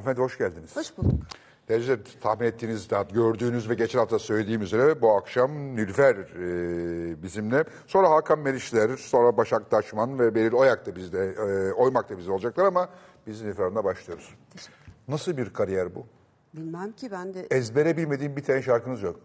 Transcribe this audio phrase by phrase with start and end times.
[0.00, 0.76] Hanımefendi hoş geldiniz.
[0.76, 1.20] Hoş bulduk.
[1.68, 7.64] Derece tahmin ettiğiniz, gördüğünüz ve geçen hafta söylediğim üzere bu akşam Nilüfer e, bizimle.
[7.86, 12.32] Sonra Hakan Merişler, sonra Başak Taşman ve Beril Oyak da bizde, e, Oymak da bizde
[12.32, 12.88] olacaklar ama
[13.26, 14.34] biz Nilüfer Hanım'la başlıyoruz.
[15.08, 16.06] Nasıl bir kariyer bu?
[16.54, 19.20] Bilmem ki ben de Ezbere bilmediğim bir tane şarkınız yok.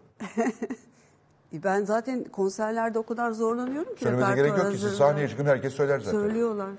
[1.52, 4.04] ben zaten konserlerde o kadar zorlanıyorum ki.
[4.04, 6.18] Söylemenize gerek yok ki siz sahneye çıkın herkes söyler zaten.
[6.18, 6.70] Söylüyorlar.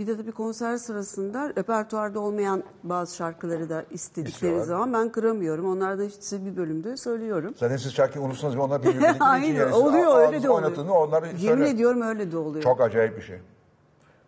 [0.00, 4.64] Bir de tabii konser sırasında repertuarda olmayan bazı şarkıları da istedikleri İstiyorlar.
[4.64, 5.66] zaman ben kıramıyorum.
[5.66, 7.54] Onlardan işte bir bölümde söylüyorum.
[7.56, 9.14] Zaten siz şarkıyı unutsanız bile onlar bilmiyor.
[9.20, 10.64] Aynen oluyor öyle de oluyor.
[10.64, 11.66] Oynatını onlar Yemin söyler.
[11.66, 12.62] ediyorum öyle de oluyor.
[12.62, 13.38] Çok acayip bir şey.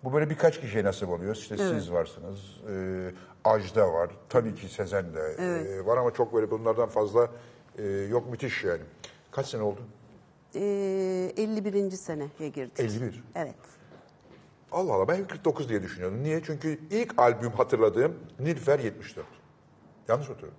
[0.04, 1.36] Bu böyle birkaç kişiye nasip oluyor.
[1.36, 1.72] İşte Evet.
[1.74, 2.38] siz varsınız,
[2.70, 3.10] e,
[3.44, 7.28] Ajda var, tabii ki Sezen de e, var ama çok böyle bunlardan fazla
[7.78, 8.82] e, yok müthiş yani.
[9.30, 9.80] Kaç sene oldu?
[10.54, 11.90] Ee, 51.
[11.90, 12.80] seneye girdik.
[12.80, 13.24] 51.
[13.34, 13.54] Evet.
[14.72, 16.22] Allah Allah ben hep 49 diye düşünüyordum.
[16.22, 16.42] Niye?
[16.42, 19.26] Çünkü ilk albüm hatırladığım Nilfer 74.
[20.08, 20.58] Yanlış hatırlıyorum?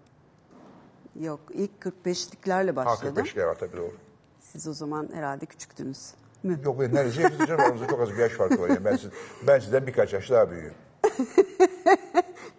[1.20, 3.16] Yok ilk 45'liklerle Ha başladım.
[3.16, 3.94] 45 var tabii doğru.
[4.40, 6.12] Siz o zaman herhalde küçüktünüz.
[6.44, 6.60] Mü?
[6.66, 8.70] Yok ben neredeyse hepsi canım aramızda çok az bir yaş farkı var.
[8.70, 9.10] Yani ben, siz,
[9.48, 10.74] ben sizden birkaç yaş daha büyüğüm.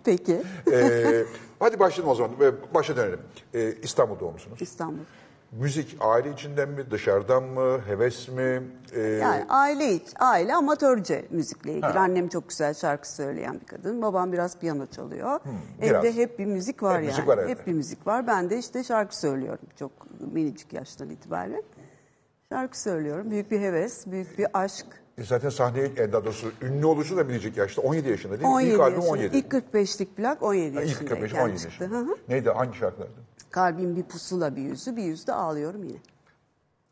[0.05, 0.43] Peki.
[0.73, 1.25] Ee,
[1.59, 2.41] hadi başlayalım o zaman.
[2.41, 3.21] Ve Başa dönelim.
[3.55, 4.63] Ee, İstanbul doğumlusunuz.
[4.63, 5.05] İstanbul.
[5.61, 8.63] Müzik aile içinden mi, dışarıdan mı, heves mi?
[8.93, 11.87] Ee, Yani aile iç, aile amatörce müzikle ilgili.
[11.87, 12.01] Ha.
[12.01, 14.03] Annem çok güzel şarkı söyleyen bir kadın.
[14.03, 15.41] Babam biraz piyano çalıyor.
[15.83, 16.05] biraz.
[16.05, 17.07] Evde hep bir müzik var Hep yani.
[17.13, 17.51] müzik var evde.
[17.51, 18.27] Hep bir müzik var.
[18.27, 19.91] Ben de işte şarkı söylüyorum çok
[20.33, 21.63] minicik yaştan itibaren.
[22.53, 23.31] Şarkı söylüyorum.
[23.31, 24.87] Büyük bir heves, büyük bir aşk.
[25.19, 27.83] e, zaten sahneye, e, daha doğrusu ünlü oluşu da minicik yaşta.
[27.83, 28.49] 17 yaşında değil mi?
[28.55, 29.13] 17 İlk albüm yaşında.
[29.19, 29.37] 17.
[29.37, 31.83] İlk 45'lik plak 17 Ha, ilk yaşındayken 45, 17 çıktı.
[31.85, 31.99] yaşında.
[31.99, 32.17] Hı hı.
[32.29, 33.24] Neydi, hangi şarkılardı?
[33.55, 35.99] Kalbim bir pusula bir yüzü, bir yüzde ağlıyorum yine.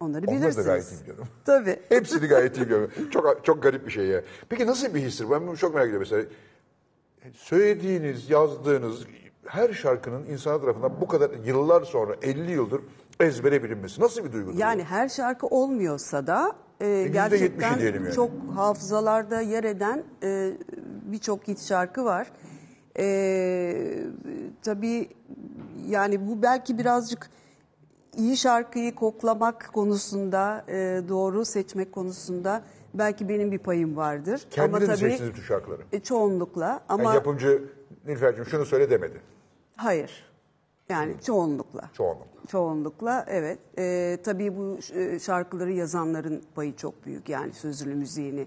[0.01, 0.67] Onları Onları da bilirsiniz.
[0.67, 1.29] gayet iyi biliyorum.
[1.45, 1.81] Tabii.
[1.89, 2.91] Hepsini gayet iyi biliyorum.
[3.11, 4.23] Çok, çok garip bir şey ya.
[4.49, 5.31] Peki nasıl bir histir?
[5.31, 6.29] Ben bunu çok merak ediyorum mesela.
[7.35, 9.07] Söylediğiniz, yazdığınız
[9.47, 12.81] her şarkının insan tarafından bu kadar yıllar sonra, 50 yıldır
[13.21, 14.01] ezbere bilinmesi.
[14.01, 14.59] Nasıl bir duygudur?
[14.59, 18.15] Yani her şarkı olmuyorsa da e, %70'i gerçekten diyelim yani.
[18.15, 20.53] çok hafızalarda yer eden e,
[21.13, 22.33] birçok hit şarkı var.
[22.99, 23.05] E,
[24.63, 25.09] tabii
[25.89, 27.31] yani bu belki birazcık
[28.17, 32.63] iyi şarkıyı koklamak konusunda, e, doğru seçmek konusunda
[32.95, 34.47] belki benim bir payım vardır.
[34.51, 35.83] Kendiniz Ama mi tabii seçtiniz bütün şarkıları?
[35.93, 37.63] e, çoğunlukla ama Yani yapımcı
[38.07, 39.21] Nilfer'cim şunu söyle demedi.
[39.77, 40.33] hayır.
[40.89, 41.91] Yani çoğunlukla.
[41.93, 42.47] Çoğunlukla.
[42.49, 43.59] Çoğunlukla evet.
[43.79, 47.29] Ee, tabii bu e, şarkıları yazanların payı çok büyük.
[47.29, 48.47] Yani sözlü müziğini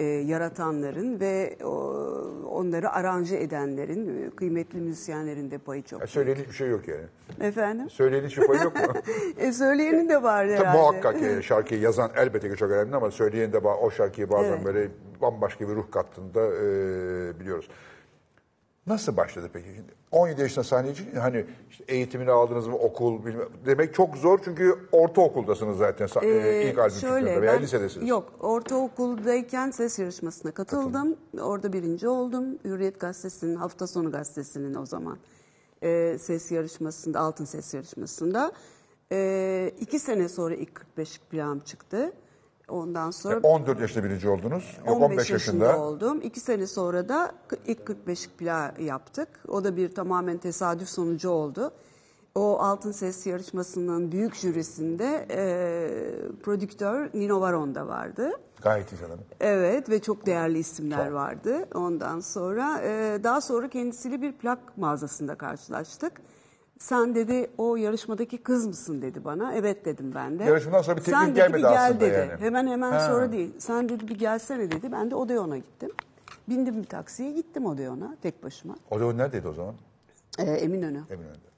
[0.00, 1.70] e, yaratanların ve o,
[2.50, 6.10] onları aranje edenlerin, e, kıymetli müzisyenlerin de payı çok Ya büyük.
[6.10, 7.04] söyleyen hiçbir şey yok yani.
[7.40, 7.90] Efendim?
[7.90, 8.82] Söyleyen hiçbir payı yok mu?
[9.38, 10.78] E, söyleyenin de var Tabii herhalde.
[10.78, 14.64] muhakkak yani şarkıyı yazan elbette ki çok önemli ama söyleyen de o şarkıyı bazen Evet.
[14.64, 14.88] böyle
[15.22, 16.60] bambaşka bir ruh kattığında e,
[17.40, 17.68] biliyoruz.
[18.88, 19.68] Nasıl başladı peki?
[19.76, 24.40] Şimdi 17 yaşında sahneye çıkınca hani işte eğitimini aldınız mı okul bilmem, demek çok zor
[24.44, 28.08] çünkü ortaokuldasınız zaten e, ilk albüm çıktığında veya ben- lisedesiniz.
[28.08, 31.16] Yok, ortaokuldayken ses yarışmasına katıldım.
[31.40, 32.58] Orada birinci oldum.
[32.64, 35.18] Hürriyet Gazetesi'nin, hafta sonu gazetesinin o zaman
[35.82, 38.52] e, ses yarışmasında, altın ses yarışmasında.
[39.12, 42.12] Ee, iki sene sonra ilk 45 plağım çıktı.
[42.68, 44.76] Ondan sonra 14 yaşında birinci oldunuz.
[44.86, 45.64] Yok 15, 15 yaşında.
[45.64, 45.84] yaşında.
[45.84, 46.20] oldum.
[46.22, 47.32] İki sene sonra da
[47.66, 49.28] ilk 45 plağı yaptık.
[49.48, 51.72] O da bir tamamen tesadüf sonucu oldu.
[52.34, 55.40] O Altın Ses yarışmasının büyük jürisinde e,
[56.42, 58.30] prodüktör Nino Varon da vardı.
[58.62, 59.24] Gayet iyi sanırım.
[59.40, 61.14] Evet ve çok değerli isimler Çok.
[61.14, 61.68] vardı.
[61.74, 66.12] Ondan sonra e, daha sonra kendisiyle bir plak mağazasında karşılaştık.
[66.78, 69.52] Sen dedi o yarışmadaki kız mısın dedi bana.
[69.54, 70.44] Evet dedim ben de.
[70.44, 72.28] Yarışmadan sonra bir teklif Sen dedi, gelmedi bir gel aslında dedi.
[72.30, 72.40] yani.
[72.40, 73.00] Hemen hemen Ha.
[73.06, 73.52] sonra değil.
[73.58, 74.92] Sen dedi bir gelsene dedi.
[74.92, 75.90] Ben de Odeon'a gittim.
[76.48, 78.74] Bindim bir taksiye gittim Odeon'a tek başıma.
[78.90, 79.74] Odeon neredeydi o zaman?
[80.38, 81.02] Ee, Eminönü.
[81.10, 81.48] Eminönü'nde.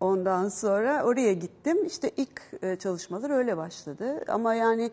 [0.00, 1.84] Ondan sonra oraya gittim.
[1.84, 4.24] İşte ilk e, çalışmalar öyle başladı.
[4.28, 4.90] Ama yani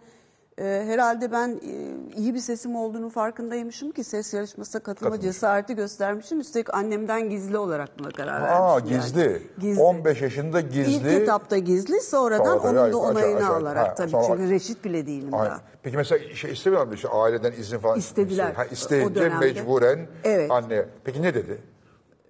[0.61, 5.33] e, herhalde ben e, iyi bir sesim olduğunu farkındaymışım ki ses yarışmasına katılma Katılmış.
[5.33, 6.39] cesareti göstermişim.
[6.39, 8.91] Üstelik annemden gizli olarak buna karar Aa vermişim.
[8.95, 9.01] yani.
[9.03, 9.41] gizli.
[9.59, 9.81] Gizli.
[9.81, 11.09] 15 yaşında İlk gizli.
[11.09, 14.85] etapta gizli sonradan Sonra onun da aşağı- onayını aşağı- alarak ha, tabii sonra- çünkü reşit
[14.85, 15.61] bile değilim Ay, daha.
[15.83, 16.95] Peki mesela şey istemiyor musun?
[16.95, 17.97] İşte aileden izin falan?
[17.99, 18.53] İstediler.
[18.53, 20.51] Ha, isteyince mecburen Evet.
[20.51, 20.85] anne.
[21.03, 21.61] Peki ne dedi?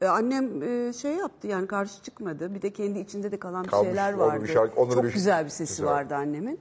[0.01, 2.53] E, Annem e, şey yaptı yani karşı çıkmadı.
[2.55, 4.47] Bir de kendi içinde de kalan bir Kalmış, şeyler orada bir vardı.
[4.47, 5.91] şarkı- Çok bir- güzel bir sesi sesi var.
[5.91, 6.59] vardı annemin.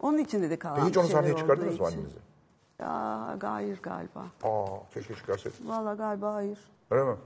[0.00, 2.16] Onun içinde de kalan Peki hiç bir onu şeyler sahneye çıkardınız mı annenizi?
[2.80, 4.24] Ya hayır galiba.
[4.42, 5.68] Aa keşke çıkarsaydın.
[5.68, 6.58] Vallahi galiba hayır.
[6.90, 7.16] Öyle mi?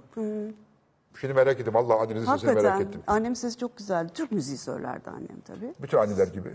[1.20, 1.74] Şimdi merak ettim.
[1.74, 3.00] Vallahi annenizin sesini merak ettim.
[3.06, 4.12] annem sesi çok güzeldi.
[4.14, 5.74] Türk müziği söylerdi annem tabii.
[5.82, 6.48] Bütün anneler gibi.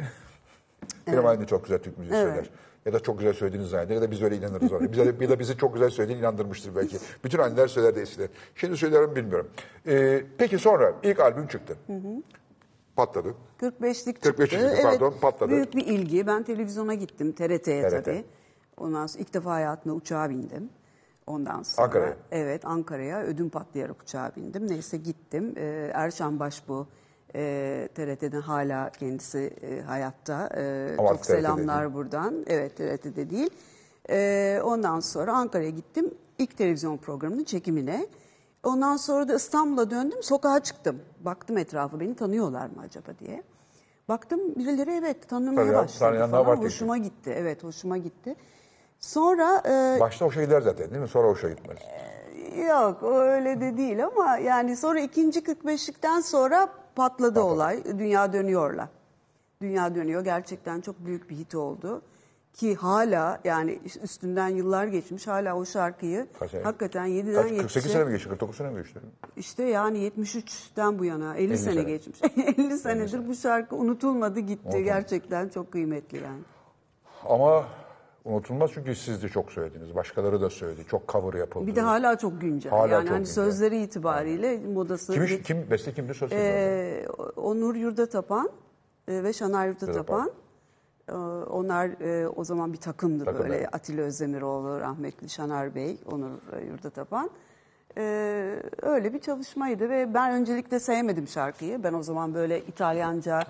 [1.08, 2.28] Benim annem de çok güzel Türk müziği Evet.
[2.34, 2.50] söyler.
[2.86, 4.92] Ya da çok güzel söylediğiniz zanneder ya da biz öyle inanırız ona.
[4.92, 6.98] Bize de, ya da bizi çok güzel söylediğini inandırmıştır belki.
[7.24, 8.30] Bütün anneler söylerdi eskiden.
[8.56, 9.48] Şimdi söylerim bilmiyorum.
[9.88, 11.76] Ee, peki sonra ilk albüm çıktı.
[12.98, 13.36] Patladı.
[13.62, 14.80] 45'lik 45'lik çıktı.
[14.84, 15.52] pardon, patladı.
[15.52, 16.28] Büyük bir ilgi.
[16.28, 17.58] Ben televizyona gittim TRT'ye
[17.90, 18.06] TRT.
[18.06, 18.26] tabii.
[18.78, 20.70] Ondan sonra ilk defa hayatımda uçağa bindim.
[21.28, 22.18] Ondan sonra Ankara'ya.
[22.32, 24.68] Evet Ankara'ya ödüm patlayarak uçağa bindim.
[24.68, 25.54] Neyse gittim.
[25.58, 26.88] Ee, Erşan Başbu
[27.36, 30.50] e, TRT'den hala kendisi e, hayatta.
[30.58, 31.94] Ee, Ama çok TRT'de selamlar değil.
[31.94, 32.46] buradan.
[32.48, 33.50] Evet TRT'de değil.
[34.10, 36.14] Ee, ondan sonra Ankara'ya gittim.
[36.38, 38.08] İlk televizyon programının çekimine.
[38.68, 40.24] Ondan sonra da İstanbul'a döndüm.
[40.24, 41.00] Sokağa çıktım.
[41.20, 43.44] Baktım etrafı beni tanıyorlar mı acaba diye.
[44.10, 46.58] Baktım birileri evet tanımaya Tanıyan- başladı falan.
[46.58, 47.34] Hoşuma gitti.
[47.38, 48.36] Evet hoşuma gitti.
[49.00, 51.08] Sonra e, Başta hoşa gider zaten değil mi?
[51.08, 51.78] Sonra hoşa gitmez.
[52.68, 57.84] Yok o öyle de değil ama yani sonra ikinci 45'likten sonra patladı olay.
[57.86, 58.90] Dünya dönüyorla.
[59.62, 62.02] Dünya dönüyor gerçekten çok büyük bir hit oldu.
[62.58, 67.94] Ki hala yani üstünden yıllar geçmiş hala o şarkıyı Kaç hakikaten 7'den Kaç, 48 70'e
[67.94, 68.30] sene mi geçti?
[68.30, 69.00] 49 sene mi geçti?
[69.38, 71.84] işte yani 73'ten bu yana 50, sene, sene.
[71.84, 72.20] geçmiş.
[72.58, 74.84] 50 senedir bu şarkı unutulmadı gitti.
[74.84, 76.42] Gerçekten çok kıymetli yani.
[77.30, 77.66] Ama
[78.26, 79.96] unutulmaz çünkü siz de çok söylediniz.
[79.96, 80.86] Başkaları da söyledi.
[80.90, 81.68] Çok cover yapıldı.
[81.68, 82.70] Bir de hala çok güncel.
[82.70, 83.34] Hala yani çok hani güncel.
[83.34, 86.42] sözleri itibariyle modası Kim, kim, beste kimdi söz kimdi?
[86.42, 87.06] Ee,
[87.36, 88.50] Onur Yurdatapan
[89.08, 90.28] e, ve Şanar Yurdatapan.
[90.28, 90.47] Ee,
[91.50, 93.56] Onlar e, o zaman bir takımdı Takım, böyle.
[93.56, 93.76] evet.
[93.76, 97.30] Atilla Özdemiroğlu, rahmetli Şanar Bey, Onur e, Yurdatapan.
[97.98, 101.84] Ee, öyle bir çalışmaydı ve ben öncelikle sevmedim şarkıyı.
[101.84, 103.44] Ben o zaman böyle İtalyanca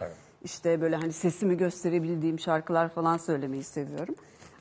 [0.44, 4.16] işte böyle hani sesimi gösterebildiğim şarkılar falan söylemeyi seviyorum.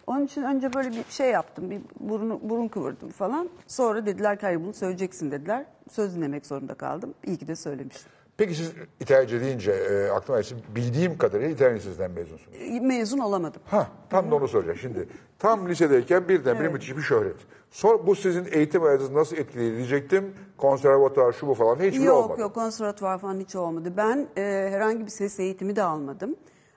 [0.06, 3.48] Onun için önce böyle bir şey yaptım, bir burun, burun kıvırdım falan.
[3.66, 5.66] Sonra dediler ki hayır bunu söyleyeceksin dediler.
[5.90, 7.14] Söz dinlemek zorunda kaldım.
[7.26, 8.15] İyi ki de söylemişim.
[8.36, 10.58] Peki siz İtalyanca deyince e, aklıma gelsin.
[10.74, 12.58] Bildiğim kadarıyla İtalyan Lisesi'nden mezunsunuz.
[12.82, 13.62] Mezun olamadım.
[13.66, 15.08] Ha, tam da onu soracağım şimdi.
[15.38, 17.36] Tam lisedeyken birdenbire müthiş bir şöhret.
[17.70, 20.34] Sonra bu sizin eğitim hayatınızı nasıl etkiledi diyecektim.
[20.56, 22.40] Konservatuar, şu bu falan hiçbiri Yok olmadı.
[22.40, 23.92] yok konservatuvar falan hiç olmadı.
[23.96, 26.36] Ben e, herhangi bir ses eğitimi de almadım.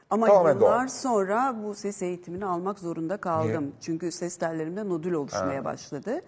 [0.10, 0.88] Ama Tamamen yıllar doğal.
[0.88, 3.62] sonra bu ses eğitimini almak zorunda kaldım.
[3.64, 3.72] Niye?
[3.82, 6.22] Çünkü ses tellerimde nodül oluşmaya başladı.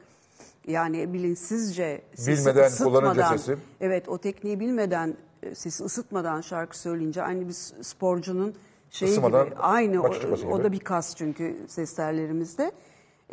[0.68, 3.58] Yani bilinçsizce sesi Bilmeden, ısıtmadan, sesi.
[3.82, 7.54] Evet o tekniği bilmeden e, sesi ısıtmadan şarkı söyleyince aynı bir
[7.84, 8.56] sporcunun
[8.90, 10.64] şeyi Isımadan gibi aynı o, çıkması o gibi.
[10.64, 12.72] da bir kas çünkü ses tellerimizde.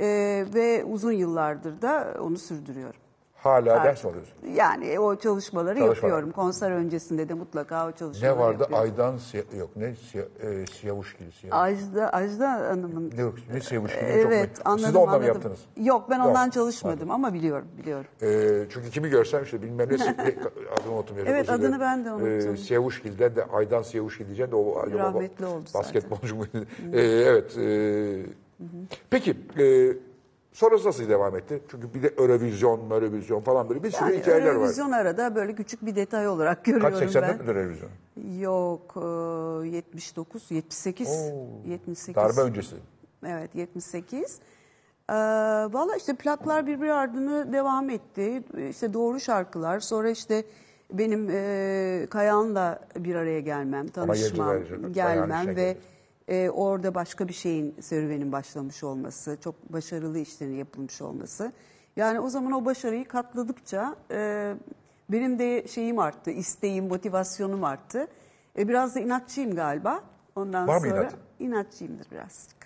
[0.01, 0.07] E,
[0.55, 3.01] ve uzun yıllardır da onu sürdürüyorum.
[3.43, 4.35] Hala ders mi alıyorsun?
[4.55, 5.97] Yani o çalışmaları Çalışmalar.
[5.97, 6.31] yapıyorum.
[6.33, 8.61] Konser öncesinde de mutlaka o çalışmaları Ne vardı?
[8.63, 8.85] yapıyorum.
[8.85, 11.25] Aydan Siya- yok ne Siya, e, Siyavuşgil.
[11.31, 13.13] Siya- Ajda, Ajda Hanım'ın.
[13.17, 13.99] Ne yok ne Siyavuşgil?
[14.03, 15.27] Evet çok anladım Siz de mı anladım.
[15.27, 15.59] yaptınız?
[15.77, 18.07] Yok ben Yok, ondan çalışmadım ama biliyorum biliyorum.
[18.23, 19.95] Ee, çünkü kimi görsem işte bilmem ne
[20.81, 21.17] adını unuttum.
[21.27, 22.55] Evet, adını ben de unuttum.
[22.55, 25.65] Ee, Siyavuşgil'den de Aydan Siyavuşgil diyeceğim de o acaba Rahmetli oldu.
[25.75, 26.67] Basketbolcu muydu?
[26.93, 27.59] Ee, evet.
[27.59, 28.23] e,
[29.11, 29.65] peki e,
[30.59, 31.63] sonrası nasıl devam etti?
[31.71, 34.55] Çünkü bir de Eurovision, Eurovision falan böyle bir sürü Yani hikayeler var.
[34.55, 37.47] Eurovision arada böyle küçük bir detay olarak görüyorum Kaç 84 ben.
[37.47, 37.91] müdür Eurovision?
[38.41, 38.95] Yok
[39.65, 42.17] e, 79, 78, Oo, 78.
[42.17, 42.77] Darbe öncesi.
[43.27, 44.39] Evet 78.
[45.11, 45.15] Ee,
[45.73, 48.43] Valla işte plaklar birbiri ardına devam etti.
[48.71, 49.81] İşte doğru şarkılar.
[49.81, 50.45] Sonra işte
[50.93, 55.77] benim e, Kayahan'la bir araya gelmem, tanışmam, Kayahan'ın gelmem ve geleceğiz.
[56.29, 61.53] E, orada başka bir şeyin serüvenin başlamış olması, çok başarılı işlerin yapılmış olması.
[61.97, 64.55] Yani o zaman o başarıyı katladıkça e,
[65.11, 68.07] benim de şeyim arttı, isteğim, motivasyonum arttı.
[68.59, 70.05] E, biraz da inatçıyım galiba.
[70.37, 71.15] Ondan Var mı sonra inat?
[71.39, 72.57] inatçıyımdır birazcık.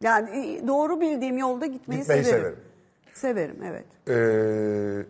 [0.00, 2.40] Yani e, doğru bildiğim yolda gitmeyi, Gitmeyi severim.
[2.40, 2.58] severim.
[3.14, 3.84] Severim, evet.
[4.08, 5.06] Ee,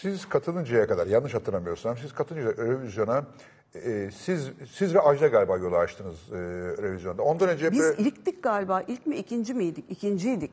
[0.00, 3.24] siz katılıncaya kadar yanlış hatırlamıyorsam siz katılınca revizyona
[3.76, 6.36] e, siz siz ve Ajda galiba yolu açtınız e,
[6.82, 7.22] revizyonda.
[7.22, 8.82] Ondan önce Biz böyle- ilktik galiba.
[8.88, 9.84] İlk mi ikinci miydik?
[9.90, 10.50] İkinciydik.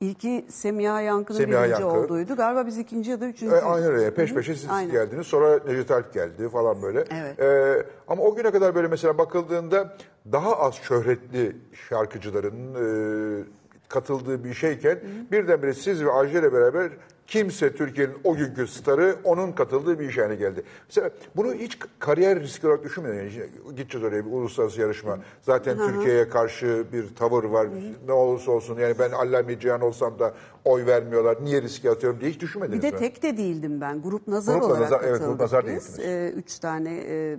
[0.00, 1.98] İlki Semiha Yankı'nın Semiha birinci Yankı.
[1.98, 2.36] olduğuydu.
[2.36, 3.54] Galiba biz ikinci ya da üçüncü.
[3.54, 4.14] E, aynen öyle.
[4.14, 4.92] Peş peşe siz Aynen.
[4.92, 5.26] geldiniz.
[5.26, 7.04] Sonra Necdet Alp geldi falan böyle.
[7.10, 7.40] Evet.
[7.40, 9.96] E, ama o güne kadar böyle mesela bakıldığında
[10.32, 11.56] daha az şöhretli
[11.88, 13.44] şarkıcıların e,
[13.88, 14.98] katıldığı bir şeyken
[15.32, 16.90] birdenbire siz ve Ajda ile beraber
[17.28, 20.62] kimse Türkiye'nin o günkü starı onun katıldığı bir iş haline geldi.
[20.88, 23.14] Mesela bunu hiç kariyer riski olarak düşünmüyor.
[23.16, 23.30] Yani
[23.76, 25.18] gideceğiz oraya bir uluslararası yarışma.
[25.42, 27.68] Zaten Türkiye'ye karşı bir tavır var.
[28.06, 31.44] Ne olursa olsun yani ben Allame Cihan olsam da oy vermiyorlar.
[31.44, 32.98] Niye riske atıyorum diye hiç düşünmediniz Bir de mi?
[32.98, 34.02] tek de değildim ben.
[34.02, 35.98] Grup Nazar Grupla olarak Nazar- evet, Grup Nazar biz.
[35.98, 37.38] Ee, üç tane e, e,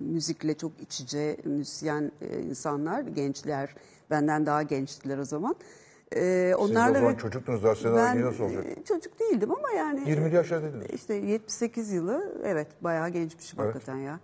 [0.00, 3.74] müzikle çok iç içe müzisyen e, insanlar, gençler.
[4.10, 5.56] Benden daha gençtiler o zaman.
[6.16, 8.64] Ee, Siz onlarla o zaman çocuktunuz daha ben nasıl olacak?
[8.66, 10.10] e, çocuk değildim ama yani.
[10.10, 10.86] 20 yaşlardaydınız.
[10.90, 13.74] İşte 78 yılı evet bayağı gençmişim Evet.
[13.74, 14.20] hakikaten ya.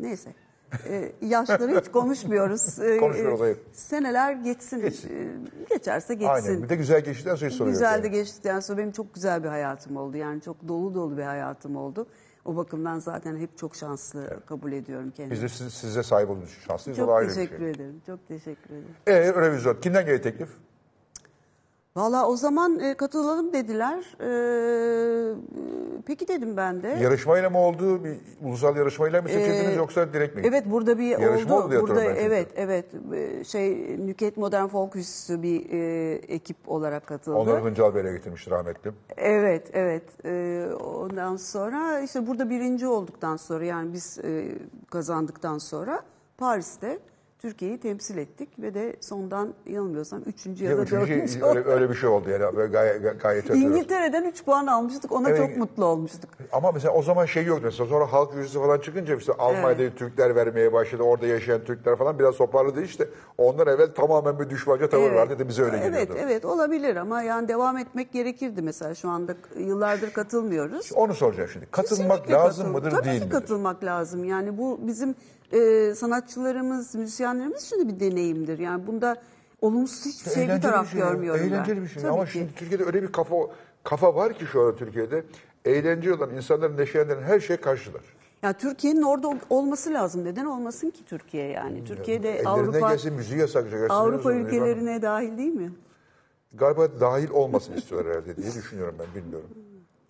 [0.00, 0.34] Neyse.
[0.88, 2.78] Ee, yaşları hiç konuşmuyoruz.
[2.82, 3.58] Ee, Konuşmuyoruz, hayır.
[3.72, 4.80] Seneler geçsin.
[4.80, 5.10] Geçsin.
[5.10, 6.48] Ee, Geçerse geçsin.
[6.48, 6.62] Aynen.
[6.62, 8.10] Bir de güzel geçtikten sonra yok Güzel de yani.
[8.16, 10.16] geçtikten sonra benim çok güzel bir hayatım oldu.
[10.16, 12.06] Yani çok dolu dolu bir hayatım oldu.
[12.44, 15.34] O bakımdan zaten hep çok şanslı kabul ediyorum kendimi.
[15.34, 16.98] Biz de siz, size sahip olduğunuz için şanslıyız.
[16.98, 17.70] çok teşekkür şey.
[17.70, 18.02] ederim.
[18.06, 18.94] Çok teşekkür ederim.
[19.06, 19.80] E, revizyon.
[19.80, 20.48] Kimden geldi teklif?
[21.96, 24.16] Valla o zaman e, katılalım dediler.
[24.20, 25.34] Ee,
[26.06, 26.88] peki dedim ben de.
[26.88, 28.04] Yarışmayla mı oldu?
[28.04, 30.42] Bir ulusal yarışmayla mı seçildiniz Ee, yoksa direkt mi?
[30.44, 31.64] Evet burada bir Yarışma oldu.
[31.76, 32.84] oldu burada evet evet
[33.14, 37.36] Ee, şey Nüket Modern Folk Üssü bir e, ekip olarak katıldı.
[37.36, 38.92] Onları Hıncal Bey'le getirmişti rahmetli.
[39.16, 40.02] Evet, evet.
[40.24, 44.44] Ee, ondan sonra işte burada birinci olduktan sonra yani biz e,
[44.90, 46.02] kazandıktan sonra
[46.38, 46.98] Paris'te
[47.38, 51.66] Türkiye'yi temsil ettik ve de sondan yanılmıyorsam üçüncü ya, Ya da üçüncü, dördüncü öyle, olduk.
[51.66, 52.56] öyle bir şey oldu yani.
[52.56, 53.50] Böyle gayet, gayet.
[53.50, 55.12] İngiltere'den 3 puan almıştık.
[55.12, 55.38] Ona Evet.
[55.38, 56.30] çok mutlu olmuştuk.
[56.52, 57.62] Ama mesela o zaman şey yoktu.
[57.64, 61.02] Mesela sonra halk yüzü falan çıkınca işte Almanya'da Türkler vermeye başladı.
[61.02, 63.08] Orada yaşayan Türkler falan biraz toparladı işte.
[63.38, 66.12] Ondan evvel tamamen bir düşmanca tavır vardı da bize öyle Evet, geliyordu.
[66.22, 70.92] evet olabilir ama yani devam etmek gerekirdi mesela şu anda yıllardır katılmıyoruz.
[70.94, 71.66] Onu soracağım şimdi.
[71.70, 73.34] Katılmak Kesinlikle lazım katıl- mıdır Tabii değil ki midir?
[73.38, 74.24] katılmak lazım.
[74.24, 75.14] Yani bu bizim
[75.52, 78.58] e, sanatçılarımız, müzisyenlerimiz için de bir deneyimdir.
[78.58, 79.16] Yani bunda
[79.60, 81.48] olumsuz hiçbir şey bir taraf şey ya, görmüyorum ben.
[81.48, 82.02] Eğlenceli bir şey.
[82.02, 82.30] Tabii Ama ki.
[82.32, 83.36] şimdi Türkiye'de öyle bir kafa
[83.84, 85.24] kafa var ki şu anda Türkiye'de.
[85.64, 88.02] Eğlenceli olan insanların neşelendiren her şeye karşılar.
[88.42, 90.24] Ya Türkiye'nin orada ol- olması lazım.
[90.24, 91.84] Neden olmasın ki Türkiye yani?
[91.84, 93.90] Türkiye'de Avrupa gelse müziği yasaklayacak.
[93.90, 95.72] Avrupa ülkelerine dahil değil mi?
[96.54, 99.48] Galiba dahil olmasını istiyorlar herhalde diye düşünüyorum ben bilmiyorum.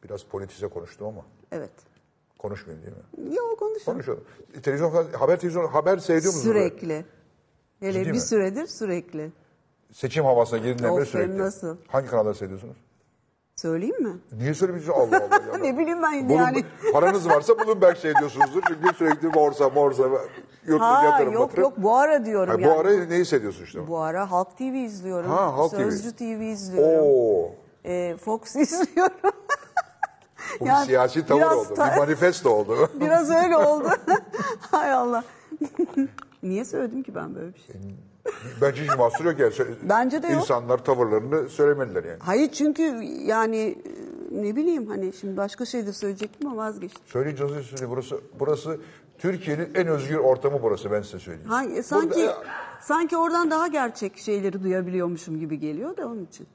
[0.05, 1.21] Biraz politize konuştum ama
[1.53, 1.71] Evet.
[2.39, 2.97] Konuşmayayım değil
[3.29, 3.35] mi?
[3.37, 3.99] Yok konuşalım.
[3.99, 4.25] Konuşalım.
[4.63, 6.55] Televizyon haber televizyon haber seyrediyor musunuz?
[6.55, 6.69] böyle?
[6.69, 7.05] Sürekli.
[7.81, 8.21] Hele Ciddi bir mi?
[8.21, 9.33] süredir sürekli.
[9.93, 11.39] Seçim havasına girdiğinden beri sürekli.
[11.39, 11.77] nasıl?
[11.89, 12.77] Hangi kanalda seyrediyorsunuz?
[13.57, 14.13] Söyleyeyim mi?
[14.33, 14.99] Niye söylemiyorsunuz?
[14.99, 15.43] Allah Allah.
[15.53, 15.59] ya.
[15.59, 16.65] Ne bileyim ben Bulun- yani.
[16.93, 18.63] Paranız varsa Bloomberg seyrediyorsunuzdur.
[18.69, 20.03] Çünkü sürekli borsa, morsa,
[20.67, 21.63] yurt Ha yatırım, yok yatırım.
[21.63, 22.73] yok bu ara diyorum Ha, bu yani.
[22.79, 23.89] ara neyi seyrediyorsun işte?
[23.89, 25.31] Bu ara Halk TV izliyorum.
[25.31, 25.77] Ha, Halk TV.
[25.77, 27.07] Sözcü TV izliyorum.
[27.07, 27.51] Oo.
[27.85, 29.31] Ee, Fox izliyorum.
[30.61, 31.75] Bu Yani bir siyasi tavır oldu.
[31.75, 32.91] ta- Bir manifesto oldu.
[33.01, 33.89] Biraz öyle oldu.
[34.71, 35.25] Hay Allah.
[36.43, 37.75] Niye söyledim ki ben böyle bir şey?
[38.61, 39.53] Bence hiç mahsur yok yani.
[39.83, 40.37] Bence de yok.
[40.43, 42.19] İnsanlar tavırlarını söylemeliler yani.
[42.21, 42.83] Hayır çünkü
[43.25, 43.57] yani
[44.33, 47.03] e, ne bileyim hani şimdi başka şey de söyleyecektim ama vazgeçtim.
[47.07, 47.91] Söyleyin canınızı söyleyeyim.
[47.91, 48.81] Burası, burası
[49.19, 51.49] Türkiye'nin en özgür ortamı burası ben size söyleyeyim.
[51.51, 52.43] Hangi, sanki Burada-
[52.81, 56.47] sanki oradan daha gerçek şeyleri duyabiliyormuşum gibi geliyor da onun için.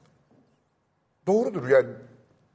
[1.26, 1.88] Doğrudur yani.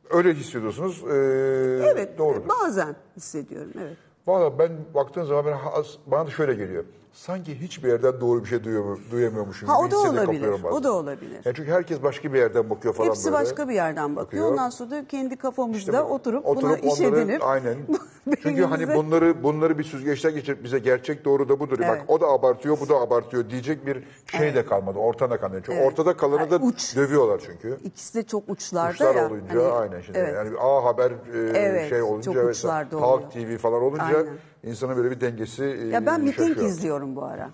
[0.09, 1.03] Öyle hissediyorsunuz.
[1.03, 2.49] Ee, Evet Doğrudur.
[2.49, 3.97] bazen hissediyorum evet.
[4.27, 6.83] Valla ben baktığım zaman ben, has- bana da şöyle geliyor.
[7.17, 10.25] Sanki hiçbir yerden doğru bir şey duyamıyor, duyamıyormuşum Ha gibi o da hissede olabilir.
[10.39, 10.75] kapıyorum bazen.
[10.77, 11.39] O da olabilir.
[11.45, 13.35] Yani çünkü herkes başka bir yerden bakıyor falan Hepsi böyle.
[13.35, 14.25] başka bir yerden bakıyor.
[14.43, 14.51] Bakıyor.
[14.51, 17.75] Ondan sonra da kendi kafamızda İşte bu- oturup, buna iş onları- edinip Aynen.
[18.43, 21.79] Çünkü hani beynimize- bunları bunları bir süzgeçten geçirip bize gerçek doğru da budur.
[21.79, 22.01] Bak Evet.
[22.07, 24.03] o da abartıyor, bu da abartıyor diyecek bir
[24.37, 24.99] şey de kalmadı.
[24.99, 25.61] Ortada kalmadı.
[25.65, 25.91] Çünkü Evet.
[25.91, 26.95] ortada kalanı da Yani uç.
[26.95, 27.77] dövüyorlar çünkü.
[27.83, 29.27] ikisi de çok uçlarda Uçlar ya.
[29.27, 30.17] olunca Hani- aynen şimdi.
[30.19, 30.33] Evet.
[30.35, 31.15] Yani A Haber e,
[31.59, 33.03] Evet, şey olunca çok ve uçlarda Halk
[33.35, 33.47] oluyor.
[33.47, 34.27] TV falan olunca Aynen.
[34.63, 36.67] İnsanın böyle bir dengesi e, Ya ben miting şaşıyor.
[36.69, 37.49] izliyorum bu ara.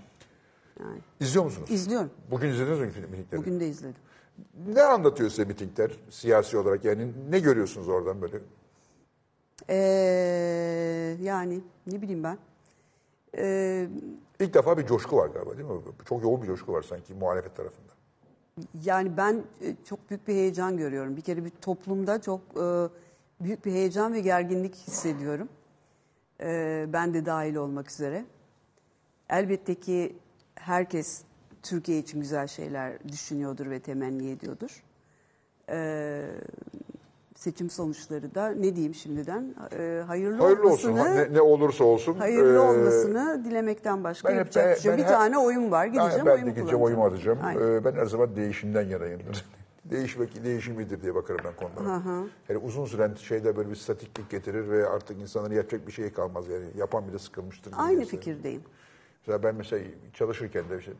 [1.19, 1.72] İzliyor musunuz?
[1.72, 2.10] İzliyorum.
[2.31, 3.38] Bugün izlediniz mi mitingleri?
[3.38, 3.95] Bugün de izledim.
[4.67, 8.38] Ne anlatıyor size mitingler siyasi olarak yani ne görüyorsunuz oradan böyle?
[9.69, 12.38] Ee, yani ne bileyim ben.
[13.38, 13.88] Ee,
[14.39, 15.81] İlk defa bir coşku var galiba değil mi?
[16.10, 17.93] Çok yoğun bir coşku var sanki muhalefet tarafında.
[18.83, 21.17] Yani ben e, çok büyük bir heyecan görüyorum.
[21.17, 22.89] Bir kere bir toplumda çok e,
[23.43, 25.50] büyük bir heyecan ve gerginlik hissediyorum.
[26.42, 28.25] E, ben de dahil olmak üzere.
[29.30, 30.16] Elbette ki
[30.56, 31.22] herkes
[31.63, 34.84] Türkiye için güzel şeyler düşünüyordur ve temenni ediyordur.
[35.70, 36.22] E,
[37.36, 40.90] seçim sonuçları da ne diyeyim şimdiden e, hayırlı, Hayırlı olsun.
[40.92, 42.16] olmasını, Ha, Ne, ne olursa olsun.
[42.18, 45.86] hayırlı Ee, olmasını dilemekten başka ben yapacak bir şey ben Bir her- tane oyun var.
[45.86, 47.40] Gideceğim ben, ben de oyumu gideceğim oyumu atacağım.
[47.44, 47.62] Aynen.
[47.62, 49.46] Ee, ben her zaman değişimden yanayımdır.
[49.86, 52.02] Değişmek değişimidir diye bakarım ben konulara.
[52.50, 56.48] Yani uzun süren şeyde böyle bir statiklik getirir ve artık insanların yapacak bir şey kalmaz
[56.48, 56.66] yani.
[56.78, 57.72] Yapan bile sıkılmıştır.
[57.72, 58.20] diye Aynı düşünüyorum.
[58.20, 58.62] fikirdeyim.
[59.28, 60.92] Mesela ben mesela çalışırken de işte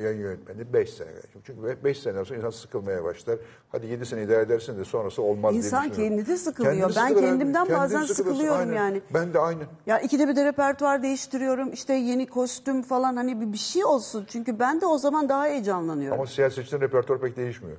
[0.00, 1.08] yayın yönetmeni 5 sene.
[1.46, 3.38] Çünkü 5 sene sonra insan sıkılmaya başlar.
[3.72, 6.16] Hadi 7 sene idare edersin de sonrası olmaz diye İnsan düşünüyorum.
[6.16, 6.74] kendi de sıkılıyor.
[6.74, 8.72] Kendi Ben sıkılır kendimden Kendin bazen sıkılıyorum aynen.
[8.74, 9.02] yani.
[9.14, 9.62] Ben de aynı.
[9.86, 11.72] Ya ikide bir de repertuar değiştiriyorum.
[11.72, 14.24] İşte yeni kostüm falan hani bir, bir şey olsun.
[14.28, 16.18] Çünkü ben de o zaman daha heyecanlanıyorum.
[16.20, 17.76] Ama siyasetçinin repertuar pek değişmiyor.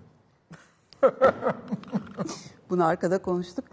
[2.69, 3.65] Bunu arkada konuştuk.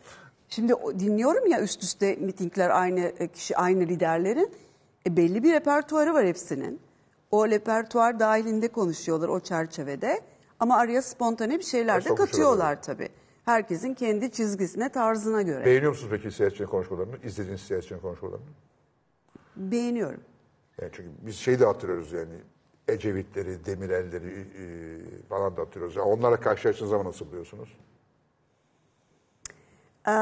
[0.48, 4.52] Şimdi dinliyorum ya üst üste mitingler aynı e, kişi aynı liderlerin.
[5.06, 6.80] E, belli bir repertuarı var hepsinin.
[7.30, 10.20] O repertuar dahilinde konuşuyorlar o çerçevede.
[10.60, 13.08] Ama araya spontane bir şeyler de katıyorlar tabii.
[13.44, 15.64] Herkesin kendi çizgisine, tarzına göre.
[15.64, 17.16] Beğeniyor musunuz peki siyasetçinin konuşmalarını?
[17.24, 18.46] İzlediğiniz siyasetçinin konuşmalarını?
[19.56, 20.20] Beğeniyorum.
[20.80, 22.34] Yani çünkü biz şeyi de hatırlıyoruz yani.
[22.90, 24.64] Ecevitleri, Demirel'leri e,
[25.28, 25.96] falan da hatırlıyoruz.
[25.96, 27.68] Yani onlara karşılaştığınız zaman nasıl buluyorsunuz?
[30.08, 30.12] Ee,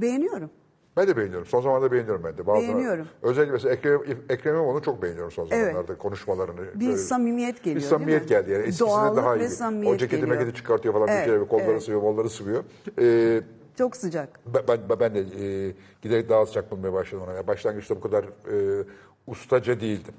[0.00, 0.50] beğeniyorum.
[0.96, 1.46] Ben de beğeniyorum.
[1.46, 2.46] Son zamanlarda beğeniyorum ben de.
[2.46, 3.06] Bazı, Beğeniyorum.
[3.22, 5.52] Özellikle mesela Ekrem, Ekrem İmamoğlu'nu çok beğeniyorum son Evet.
[5.66, 6.80] zamanlarda konuşmalarını.
[6.80, 8.28] Bir Böyle- samimiyet geliyor Bir samimiyet mi?
[8.28, 8.62] geldi yani.
[8.62, 9.48] Eskisinden Doğallık daha iyi.
[9.48, 10.38] samimiyet O ceketi geliyor.
[10.38, 11.48] meketi çıkartıyor falan Evet, bir kere.
[11.48, 11.82] Kolları evet.
[11.82, 12.64] sıvıyor, kolları sıvıyor.
[13.00, 13.40] Ee,
[13.78, 14.40] Çok sıcak.
[14.46, 17.34] ben, ben, ben de e, giderek daha sıcak bulmaya başladım ona.
[17.34, 18.84] Yani başlangıçta bu kadar e,
[19.26, 20.14] ustaca değildim.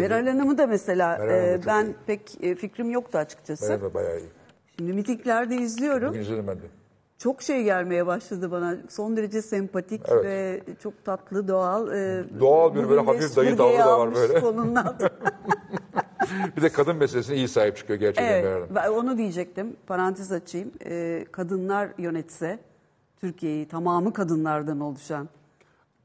[0.00, 1.94] Meral Hanım'ı da mesela Meral Hanım da e, çok ben iyi.
[2.06, 3.70] pek e, fikrim yoktu açıkçası.
[3.70, 4.28] Ben de bayağı iyi.
[4.78, 6.08] Şimdi mitinglerde izliyorum.
[6.08, 6.62] Bugün izledim ben de.
[7.18, 8.76] Çok şey gelmeye başladı bana.
[8.88, 10.24] Son derece sempatik Evet.
[10.24, 11.92] ve çok tatlı, doğal.
[11.92, 14.40] e, Doğal bir böyle bugün de hafif dayı süpürgeyi tavrı da var almış böyle.
[14.40, 15.10] kolunun altına.
[16.56, 18.74] Bir de kadın meselesine iyi sahip çıkıyor gerçekten Meral evet, Hanım.
[18.74, 19.76] ben onu diyecektim.
[19.86, 20.72] Parantez açayım.
[20.86, 22.58] E, kadınlar yönetse
[23.20, 25.28] Türkiye'yi tamamı kadınlardan oluşan.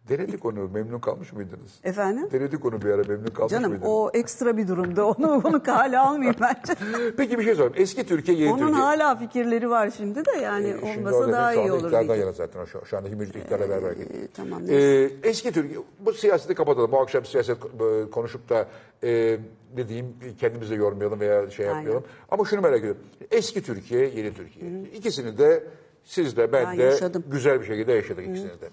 [0.10, 0.70] Denedik onu.
[0.74, 1.80] Memnun kalmış mıydınız?
[1.84, 2.28] Efendim?
[2.32, 3.92] Denedik onu bir ara memnun kalmış Canım mıydınız?
[3.92, 5.08] o ekstra bir durumda.
[5.08, 6.74] Onu onu kale almayayım bence.
[7.18, 7.74] Peki bir şey sorayım.
[7.78, 8.82] Eski Türkiye, yeni Onun Türkiye.
[8.86, 11.80] hala fikirleri var şimdi de yani Ee, şimdi olmasa o daha iyi olur.
[11.84, 12.66] iktidardan yana zaten.
[12.66, 14.24] Şu, şu anda mevcut iktidarla beraber gidiyor.
[14.24, 16.92] Ee, tamam, Ee, eski Türkiye, bu siyaseti kapatalım.
[16.92, 18.68] Bu akşam siyaset e, konuşup da
[19.04, 19.38] e,
[19.78, 22.04] ne diyeyim kendimizi yormayalım veya şey yapmayalım.
[22.32, 23.02] Ama şunu merak ediyorum.
[23.32, 24.72] Eski Türkiye, yeni Türkiye.
[24.94, 25.64] İkisini de
[26.04, 27.24] siz de ben, Ben de yaşadım.
[27.32, 28.70] güzel bir şekilde yaşadık ikisini de.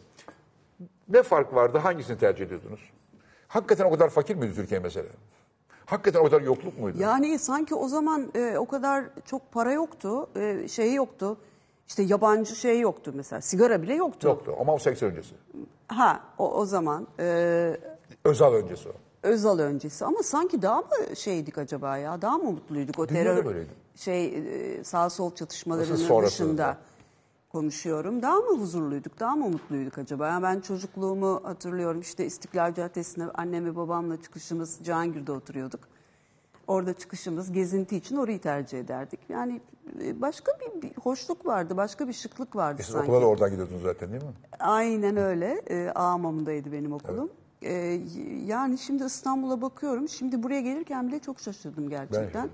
[1.09, 1.79] Ne fark vardı?
[1.79, 2.81] Hangisini tercih ediyordunuz?
[3.49, 5.09] Hakikaten o kadar fakir miydi Türkiye mesela?
[5.87, 6.99] Hakikaten o kadar yokluk muydu?
[7.01, 11.37] Yani sanki o zaman e, o kadar çok para yoktu, e, şey yoktu.
[11.89, 13.41] İşte yabancı şey yoktu mesela.
[13.41, 14.27] Sigara bile yoktu.
[14.29, 15.35] Yoktu ama o 80 öncesi.
[15.89, 17.77] Ha o, o zaman e,
[18.25, 18.93] Özal öncesi o.
[19.23, 22.23] Özal öncesi ama sanki daha mı şeydik acaba ya?
[22.23, 23.71] Daha mı mutluyduk o Dünyada terör böyleydi.
[23.97, 26.79] şey e, sağ sol çatışmalarının Nasıl sonrası dışında da?
[27.57, 28.23] Konuşuyorum.
[28.23, 29.21] Daha mı huzurluyduk?
[29.21, 30.29] Daha mı mutluyduk acaba?
[30.29, 32.01] Yani ben çocukluğumu hatırlıyorum.
[32.01, 35.81] İşte İstiklal Caddesi'ne annem ve babamla çıkışımız Cihangir'de oturuyorduk.
[36.67, 39.21] Orada çıkışımız gezinti için orayı tercih ederdik.
[39.29, 39.61] Yani
[40.03, 43.11] e, başka bir, bir hoşluk vardı, başka bir şıklık vardı E Siz sanki.
[43.11, 44.31] okula da oradan gidiyordunuz zaten değil mi?
[44.61, 45.63] Aynen öyle.
[45.71, 47.31] E, Ağamam'daydı benim okulum.
[47.63, 47.73] E,
[48.47, 50.09] yani şimdi İstanbul'a bakıyorum.
[50.09, 52.49] Şimdi buraya gelirken bile çok şaşırdım gerçekten.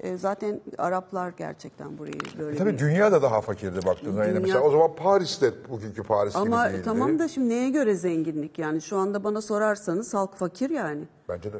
[0.00, 2.78] E, zaten Araplar gerçekten burayı böyle Tabii bir...
[2.78, 4.24] dünya da daha fakirdi baktığında.
[4.24, 6.84] Dünya- mesela o zaman Paris'te bugünkü Paris Ama gibi değildi.
[6.84, 8.58] tamam da şimdi neye göre zenginlik?
[8.58, 11.02] Yani şu anda bana sorarsanız halk fakir yani.
[11.28, 11.56] Bence de.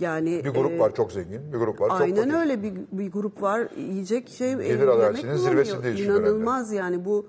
[0.00, 2.34] Yani Bir grup e, var çok zengin, bir grup var çok Aynen fakir.
[2.40, 5.36] öyle bir, bir grup var yiyecek şey Gelir e, bulamıyor.
[5.36, 6.00] zirvesindeyiz.
[6.00, 7.26] İnanılmaz yani bu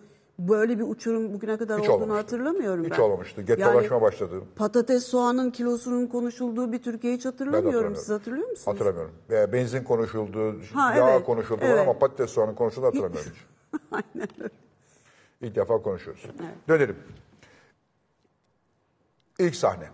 [0.48, 2.36] böyle bir uçurum bugüne kadar Hiç olduğunu olmamıştı.
[2.36, 3.00] hatırlamıyorum Hiç ben.
[3.00, 3.42] olmamıştı.
[3.42, 4.42] Gettolaşma başladı.
[4.56, 7.96] Patates soğanın kilosunun konuşulduğu bir Türkiye hiç hatırlamıyorum.
[7.96, 8.68] Siz hatırlıyor musunuz?
[8.68, 9.12] Hatırlamıyorum.
[9.30, 11.80] Veya benzin konuşuldu, Ha, yağ evet, konuşuldu evet.
[11.80, 13.42] ama patates soğanın konuşulduğunu hatırlamıyorum hiç.
[13.92, 14.50] Aynen öyle.
[15.42, 16.26] İlk defa konuşuyoruz.
[16.68, 16.96] Dönelim.
[19.40, 19.86] İlk sahne.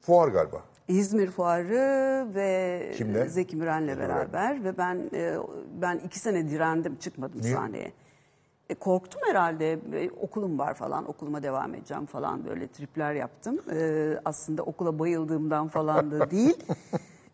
[0.00, 0.62] Fuar galiba.
[0.88, 3.28] İzmir Fuarı ve Kimle?
[3.28, 5.36] Zeki Müren'le beraber ve ben e,
[5.82, 7.54] ben iki sene direndim çıkmadım Niye?
[7.54, 7.92] sahneye.
[8.68, 13.60] E, korktum herhalde E, okulum var falan okuluma devam edeceğim falan böyle tripler yaptım.
[13.72, 16.56] E, aslında okula bayıldığımdan falan da değil.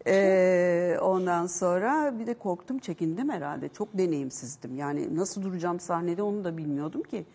[0.07, 3.69] Ee, ondan sonra bir de korktum, çekindim herhalde.
[3.69, 4.77] Çok deneyimsizdim.
[4.77, 7.27] Yani nasıl duracağım sahnede onu da bilmiyordum ki.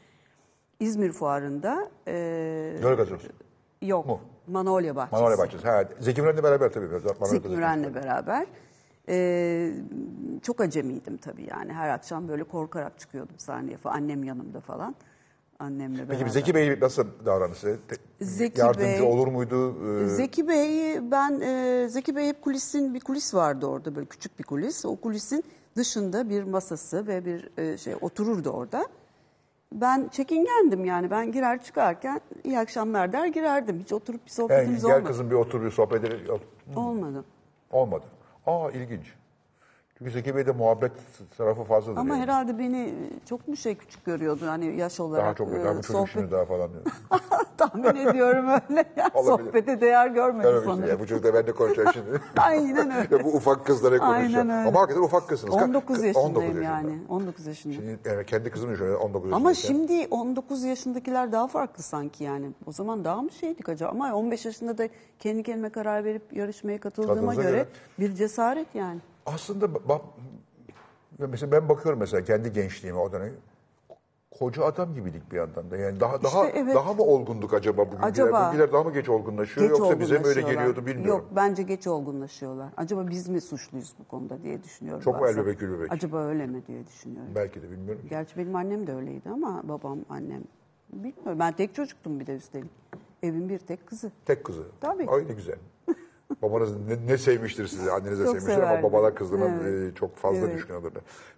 [0.80, 2.14] İzmir Fuarı'nda e,
[2.84, 3.22] Döl gazoz.
[3.82, 4.20] yok Mu?
[4.48, 5.22] Manolya Bahçesi.
[5.22, 5.68] Manolya Bahçesi.
[5.68, 6.86] Ha, Zeki Müren'le beraber tabii.
[6.86, 7.50] Manolya Zeki.
[7.50, 8.48] Müren'le beraber.
[9.10, 9.72] Ee,
[10.42, 11.74] çok acemiydim tabii yani.
[11.74, 13.96] Her akşam böyle korkarak çıkıyordum sahneye falan.
[13.96, 14.96] Annem yanımda falan.
[15.60, 16.18] Annemle beraber.
[16.20, 17.80] Peki Zeki Bey nasıl davranışı?
[18.22, 19.76] Zeki Yardımcı Bey- olur muydu?
[20.04, 24.40] Ee, Zeki Bey ben e, Zeki Bey hep kulisin bir kulis vardı orada böyle küçük
[24.40, 24.86] bir kulis.
[24.86, 25.44] O kulisin
[25.76, 28.86] dışında bir masası ve bir e, şey otururdu orada.
[29.74, 33.80] Ben çekingendim yani ben girer çıkarken iyi akşamlar der girerdim.
[33.80, 35.08] Hiç oturup bir yani sohbetimiz gel olmadı.
[35.08, 36.26] kızım bir otur bir sohbet edelim.
[36.28, 36.42] Yok,
[36.76, 37.26] Olmadı.
[37.72, 38.06] Olmadı.
[38.46, 39.14] Aa ilginç.
[39.98, 40.92] Çünkü Zeki Bey'de muhabbet
[41.38, 41.98] tarafı fazladır.
[41.98, 42.24] Ama yani.
[42.24, 42.94] herhalde beni
[43.30, 45.26] çok mu şey küçük görüyordu hani yaş olarak.
[45.26, 46.84] Daha çok, e, daha bu çocuk sohbet- şimdi daha falan diyor.
[47.58, 48.86] Tahmin ediyorum öyle.
[48.98, 49.48] Ya, Olabilir.
[49.48, 50.90] Sohbete değer görmedi Görmemişsin sanırım.
[50.90, 51.00] ya.
[51.00, 52.22] Bu çocuk da ben de konuşacağım şimdi.
[52.38, 53.16] Aynen öyle.
[53.16, 54.20] Ya bu ufak kızlara konuşuyor.
[54.40, 54.68] Aynen öyle.
[54.70, 55.54] Ama hakikaten ufak kızsınız.
[55.56, 56.64] Ka- 19 kı- yaşındayım 19 yaşında.
[56.64, 57.00] yani.
[57.10, 57.84] 19 yaşındayım.
[57.84, 59.88] Şimdi yani kendi kızını düşünüyor 19 Ama yaşındayken.
[59.88, 62.52] şimdi 19 yaşındakiler daha farklı sanki yani.
[62.66, 63.92] O zaman daha mı şeydik acaba?
[63.92, 67.66] Ama 15 yaşında da kendi kendime karar verip yarışmaya katıldığıma göre, göre.
[68.00, 69.00] bir cesaret yani.
[69.26, 70.02] Aslında ba-
[71.20, 73.34] ya mesela ben bakıyorum mesela kendi gençliğime o dönem
[74.40, 75.78] koca adam gibiydik bir yandan da.
[75.78, 76.76] Yani daha daha evet.
[76.76, 78.04] daha mı olgunduk acaba bugün?
[78.04, 78.48] Acaba.
[78.48, 81.08] Bugünler daha mı geç olgunlaşıyor Geç yoksa bize mi öyle geliyordu bilmiyorum.
[81.08, 82.70] Yok bence geç olgunlaşıyorlar.
[82.78, 85.02] Acaba biz mi suçluyuz bu konuda diye düşünüyorum.
[85.02, 85.40] Çok bazen.
[85.40, 85.92] el bebek, gül bebek?
[85.92, 87.32] Acaba öyle mi diye düşünüyorum.
[87.36, 88.02] Belki de bilmiyorum.
[88.10, 90.44] Gerçi benim annem de öyleydi ama babam, annem
[90.94, 91.40] bilmiyorum.
[91.40, 92.72] Ben tek çocuktum bir de üstelik.
[93.24, 94.12] Evin bir tek kızı.
[94.26, 94.64] Tek kızı.
[94.82, 95.08] Tabii.
[95.10, 95.56] Ay ne güzel.
[96.46, 98.84] Babanız ne, ne sevmiştir sizi, anneniz de Çok sevmiştir ama severdi.
[98.84, 99.94] babalar kızlarına Evet.
[99.94, 100.58] e, çok fazla Evet.
[100.58, 100.74] düşkün.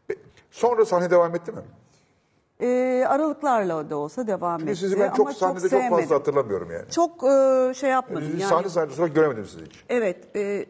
[0.10, 0.18] Pe-
[0.52, 1.62] Sonra sahne devam etti mi?
[2.62, 4.80] Ee, aralıklarla da olsa devam Şimdi etti.
[4.80, 5.98] sizi ben ama çok sahnede çok, sevmedim.
[5.98, 6.90] fazla hatırlamıyorum yani.
[6.92, 8.50] Çok e, şey yapmadım Sizi yani.
[8.50, 9.84] Sahne sahne sonra göremedim sizi hiç.
[9.90, 10.66] Evet, e,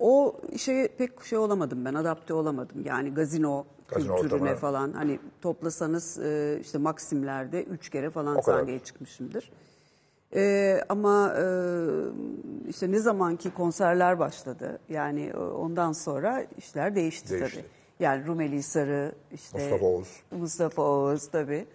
[0.00, 2.76] o şeye pek şey olamadım ben, adapte olamadım.
[2.84, 4.56] Yani gazino, Gazino kültürüne ortamı.
[4.60, 4.92] falan.
[4.92, 9.52] Hani toplasanız e, işte Maksimler'de üç kere falan sahneye çıkmışımdır.
[10.34, 11.44] E, ama e,
[12.68, 17.56] işte ne zamanki konserler başladı, yani e, ondan sonra işler değişti, Değişti.
[17.56, 17.64] tabii.
[18.00, 20.08] Yani Rumeli Sarı, işte Mustafa Oğuz.
[20.30, 21.66] Mustafa Oğuz tabii.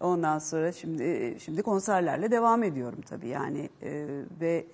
[0.00, 4.06] Ondan sonra şimdi şimdi konserlerle devam ediyorum tabii yani e,
[4.40, 4.66] ve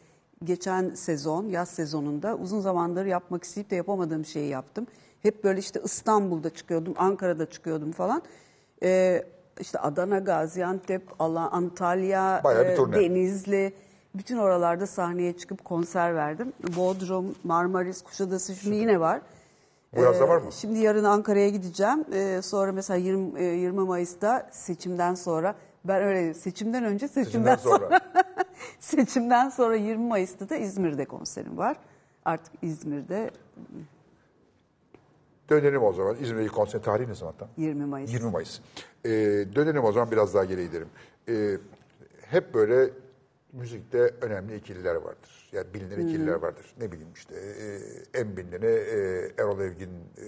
[0.45, 4.87] geçen sezon yaz sezonunda uzun zamandır yapmak isteyip de yapamadığım şeyi yaptım.
[5.23, 8.23] Hep böyle işte İstanbul'da çıkıyordum, Ankara'da çıkıyordum falan.
[8.83, 9.23] E,
[9.61, 12.77] işte Adana, Gaziantep, Ala- Antalya, e.
[12.93, 13.73] Denizli
[14.15, 16.53] bütün oralarda sahneye çıkıp konser verdim.
[16.77, 19.21] Bodrum, Marmaris, Kuşadası şimdi yine var.
[19.97, 20.53] Bu yazda Ee, var mı?
[20.53, 22.05] Şimdi yarın Ankara'ya gideceğim.
[22.13, 27.57] Ee, sonra mesela 20, e, 20 Mayıs'ta seçimden sonra ben öyle seçimden önce seçimden, Seçimden
[27.57, 27.79] sonra.
[27.89, 28.01] sonra
[28.81, 31.77] seçimden sonra 20 Mayıs'ta da İzmir'de konserim var.
[32.25, 33.31] Artık İzmir'de
[35.51, 36.17] Dönelim o zaman.
[36.21, 37.49] İzmir'deki konser tarihi ne zaman tam?
[37.57, 38.13] 20 Mayıs.
[38.13, 38.61] 20 Mayıs.
[39.05, 39.11] Ee,
[39.55, 40.89] dönelim o zaman biraz daha geri gidelim.
[41.29, 41.59] Ee,
[42.23, 42.91] hep böyle
[43.53, 45.49] müzikte önemli ikililer vardır.
[45.53, 46.67] Yani bilinen ikililer vardır.
[46.81, 47.79] Ne bileyim işte e,
[48.21, 48.99] en bilineni e,
[49.39, 50.25] Erol Evgin e,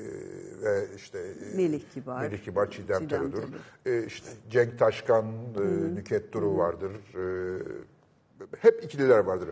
[0.62, 1.18] ve işte
[1.52, 2.22] e, Melih Kibar.
[2.22, 3.42] Melih Kibar, Çiğdem, Çiğdem Teru'dur.
[3.84, 3.94] Teru.
[3.94, 5.26] E, işte Cenk Taşkan,
[5.56, 6.92] e, Nüket Duru vardır.
[7.14, 7.62] E,
[8.58, 9.48] hep ikililer vardır.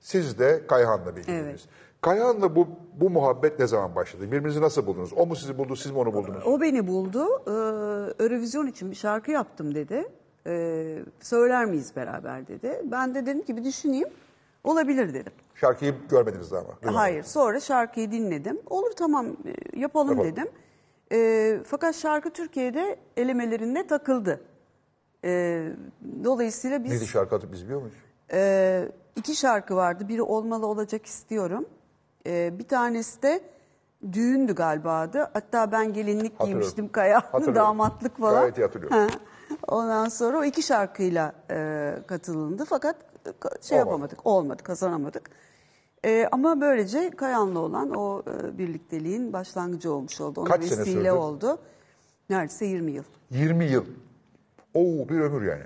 [0.00, 1.40] Siz de Kayhan'la birliktiniz.
[1.44, 1.68] Evet.
[2.00, 2.68] Kayhan'la bu,
[3.00, 4.22] bu muhabbet ne zaman başladı?
[4.32, 5.12] Birbirinizi nasıl buldunuz?
[5.16, 6.46] O mu sizi buldu, siz mi onu buldunuz?
[6.46, 7.26] O beni buldu.
[7.46, 10.08] Ee, Eurovision için bir şarkı yaptım dedi.
[10.46, 12.82] Ee, söyler miyiz beraber dedi.
[12.84, 14.08] Ben de dedim ki bir düşüneyim.
[14.64, 15.32] Olabilir dedim.
[15.54, 16.68] Şarkıyı görmediniz daha ama.
[16.68, 16.96] duymadınız.
[16.96, 17.22] Hayır.
[17.22, 18.60] Sonra şarkıyı dinledim.
[18.70, 19.30] Olur tamam e,
[19.80, 20.32] yapalım, Yapalım.
[20.32, 20.48] dedim.
[21.12, 24.40] E, fakat şarkı Türkiye'de elemelerinde takıldı.
[25.24, 25.62] E,
[26.24, 27.94] dolayısıyla biz Neydi şarkı adı biz biliyor muyuz?
[28.32, 30.08] e, iki şarkı vardı.
[30.08, 31.66] Biri olmalı olacak istiyorum.
[32.26, 33.40] E, bir tanesi de
[34.12, 35.18] düğündü galiba adı.
[35.32, 36.46] Hatta ben gelinlik Hatırlıyorum.
[36.60, 37.22] giymiştim Kaya.
[37.54, 38.40] Damatlık falan.
[38.40, 38.96] Gayet iyi hatırlıyorum.
[38.96, 39.06] Ha.
[39.68, 42.64] Ondan sonra o iki şarkıyla e, katılındı.
[42.64, 42.96] Fakat
[43.40, 43.90] ka- şey Olmadı.
[43.90, 44.26] yapamadık.
[44.26, 44.62] Olmadı.
[44.62, 45.30] Kazanamadık.
[46.04, 50.40] E, ama böylece Kayan'la olan o e, birlikteliğin başlangıcı olmuş oldu.
[50.40, 51.10] Ona Kaç sene vesile sürdü?
[51.10, 51.58] oldu.
[52.30, 53.04] Neredeyse 20 yıl.
[53.30, 53.84] 20 yıl.
[54.74, 55.62] Oo bir ömür yani.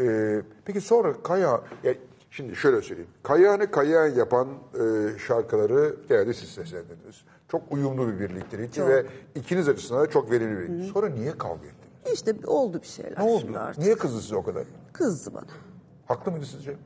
[0.00, 1.94] Ee, peki sonra Kaya, ya
[2.32, 3.10] şimdi şöyle söyleyeyim.
[3.22, 7.24] Kayağını Kayağın yapan e, şarkıları genelde siz seslendiniz.
[7.48, 10.92] Çok uyumlu bir birliktelikti ve ikiniz açısından da çok verimli bir birliktelik.
[10.92, 12.12] Sonra niye kavga ettiniz?
[12.14, 13.18] İşte oldu bir şeyler.
[13.18, 13.40] Ne oldu?
[13.40, 13.82] şimdi artık.
[13.82, 14.64] Niye kızdı size o kadar?
[14.92, 15.46] Kızdı bana.
[16.06, 16.76] Haklı mıydı sizce?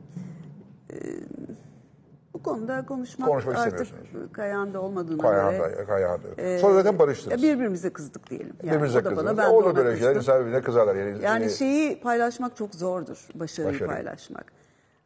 [2.33, 3.87] Bu konuda konuşmak, Konuşmak artık.
[4.33, 6.59] Kayağında olmadığına göre da, Kayağın da.
[6.59, 7.43] Sonra zaten ya barıştınız.
[7.43, 8.53] birbirimize kızdık diyelim.
[8.63, 10.13] Yani Birbirinize o da bana, ben de Olur ona böyle şeyler.
[10.13, 10.33] kızdım.
[10.33, 10.95] İnsan birbirine kızarlar.
[10.95, 13.27] Yani, Yani e, şeyi paylaşmak çok zordur.
[13.35, 13.89] Başarıyı Başarı.
[13.89, 14.45] paylaşmak.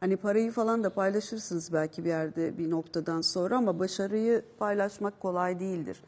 [0.02, 5.60] Hani parayı falan da paylaşırsınız belki bir yerde bir noktadan sonra ama başarıyı paylaşmak kolay
[5.60, 6.02] değildir.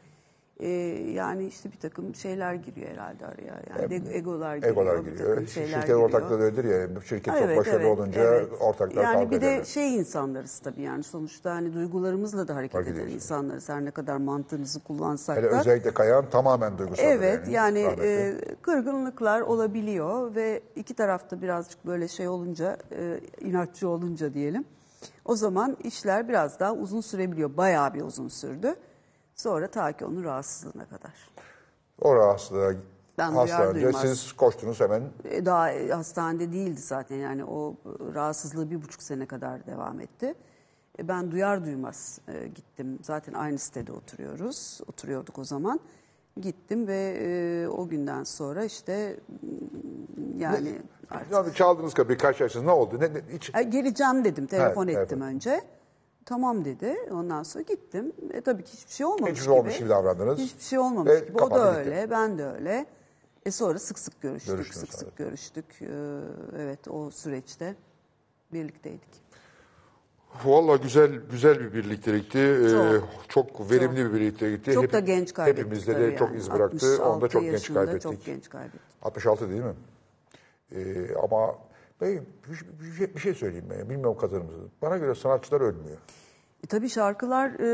[0.59, 0.67] Ee,
[1.13, 3.61] yani işte bir takım şeyler giriyor herhalde araya.
[3.79, 4.71] Yani de- egolar giriyor.
[4.71, 5.47] Egolar giriyor.
[5.47, 7.01] Şirket ortakları öyledir ya.
[7.01, 8.47] Şirket çok Evet, başarılı evet, olunca evet.
[8.59, 9.65] ortaklar yani kavga bir de ederler.
[9.65, 14.17] şey insanlarız tabii yani sonuçta hani duygularımızla da hareket Hareket eden insanlarız her ne kadar
[14.17, 15.59] mantığımızı kullansak Hele da.
[15.59, 17.03] özellikle Kayahan tamamen duygusal.
[17.05, 18.05] Evet yani rahmetli.
[18.05, 24.65] e, kırgınlıklar olabiliyor ve iki tarafta birazcık böyle şey olunca e, inatçı olunca diyelim
[25.25, 27.57] o zaman işler biraz daha uzun sürebiliyor.
[27.57, 28.75] Bayağı bir uzun sürdü.
[29.35, 31.13] Sonra ta ki onun rahatsızlığına kadar.
[32.01, 32.73] o rahatsızlığa
[33.17, 33.33] Ben
[33.83, 34.01] duymaz.
[34.01, 35.03] siz koştunuz hemen.
[35.23, 37.75] E, Daha hastanede değildi zaten yani o
[38.13, 40.33] rahatsızlığı bir buçuk sene kadar devam etti.
[40.99, 42.99] E, Ben duyar duymaz e, gittim.
[43.03, 44.81] Zaten aynı sitede oturuyoruz.
[44.87, 45.79] Oturuyorduk o zaman.
[46.41, 49.19] Gittim ve e, o günden sonra işte
[50.37, 52.99] yani artık Yani çaldınız kapıyı karşılaştınız ne oldu?
[52.99, 53.51] Ne, ne, hiç...
[53.51, 54.47] Geleceğim dedim.
[54.47, 55.35] Telefon Evet, ettim telefon.
[55.35, 55.61] önce.
[56.25, 56.95] Tamam dedi.
[57.11, 58.13] Ondan sonra gittim.
[58.33, 59.43] E, tabii ki hiçbir şey olmamış Hiçbir gibi.
[59.45, 60.39] şey olmamış gibi davrandınız.
[60.39, 61.31] Hiçbir şey olmamış Ve gibi.
[61.33, 61.79] O kapadı da gitti.
[61.95, 62.85] öyle, ben de öyle.
[63.45, 65.17] E sonra sık sık görüştük, Görüştünüz, sık sık evet.
[65.17, 65.65] görüştük.
[65.81, 65.85] Ee,
[66.59, 67.75] evet o süreçte
[68.53, 69.25] birlikteydik.
[70.45, 72.39] Valla güzel güzel bir birliktelikti.
[72.39, 73.09] Ee, Çok.
[73.29, 74.73] çok verimli bir birliktelikti.
[74.73, 75.65] Çok Hep- da genç kaybettik.
[75.65, 76.37] Hepimizde tabii de çok yani.
[76.39, 76.87] iz bıraktı.
[76.95, 78.01] Onda 66 çok genç yaşında kaybettik.
[78.01, 78.81] Çok genç kaybettik.
[79.01, 79.73] 66 değil mi?
[80.75, 81.55] Ee, ama
[82.01, 83.89] bey, bir, bir, şey, bir şey söyleyeyim ben.
[83.89, 84.59] Bilmiyorum kazanımızı.
[84.81, 85.97] Bana göre sanatçılar ölmüyor.
[86.63, 87.65] E, tabii şarkılar e,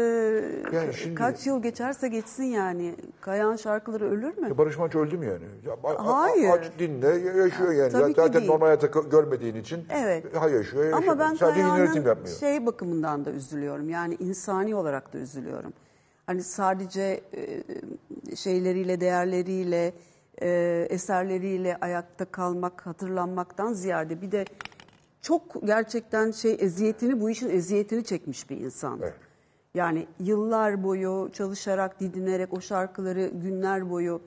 [0.76, 2.96] Yani şimdi- kaç yıl geçerse geçsin yani.
[3.22, 4.48] Kayan şarkıları ölür mü?
[4.50, 5.46] Ya Barış Manço öldü mü yani?
[5.66, 6.50] Ya, a- a- Hayır.
[6.50, 7.92] Aç dinle ya- yaşıyor yani.
[7.92, 8.52] Tabii ki Zaten değil.
[8.52, 10.36] normal hayatı k- görmediğin için Evet.
[10.36, 10.94] ha yaşıyor ya yaşıyor.
[10.94, 13.90] Ama ben Sadece Kaya'nın şey bakımından da üzülüyorum.
[13.90, 15.74] Yani insani olarak da üzülüyorum.
[16.28, 19.94] Hani sadece e, şeyleriyle, değerleriyle,
[20.42, 24.46] e, eserleriyle ayakta kalmak, hatırlanmaktan ziyade bir de
[25.22, 29.00] çok gerçekten şey eziyetini, bu işin eziyetini çekmiş bir insan.
[29.02, 29.14] Evet.
[29.74, 34.22] Yani yıllar boyu çalışarak, didinerek o şarkıları günler boyu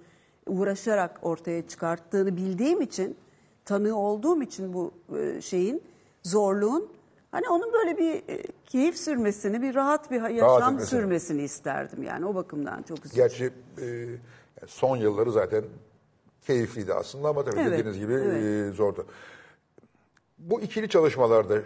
[0.47, 3.17] uğraşarak ortaya çıkarttığını bildiğim için,
[3.65, 5.83] tanığı olduğum için bu e, şeyin,
[6.23, 6.89] zorluğun,
[7.31, 11.01] hani onun böyle bir e, keyif sürmesini, bir rahat bir yaşam etmesini.
[11.01, 12.03] sürmesini isterdim.
[12.03, 13.17] Yani o bakımdan çok üzücü.
[13.17, 13.51] Gerçi
[13.83, 14.07] e,
[14.67, 15.65] son yılları zaten
[16.47, 18.43] keyifliydi aslında ama tabii Evet, dediğiniz gibi evet.
[18.43, 19.07] e, zordu.
[20.39, 21.59] Bu ikili çalışmalarda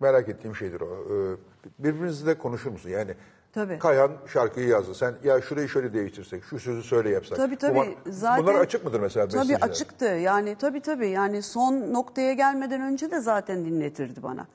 [0.00, 0.86] merak ettiğim şeydir o.
[0.86, 1.36] E,
[1.78, 2.90] birbirinizle konuşur musun?
[2.90, 3.14] Yani
[3.52, 3.78] Tabii.
[3.78, 4.94] Kayhan şarkıyı yazdı.
[4.94, 7.38] Sen ya şurayı şöyle değiştirsek, şu sözü söyle yapsak.
[7.38, 7.74] Tabii tabii.
[7.74, 10.04] Bunlar, zaten bunlar açık mıdır mesela Tabii açıktı.
[10.04, 11.08] Yani tabii tabii.
[11.08, 14.46] Yani son noktaya gelmeden önce de zaten dinletirdi bana.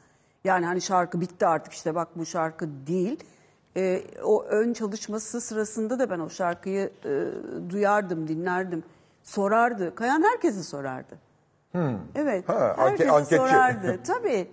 [0.43, 3.23] Yani hani şarkı bitti artık işte bak bu şarkı değil.
[3.77, 7.27] Ee, o ön çalışması sırasında da ben o şarkıyı e,
[7.69, 8.83] duyardım, dinlerdim.
[9.25, 9.95] Sorardı.
[9.95, 11.17] Kayan herkesi sorardı.
[12.15, 12.47] Evet.
[12.47, 12.55] Hmm.
[12.55, 13.35] Ha, anke- herkese anketçi.
[13.35, 13.99] sorardı.
[14.07, 14.51] Tabii.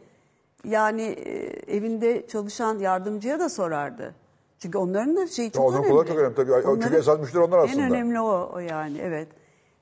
[0.65, 1.33] Yani e,
[1.77, 4.15] evinde çalışan yardımcıya da sorardı.
[4.59, 5.89] Çünkü onların da şeyi çok onun önemli.
[5.91, 6.51] kulağı çok önemli tabii.
[6.55, 7.83] Çünkü Onların esas müşteri onlar aslında.
[7.83, 9.29] En önemli o, o yani evet.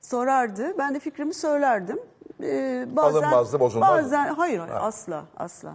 [0.00, 0.78] Sorardı.
[0.78, 1.98] Ben de fikrimi söylerdim.
[2.42, 4.04] Ee, bazen, Alınmazdı, bozulmazdı.
[4.04, 5.74] Bazen hayır, hayır asla asla.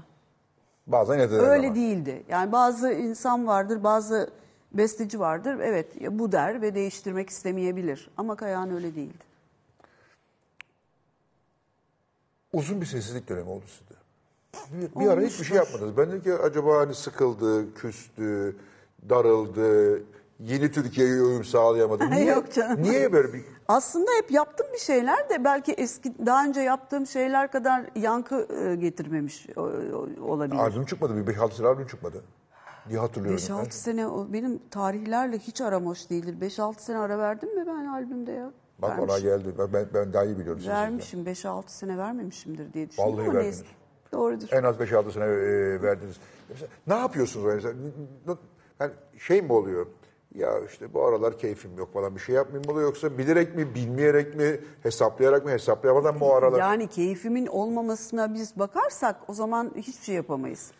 [0.87, 1.75] Bazen yeter Öyle ama.
[1.75, 2.23] değildi.
[2.29, 4.29] Yani bazı insan vardır, bazı
[4.77, 5.59] besteci vardır.
[5.59, 8.09] Evet bu der ve değiştirmek istemeyebilir.
[8.17, 9.25] Ama Kayahan öyle değildi.
[12.53, 13.95] Uzun bir sessizlik dönemi oldu sizde.
[14.71, 15.97] Bir, bir ara hiçbir şey yapmadınız.
[15.97, 18.55] Ben dedim ki acaba hani sıkıldı, küstü,
[19.09, 20.01] darıldı,
[20.39, 22.09] yeni Türkiye'ye uyum sağlayamadı.
[22.11, 22.83] Niye, Yok canım.
[22.83, 23.43] Niye böyle bir...
[23.67, 28.75] Aslında hep yaptığım bir şeyler de belki eski daha önce yaptığım şeyler kadar yankı e,
[28.75, 29.61] getirmemiş o-
[30.21, 30.59] olabilir.
[30.59, 32.23] Albüm çıkmadı, bir 5-6 sene albüm çıkmadı.
[32.89, 33.37] Diye hatırlıyorum.
[33.43, 36.35] 5-6 sene o benim tarihlerle hiç aram hoş değildir.
[36.41, 38.51] 5-6 sene ara verdim mi ben albümde ya?
[38.79, 39.29] Bak ona Vermişim.
[39.29, 39.53] geldi.
[39.73, 40.61] Ben- Ben, daha iyi biliyorum.
[40.67, 43.61] Vermişim 5-6 sene vermemişimdir diye düşünüyorum Vallahi ama verdiniz.
[43.61, 43.75] neyse.
[44.11, 44.47] Doğrudur.
[44.51, 46.15] En az 5-6 sene e, verdiniz.
[46.49, 47.45] Mesela, ne yapıyorsunuz?
[47.55, 47.73] Mesela,
[48.79, 49.85] yani şey mi oluyor?
[50.35, 54.35] Ya işte bu aralar keyfim yok falan bir şey yapmayayım oluyor yoksa bilerek mi, bilmeyerek
[54.35, 56.59] mi, hesaplayarak mı, hesaplayamadan mı o aralar?
[56.59, 60.71] Yani keyfimin olmamasına biz bakarsak o zaman hiçbir şey yapamayız.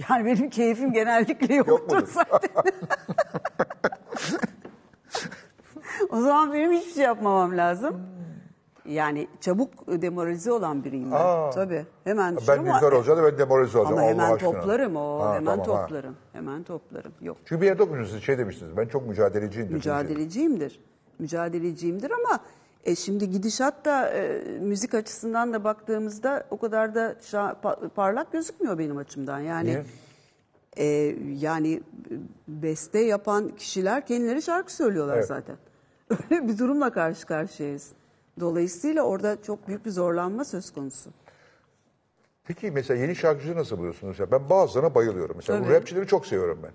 [0.10, 2.50] Yani benim keyfim genellikle yoktur zaten.
[6.10, 8.00] o zaman benim hiçbir şey yapmamam lazım.
[8.86, 11.16] Yani çabuk demoralize olan biriyim ben.
[11.16, 11.50] Aa.
[11.50, 11.86] Tabii.
[12.04, 13.98] Hemen ben ama- Nilüfer olacağım da ben demoralize olacağım.
[13.98, 14.52] Ama Allah hemen aşkına.
[14.52, 15.20] toplarım o.
[15.20, 15.86] Ha, hemen tamam, ha.
[15.86, 16.16] toplarım.
[16.32, 17.12] Hemen toplarım.
[17.20, 17.36] Yok.
[17.44, 18.76] Çünkü bir yerde okumuşsunuz, şey demiştiniz.
[18.76, 19.72] Ben çok mücadeleciyim.
[19.72, 20.80] Mücadeleciyimdir.
[21.18, 22.40] Mücadeleciyimdir ama
[22.84, 27.16] e, şimdi gidişat da e, müzik açısından da baktığımızda o kadar da
[27.94, 29.40] parlak gözükmüyor benim açımdan.
[29.40, 29.84] Yani Niye?
[30.76, 31.82] e, yani
[32.48, 35.26] beste yapan kişiler kendileri şarkı söylüyorlar Evet.
[35.26, 35.56] zaten.
[36.30, 37.92] Öyle bir durumla karşı karşıyayız.
[38.40, 41.10] Dolayısıyla orada çok büyük bir zorlanma söz konusu.
[42.44, 44.18] Peki mesela yeni şarkıcı nasıl buluyorsunuz?
[44.18, 45.36] Ya ben bazılarına bayılıyorum.
[45.36, 45.74] Mesela bu Tabii.
[45.74, 46.70] rapçileri çok seviyorum ben.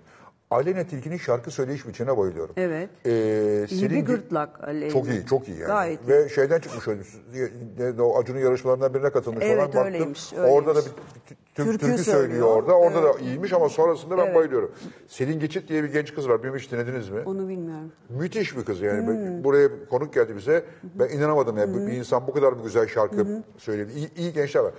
[0.50, 2.54] Aleyna Tilki'nin şarkı söyleyiş biçimine bayılıyorum.
[2.56, 2.90] Evet.
[3.06, 4.90] Ee, İyi bir gırtlak Aleyna.
[4.92, 5.66] Çok iyi, çok iyi yani.
[5.66, 6.08] Gayet.
[6.08, 9.66] Ve şeyden çıkmış öyle, o Acun'un yarışmalarından birine katılmış Evet, falan.
[9.68, 10.86] Baktım, öyleymiş, Orada da öyleymiş.
[11.30, 12.46] bir tü- tü- Türkü türkü, söylüyor söylüyor.
[12.46, 12.72] orada.
[12.74, 13.20] Orada da Evet.
[13.22, 14.34] iyiymiş ama sonrasında ben Evet.
[14.34, 14.72] bayılıyorum.
[15.08, 16.36] Selin Geçit diye bir genç kız var.
[16.38, 17.20] Bilmiyorum hiç dinlediniz mi?
[17.26, 17.92] Onu bilmiyorum.
[18.08, 19.06] Müthiş bir kız yani.
[19.06, 19.44] Hmm.
[19.44, 20.64] Buraya konuk geldi bize.
[20.94, 21.74] Ben inanamadım ya.
[21.74, 23.92] Bir insan bu kadar bir güzel şarkı söyledi.
[23.92, 24.72] İyi, iyi gençler var.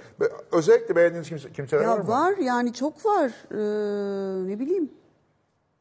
[0.52, 2.08] Özellikle beğendiğiniz kimse, kimseler var Ya mı?
[2.08, 3.32] var yani çok var.
[3.52, 4.90] Ee, ne bileyim.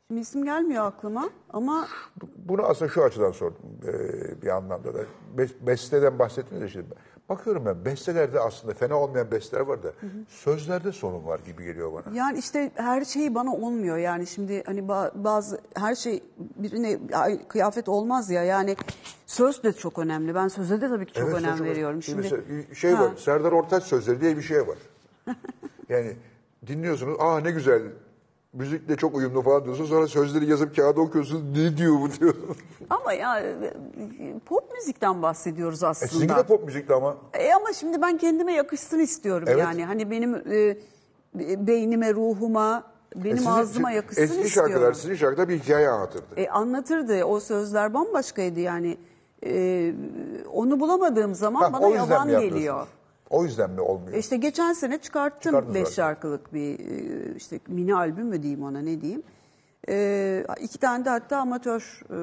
[0.08, 1.88] Şimdi isim gelmiyor aklıma ama
[2.36, 4.98] Bunu aslında şu açıdan sordum e, bir anlamda da.
[5.38, 6.86] Be- besteden bahsettiniz ya şimdi.
[7.28, 9.92] Bakıyorum ben bestelerde aslında fena olmayan besteler var da
[10.28, 12.16] sözlerde sorun var gibi geliyor bana.
[12.16, 13.96] yani işte her şey bana olmuyor.
[13.96, 16.98] Yani şimdi hani ba- bazı her şey birine
[17.48, 18.44] kıyafet olmaz ya.
[18.44, 18.76] Yani
[19.26, 20.34] söz de çok önemli.
[20.34, 22.02] Ben söze de tabii ki çok Evet, önem veriyorum.
[22.02, 22.42] Şimdi mesela
[22.74, 23.04] şey Ha.
[23.04, 24.78] var, Serdar Ortaç sözleri diye bir şey var.
[25.88, 26.16] yani
[26.66, 27.82] dinliyorsunuz, aa ne güzel,
[28.56, 29.88] müzikle çok uyumlu falan diyorsunuz.
[29.90, 32.56] Sonra sözleri yazıp kağıda okuyorsunuz, ne diyor bu diyorsunuz.
[32.90, 33.54] Ama ya e,
[34.46, 36.10] pop müzikten bahsediyoruz E, aslında.
[36.12, 37.16] sizinki de pop müzikti ama.
[37.34, 39.60] E ama şimdi ben kendime yakışsın istiyorum Evet.
[39.60, 39.84] yani.
[39.84, 40.76] Hani benim e,
[41.66, 42.82] beynime, ruhuma,
[43.16, 44.72] benim E, sizin- ağzıma yakışsın Eski istiyorum.
[44.72, 46.26] şarkılar sizin şarkıda bir hikaye anlatırdı.
[46.36, 47.24] E, anlatırdı.
[47.24, 48.98] O sözler bambaşkaydı yani.
[49.46, 49.92] E,
[50.52, 52.40] onu bulamadığım zaman Ha, bana yapıyorsunuz?
[52.40, 52.86] geliyor.
[53.30, 54.12] O yüzden mi olmuyor?
[54.14, 55.94] E İşte geçen sene çıkarttım Çıkardınız beş zaten.
[55.94, 59.22] şarkılık bir e, işte mini albüm mü diyeyim ona ne diyeyim.
[59.88, 62.18] E, iki tane de hatta amatör e,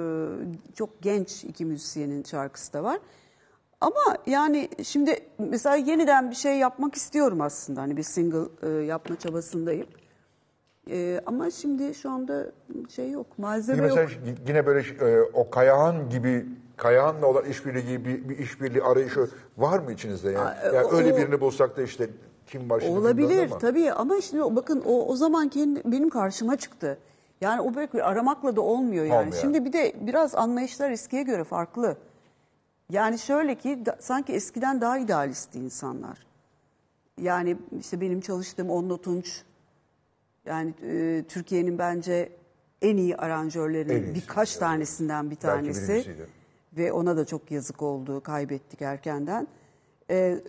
[0.76, 3.00] çok genç iki müzisyenin şarkısı da var.
[3.82, 7.82] Ama yani şimdi mesela yeniden bir şey yapmak istiyorum aslında.
[7.82, 9.88] Hani bir single yapma çabasındayım.
[10.90, 12.52] E, ama şimdi şu anda
[12.90, 13.98] şey yok, malzeme Yine yok.
[13.98, 14.80] mesela yine böyle
[15.12, 16.46] e, o Kayahan gibi
[16.78, 20.32] Kayahan'la olan işbirliği gibi bir, bir işbirliği arayışı var mı içinizde?
[20.32, 22.10] Yani, yani o- öyle birini bulsak da işte
[22.48, 23.58] kim var şimdi Olabilir ama.
[23.58, 26.98] tabii ama şimdi bakın o, o zaman kendi, benim karşıma çıktı.
[27.42, 29.18] Yani o böyle bir aramakla da olmuyor yani.
[29.20, 29.42] Olmuyor.
[29.42, 31.98] Şimdi bir de biraz anlayışlar eskiye göre farklı.
[32.90, 36.26] Yani şöyle ki da- sanki eskiden daha idealistti insanlar.
[37.22, 39.42] Yani işte benim çalıştığım Onno Tunç
[40.46, 42.30] yani e, Türkiye'nin bence
[42.82, 44.60] en iyi En iyisi, birkaç evet.
[44.60, 45.88] tanesinden bir Belki tanesi.
[45.90, 46.28] birincisiydi.
[46.78, 48.22] Ve ona da çok yazık oldu.
[48.24, 49.48] Kaybettik erkenden.
[50.10, 50.40] Ee,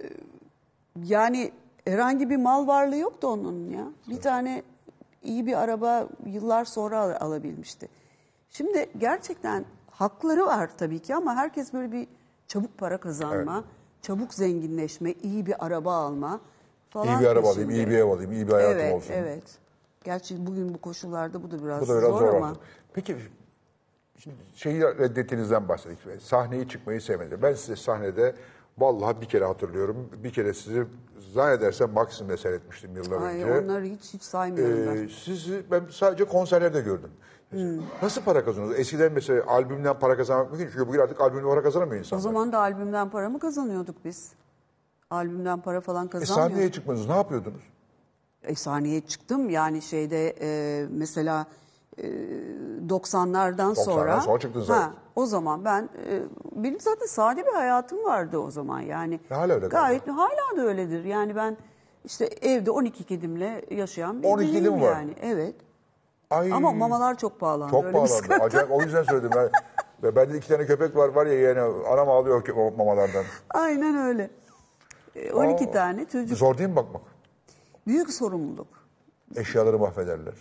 [1.05, 1.53] yani
[1.85, 3.87] herhangi bir mal varlığı yoktu onun ya.
[4.09, 4.63] Bir tane
[5.23, 7.89] iyi bir araba yıllar sonra al- alabilmişti.
[8.51, 12.09] Şimdi gerçekten hakları var tabii ki ama herkes böyle bir
[12.49, 13.65] çabuk para kazanma,
[14.03, 16.41] çabuk zenginleşme, iyi bir araba alma
[16.91, 17.07] falan.
[17.09, 19.13] İyi bir araba alayım, iyi bir ev alayım, iyi bir hayatım evet, olsun.
[19.13, 19.59] Evet,
[20.05, 22.57] Gerçi bugün bu koşullarda bu da biraz, Bu da biraz zor, zor, ama.
[22.93, 23.17] Peki
[24.19, 26.23] şimdi şeyi reddettiğinizden bahsettik.
[26.23, 27.39] Sahneye çıkmayı sevmedim.
[27.43, 28.35] Ben size sahnede
[28.79, 30.11] vallahi bir kere hatırlıyorum.
[30.25, 30.85] Bir kere sizi
[31.35, 33.53] zannedersem Maksim'de seyretmiştim yıllar Ay, önce.
[33.61, 35.05] onları hiç hiç saymıyorum ben.
[35.05, 37.11] Ee, sizi ben sadece konserlerde gördüm.
[37.51, 37.81] Hmm.
[38.03, 38.81] Nasıl para kazanıyorsunuz?
[38.81, 40.67] Eskiden mesela albümden para kazanmak mümkün.
[40.73, 42.23] Çünkü bugün artık albümden para kazanamıyor O insanlar.
[42.23, 44.33] zaman da albümden para mı kazanıyorduk biz?
[45.11, 46.53] Albümden para falan e, kazanmıyorduk.
[46.55, 47.09] sahneye çıkmadınız.
[47.09, 47.63] Ne yapıyordunuz?
[48.43, 51.47] E, sahneye çıktım yani şeyde e, mesela
[51.99, 52.07] e,
[52.89, 54.21] 90'lardan sonra.
[54.21, 54.93] sonra çıktın zaten.
[55.17, 59.21] o zaman ben e, benim zaten sade bir hayatım vardı o zaman yani.
[59.31, 61.05] E, hala öyle Gayet hala da öyledir.
[61.05, 61.57] Yani ben
[62.05, 64.93] işte evde 12 kedimle yaşayan bir 12 biriyim kedim var.
[64.93, 65.15] yani.
[65.23, 65.55] Evet.
[66.31, 67.71] Ay, Ama mamalar çok pahalandı.
[67.71, 68.45] Çok pahalandı.
[68.45, 69.31] Acayip o yüzden söyledim.
[69.37, 69.51] Ben,
[70.03, 73.25] ve bende iki tane köpek var var ya yani anam ağlıyor mamalardan.
[73.51, 74.31] Aynen öyle.
[75.17, 76.39] E, 12 Aa, tane çocuk.
[76.39, 77.03] Zor değil mi bakmak?
[77.87, 78.67] Büyük sorumluluk.
[79.37, 80.35] Eşyaları mahvederler.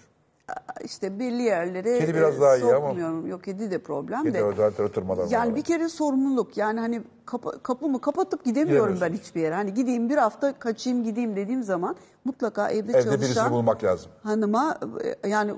[0.83, 3.27] İşte belli yerlere Kedi biraz e, daha iyi ama-.
[3.27, 4.43] Yok kedi de problem Kedi de.
[4.43, 5.55] özel tırmalar Yani var.
[5.55, 6.57] bir kere sorumluluk.
[6.57, 9.55] Yani hani kapa- kapımı kapatıp gidemiyorum ben hiçbir yere.
[9.55, 14.11] Hani gideyim bir hafta kaçayım gideyim dediğim zaman mutlaka evde, Evde birisini çalışan bulmak lazım.
[14.23, 14.79] hanıma
[15.23, 15.53] e, yani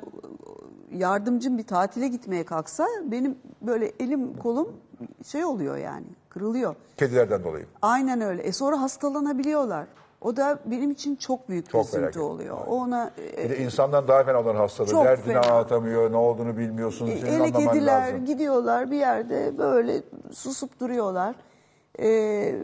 [0.92, 4.68] yardımcım bir tatile gitmeye kalksa benim böyle elim kolum
[5.26, 6.76] şey oluyor yani kırılıyor.
[6.98, 7.66] Kedilerden dolayı.
[7.82, 8.42] Aynen öyle.
[8.42, 9.86] E sonra hastalanabiliyorlar.
[10.22, 12.58] O da benim için çok büyük bir Çok üzüntü oluyor.
[12.68, 14.90] O Ona e, Bir de insandan daha fena onların hastalığı.
[14.90, 15.40] Çok Derdini fena.
[15.42, 17.06] anlatamıyor, ne olduğunu bilmiyorsun.
[17.08, 18.26] Senin Ele anlaman kediler lazım.
[18.26, 20.02] gidiyorlar bir yerde böyle
[20.32, 21.36] susup duruyorlar.
[22.00, 22.56] Ee,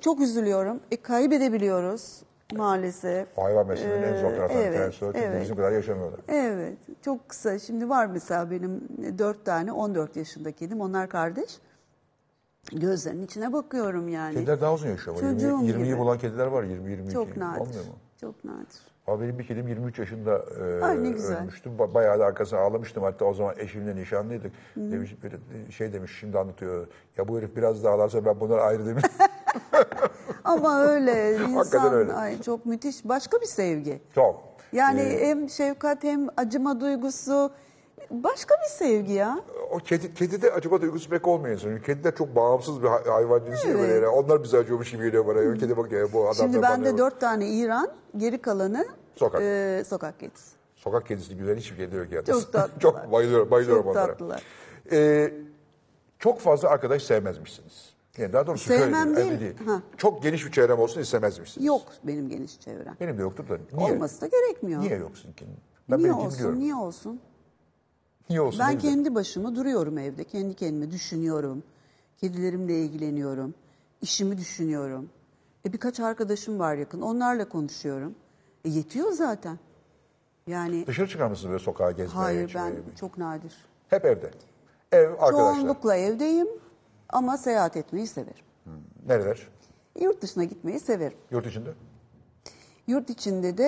[0.00, 0.80] çok üzülüyorum.
[0.90, 2.22] E, kaybedebiliyoruz
[2.56, 3.38] maalesef.
[3.38, 4.54] Hayvan beslemenin en zor Ee, tarafı.
[4.54, 5.42] evet, evet.
[5.42, 6.20] bizim kadar yaşamıyorlar.
[6.28, 7.58] Evet, çok kısa.
[7.58, 8.80] Şimdi var mesela benim
[9.18, 10.80] dört tane 14 yaşında kedim.
[10.80, 11.58] Onlar kardeş.
[12.74, 14.34] Gözlerinin içine bakıyorum yani.
[14.34, 15.16] Kediler daha uzun yaşıyor.
[15.22, 15.98] ama Çocuğum 20, 20'yi gibi.
[15.98, 16.62] bulan kediler var.
[16.64, 17.12] 20-22.
[17.12, 17.60] Çok nadir.
[17.60, 17.92] Olmuyor mu?
[18.20, 18.78] Çok nadir.
[19.06, 20.30] Ama benim bir kedim 23 yaşında
[20.60, 20.96] e, Ay.
[20.96, 23.02] Ba- Bayağı da arkasına ağlamıştım.
[23.02, 24.52] Hatta o zaman eşimle nişanlıydık.
[24.76, 26.86] Demiş, bir- şey demiş şimdi anlatıyor.
[27.16, 29.04] Ya bu herif biraz daha ağlarsa ben bundan ayrı demiş.
[30.44, 32.12] Ama öyle insan öyle.
[32.12, 34.02] Ay, çok müthiş başka bir sevgi.
[34.14, 34.42] Çok.
[34.72, 37.50] Yani Ee, hem şefkat hem acıma duygusu
[38.10, 39.40] başka bir sevgi ya.
[39.70, 41.78] o kedi, kedide acaba duygusu pek olmuyor insanın.
[41.80, 43.78] Kediler çok bağımsız bir hay- hayvan cinsi Evet.
[43.80, 43.92] böyle.
[43.94, 45.54] Yani Onlar bize acıyormuş gibi geliyor bana.
[45.58, 48.86] Kedi bak ya bu adam Şimdi bende dört tane İran, geri kalanı
[49.16, 49.42] Sokak.
[49.42, 50.50] e, sokak kedisi.
[50.76, 52.24] Sokak kedisi güzel hiçbir kedi yok ya.
[52.24, 52.70] Çok tatlılar.
[52.80, 54.06] çok bayılıyorum, bayılıyorum Çok onlara.
[54.06, 54.42] tatlılar.
[54.92, 55.32] Ee,
[56.18, 57.90] çok fazla arkadaş sevmezmişsiniz.
[58.18, 59.40] Yani daha doğrusu Sevmem şöyle değil.
[59.40, 59.54] değil.
[59.66, 59.82] Ha.
[59.96, 61.66] Çok geniş bir çevrem olsun istemezmişsiniz.
[61.66, 62.96] Yok benim geniş çevrem.
[63.00, 63.58] Benim de yoktur da.
[63.72, 63.92] Niye?
[63.92, 64.80] Olması da gerekmiyor.
[64.80, 65.46] Niye yoksun ki?
[65.90, 66.32] Ben niye olsun?
[66.38, 66.58] biliyorum.
[66.58, 67.20] Niye olsun?
[68.30, 68.60] Niye olsun?
[68.60, 70.24] Ben kendi başıma duruyorum evde.
[70.24, 71.62] Kendi kendime düşünüyorum.
[72.16, 73.54] Kedilerimle ilgileniyorum.
[74.02, 75.08] İşimi düşünüyorum.
[75.66, 77.00] E birkaç arkadaşım var yakın.
[77.00, 78.14] Onlarla konuşuyorum.
[78.64, 79.58] E yetiyor zaten.
[80.46, 82.12] Yani Dışarı çıkar mısınız böyle sokağa gezmeye?
[82.22, 82.96] hayır ben içmeye?
[83.00, 83.54] çok nadir.
[83.88, 84.30] Hep evde.
[84.92, 85.54] Ev, arkadaşlar.
[85.54, 86.48] Çoğunlukla evdeyim
[87.08, 88.44] ama seyahat etmeyi severim.
[89.06, 89.48] Nereler?
[90.00, 91.18] Yurt dışına gitmeyi severim.
[91.30, 91.70] Yurt içinde?
[92.86, 93.64] Yurt içinde de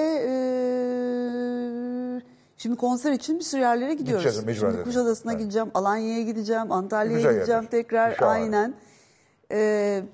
[2.17, 2.23] eee,
[2.63, 4.25] şimdi konser için bir sürü yerlere gidiyoruz.
[4.25, 4.85] Gideceğiz, mecburen Şimdi.
[4.85, 5.41] Kuşadası'na Evet.
[5.41, 7.71] gideceğim, Alanya'ya gideceğim, Antalya'ya Güzel gideceğim yerler.
[7.71, 8.33] tekrar Şahane.
[8.43, 8.75] aynen.
[9.51, 10.05] Eee,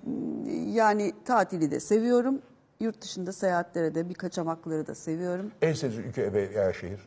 [0.67, 2.43] yani tatili de seviyorum.
[2.81, 5.51] Yurt dışında seyahatlere de bir kaçamakları da seviyorum.
[5.63, 7.01] En sevdiğiniz ülke veya şehir?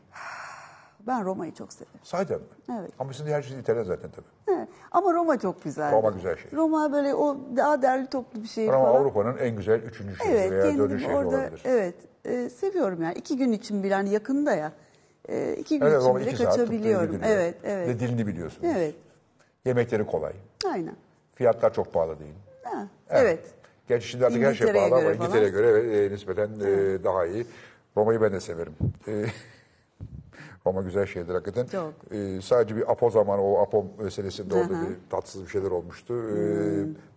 [1.08, 2.00] Ben Roma'yı çok severim.
[2.04, 2.46] Sahiden mi?
[2.80, 2.92] Evet.
[3.00, 4.58] Ama sizin her şey İtalyan zaten tabii.
[4.58, 4.68] Evet.
[4.92, 5.92] Ama Roma çok güzel.
[5.92, 6.56] Roma güzel şehir.
[6.58, 8.96] Roma böyle o daha derli toplu bir şehir Ama falan.
[9.02, 11.62] Avrupa'nın en güzel üçüncü şehri Evet, veya dördüncü kendim şehri orada olabilir.
[11.66, 14.72] evet e, seviyorum yani iki gün için bile hani yakında ya
[15.30, 17.20] e, iki gün Evet, için Roma bile iki kaçabiliyorum.
[17.24, 18.68] Evet, evet, Ve dilini biliyorsunuz.
[18.76, 18.96] evet,
[19.66, 20.34] Yemekleri kolay.
[20.66, 20.96] aynen.
[21.36, 22.34] Fiyatlar çok pahalı değil.
[22.64, 23.40] Ha, evet.
[23.88, 25.12] Gerçi şimdi artık her şey pahalı ama.
[25.12, 27.46] İngiltere'ye göre evet, e, nispeten e, daha iyi.
[27.98, 28.74] Roma'yı ben de severim.
[29.08, 29.12] E,
[30.66, 31.66] Roma güzel şehirdir hakikaten.
[31.66, 31.94] Çok.
[32.12, 36.14] E, sadece bir Apo zamanı o Apo meselesinde orada bir tatsız bir şeyler olmuştu.
[36.14, 36.38] E,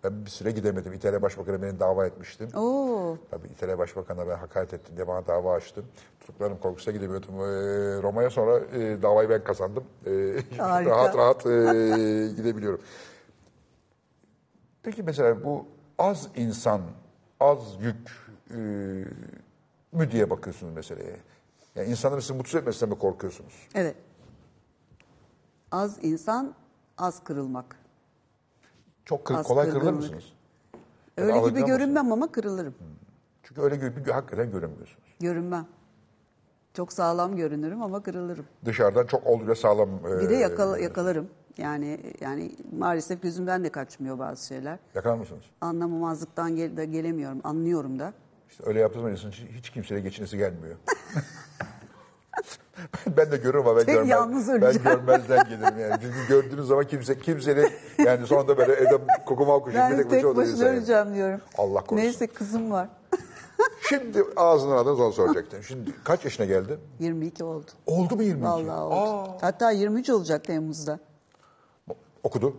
[0.04, 0.92] ben bir süre gidemedim.
[0.92, 2.48] İtalya Başbakanı beni dava etmiştim.
[2.56, 5.82] Oo, Tabii İtalya Başbakanı'na ben hakaret ettim diye bana dava açtı.
[6.20, 7.34] Tutuklarım korkusuna gidemiyordum.
[7.34, 9.84] Ee, Roma'ya sonra e, davayı ben kazandım.
[10.06, 10.10] Ee,
[10.58, 11.50] rahat rahat e,
[12.36, 12.80] gidebiliyorum.
[14.82, 15.66] Peki mesela bu
[15.98, 16.80] az insan,
[17.40, 18.56] az yük e,
[19.92, 21.16] mü diye bakıyorsunuz meseleye?
[21.74, 23.68] Yani insanları sizi mutsuz etmesinden mi korkuyorsunuz?
[23.74, 23.96] evet.
[25.72, 26.54] Az insan,
[26.98, 27.76] az kırılmak.
[29.04, 30.02] Çok kır- Az kolay kırılır kırgınlık.
[30.02, 30.32] mısınız?
[31.18, 32.74] Yani Öyle gibi görünmem ama kırılırım.
[33.42, 35.08] Çünkü öyle gibi hakikaten görünmüyorsunuz.
[35.20, 35.66] Görünmem.
[36.74, 38.44] Çok sağlam görünürüm ama kırılırım.
[38.64, 39.88] Dışarıdan çok oldukça sağlam.
[40.06, 41.28] e, Bir de yakala, yakalarım.
[41.58, 44.78] Yani yani maalesef gözümden de kaçmıyor bazı şeyler.
[44.94, 45.44] Yakalar mısınız?
[45.60, 47.40] Anlamamazlıktan gel- de gelemiyorum.
[47.44, 48.12] Anlıyorum da.
[48.50, 50.76] İşte öyle yaptığınız zaman insanın hiç, kimseyle geçinesi gelmiyor.
[53.16, 56.00] ben de görürüm ama ben, Tek görmez, ben görmezden gelirim yani.
[56.02, 60.44] Çünkü gördüğünüz zaman kimse kimsenin yani sonunda böyle evde kokumal kuşu Ben bir tek başına
[60.44, 60.78] insan yani.
[60.78, 61.40] öleceğim diyorum.
[61.58, 61.96] Allah korusun.
[62.06, 62.88] Neyse kızım var.
[63.88, 65.62] Şimdi ağzından adını sonra soracaktım.
[65.62, 66.78] Şimdi kaç yaşına geldi?
[66.98, 67.66] 22 oldu.
[67.86, 68.46] Oldu mu 22?
[68.46, 69.30] Vallahi oldu.
[69.40, 70.98] Hatta 23 olacak Temmuz'da.
[72.22, 72.56] Okudu.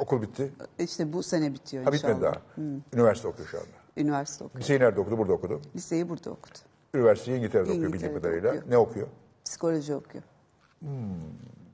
[0.00, 0.52] Okul bitti.
[0.78, 2.14] İşte bu sene bitiyor Ha inşallah.
[2.14, 2.64] bitmedi daha.
[2.92, 3.77] Üniversite okuyor şu anda.
[3.98, 4.60] Üniversite okuyor.
[4.60, 5.18] Liseyi nerede okudu?
[5.18, 5.60] Burada okudu.
[5.76, 6.58] Liseyi burada okudu.
[6.94, 8.48] Üniversiteyi İngiltere'de okuyor bildiğim kadarıyla.
[8.50, 8.70] okuyor.
[8.70, 9.06] Ne okuyor?
[9.44, 10.24] Psikoloji okuyor.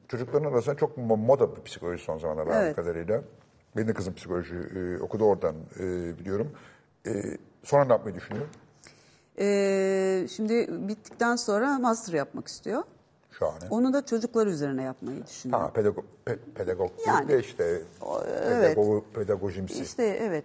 [0.08, 2.76] Çocukların arasında çok mo- moda bir psikoloji son zamanlarda Evet.
[2.76, 3.22] kadarıyla.
[3.76, 5.82] Benim de kızım psikoloji e, okudu oradan e,
[6.18, 6.50] biliyorum.
[7.06, 7.22] E,
[7.64, 8.46] sonra ne yapmayı düşünüyor?
[9.38, 12.82] Ee, şimdi bittikten sonra master yapmak istiyor.
[13.38, 13.64] Şahane.
[13.70, 15.60] Onu da çocuklar üzerine yapmayı düşünüyor.
[15.60, 17.82] Ha pedagog, pe, pedagog Yani, de işte
[18.44, 18.74] evet.
[18.74, 19.82] pedagogu, pedagojimsi.
[19.82, 20.44] İşte evet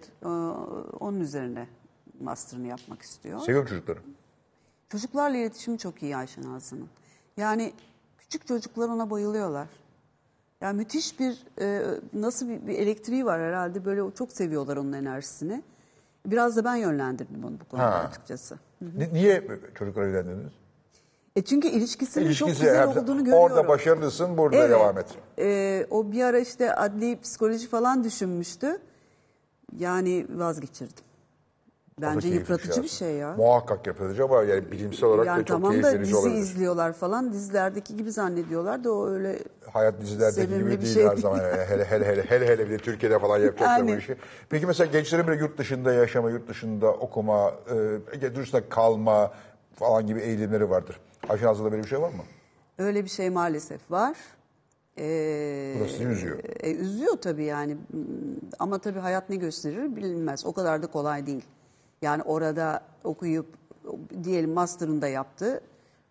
[1.00, 1.66] onun üzerine
[2.20, 3.40] master'ını yapmak istiyor.
[3.40, 3.98] Seviyorum çocukları.
[4.88, 6.88] Çocuklarla iletişimi çok iyi Ayşen Aslı'nın.
[7.36, 7.72] Yani
[8.18, 9.68] küçük çocuklar ona bayılıyorlar.
[10.60, 11.82] Yani müthiş bir e,
[12.12, 15.62] nasıl bir, bir elektriği var herhalde böyle çok seviyorlar onun enerjisini.
[16.26, 17.98] Biraz da ben yönlendirdim onu bu konuda Ha.
[18.08, 18.58] açıkçası.
[18.80, 20.52] Ni- niye çocukları evlendiniz?
[21.36, 23.42] E çünkü ilişkisinin çok İlişkisi güzel hepsi- olduğunu görüyorum.
[23.44, 24.70] Orada başarılısın, burada Evet.
[24.70, 25.06] devam et.
[25.38, 28.78] E, o bir ara işte adli psikoloji falan düşünmüştü.
[29.78, 31.04] Yani vazgeçirdim.
[32.00, 32.88] Da Bence keyifli yıpratıcı bir aslında.
[32.88, 33.34] şey ya.
[33.36, 36.38] Muhakkak yıpratıcı ama yani bilimsel olarak Yani da çok tamam keyif da verici dizi olabilir.
[36.38, 39.38] izliyorlar falan dizilerdeki gibi zannediyorlar da o öyle
[39.72, 41.36] Hayat dizilerdeki gibi bir değil şey her zaman.
[41.38, 43.98] Yani hele hele hele hele hele bir de Türkiye'de falan yapacaklar bu Yani.
[44.00, 44.16] işi.
[44.48, 47.74] Peki mesela gençlerin böyle yurt dışında yaşama, yurt dışında okuma, e,
[48.22, 49.32] yurt dışında kalma
[49.74, 51.00] falan gibi eğilimleri vardır.
[51.30, 52.22] Azlı'da böyle bir şey var mı?
[52.78, 54.16] öyle bir şey maalesef var.
[54.98, 56.38] Ee, Bu da sizi üzüyor.
[56.60, 57.76] e, üzüyor tabii yani
[58.58, 60.46] ama tabii hayat ne gösterir bilinmez.
[60.46, 61.44] O kadar da kolay değil.
[62.02, 63.46] Yani orada okuyup
[64.24, 65.60] diyelim master'ını da yaptı.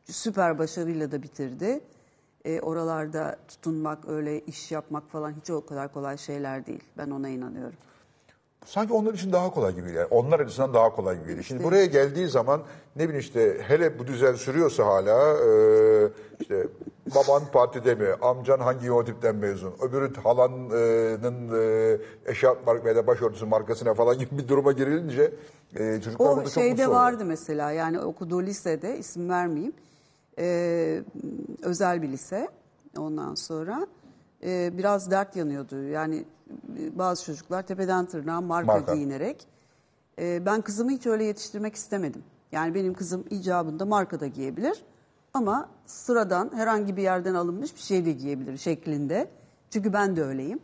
[0.05, 1.79] Süper başarıyla da bitirdi.
[2.45, 6.83] E, oralarda tutunmak, öyle iş yapmak falan hiç o kadar kolay şeyler değil.
[6.97, 7.77] Ben ona inanıyorum.
[8.69, 10.07] Sanki onlar için daha kolay gibi geliyor.
[10.11, 11.43] Onlar açısından daha kolay gibi geliyor.
[11.43, 12.61] Şimdi buraya geldiği zaman
[12.95, 15.51] ne bileyim işte hele bu düzen sürüyorsa hala e,
[16.39, 16.67] işte
[17.15, 20.69] baban partide mi, amcan hangi yönetipten mezun, öbürü halanın
[21.53, 25.33] e, eşarp mark veya başörtüsü markasına falan gibi bir duruma girilince
[25.75, 27.01] e, çocuklar O burada çok şeyde mutsuz oluyor.
[27.01, 29.73] vardı mesela yani okuduğu lisede isim vermeyeyim.
[30.41, 31.03] Ee,
[31.63, 32.47] özel bir lise
[32.97, 33.87] ondan sonra
[34.43, 35.83] e, biraz dert yanıyordu.
[35.83, 36.25] Yani e,
[36.93, 38.95] bazı çocuklar tepeden tırnağa marka, Marka.
[38.95, 39.47] giyinerek.
[40.19, 42.23] E, ben kızımı hiç öyle yetiştirmek istemedim.
[42.51, 44.83] Yani benim kızım icabında markada giyebilir
[45.33, 49.29] ama sıradan herhangi bir yerden alınmış bir şey de giyebilir şeklinde.
[49.69, 50.59] Çünkü ben de öyleyim.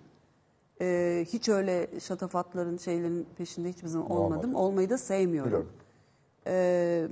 [0.81, 4.55] E, hiç öyle şatafatların şeylerin peşinde hiçbir zaman olmadım.
[4.55, 5.47] Olmayı da sevmiyorum.
[5.51, 5.71] Biliyorum.
[6.47, 7.07] Ee,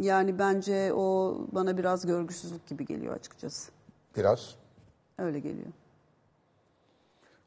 [0.00, 3.72] yani bence o bana biraz görgüsüzlük gibi geliyor açıkçası.
[4.16, 4.54] Biraz.
[5.18, 5.66] Öyle geliyor.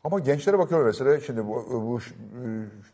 [0.05, 1.99] Ama gençlere bakıyorum mesela şimdi bu, bu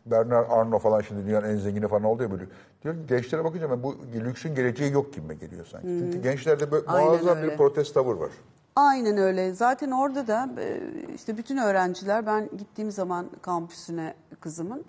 [0.06, 2.44] Bernard Arnault falan şimdi dünyanın en zengini falan oldu ya böyle.
[2.82, 5.86] Diyorum gençlere bakınca ben bu lüksün geleceği yok gibi geliyor sanki.
[5.86, 7.52] Çünkü gençlerde böyle Aynen muazzam öyle.
[7.52, 8.30] bir protest tavır var.
[8.76, 9.52] Aynen öyle.
[9.52, 10.80] Zaten orada da e,
[11.14, 14.84] işte bütün öğrenciler ben gittiğim zaman kampüsüne kızımın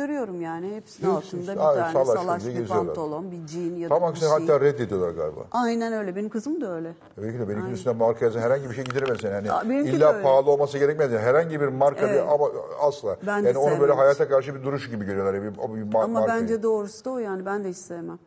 [0.00, 2.76] görüyorum yani hepsinin Hepsi altında işte, bir aynen, tane salaş salaş bir geziyorlar.
[2.86, 4.38] pantolon, bir jean ya Tam da bir aksine şey.
[4.38, 5.40] hatta reddediyorlar galiba.
[5.52, 6.16] Aynen öyle.
[6.16, 6.92] Benim kızım da öyle.
[7.18, 9.28] Belki de benimkinin üstüne marka yazan herhangi bir şey gidiremezsin.
[9.28, 10.22] Yani Aa, benimki de illa öyle.
[10.22, 11.12] pahalı olması gerekmez.
[11.12, 12.14] Yani herhangi bir marka Evet.
[12.26, 12.48] bir, ama
[12.80, 13.16] asla.
[13.26, 13.96] Ben de yani onu böyle sevmem.
[13.96, 15.34] hayata karşı bir duruş gibi görüyorlar.
[15.34, 16.42] Yani bir, bir ma- Ama markayı.
[16.42, 17.46] bence doğrusu da o yani.
[17.46, 18.18] Ben de hiç sevmem.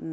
[0.00, 0.06] Hı.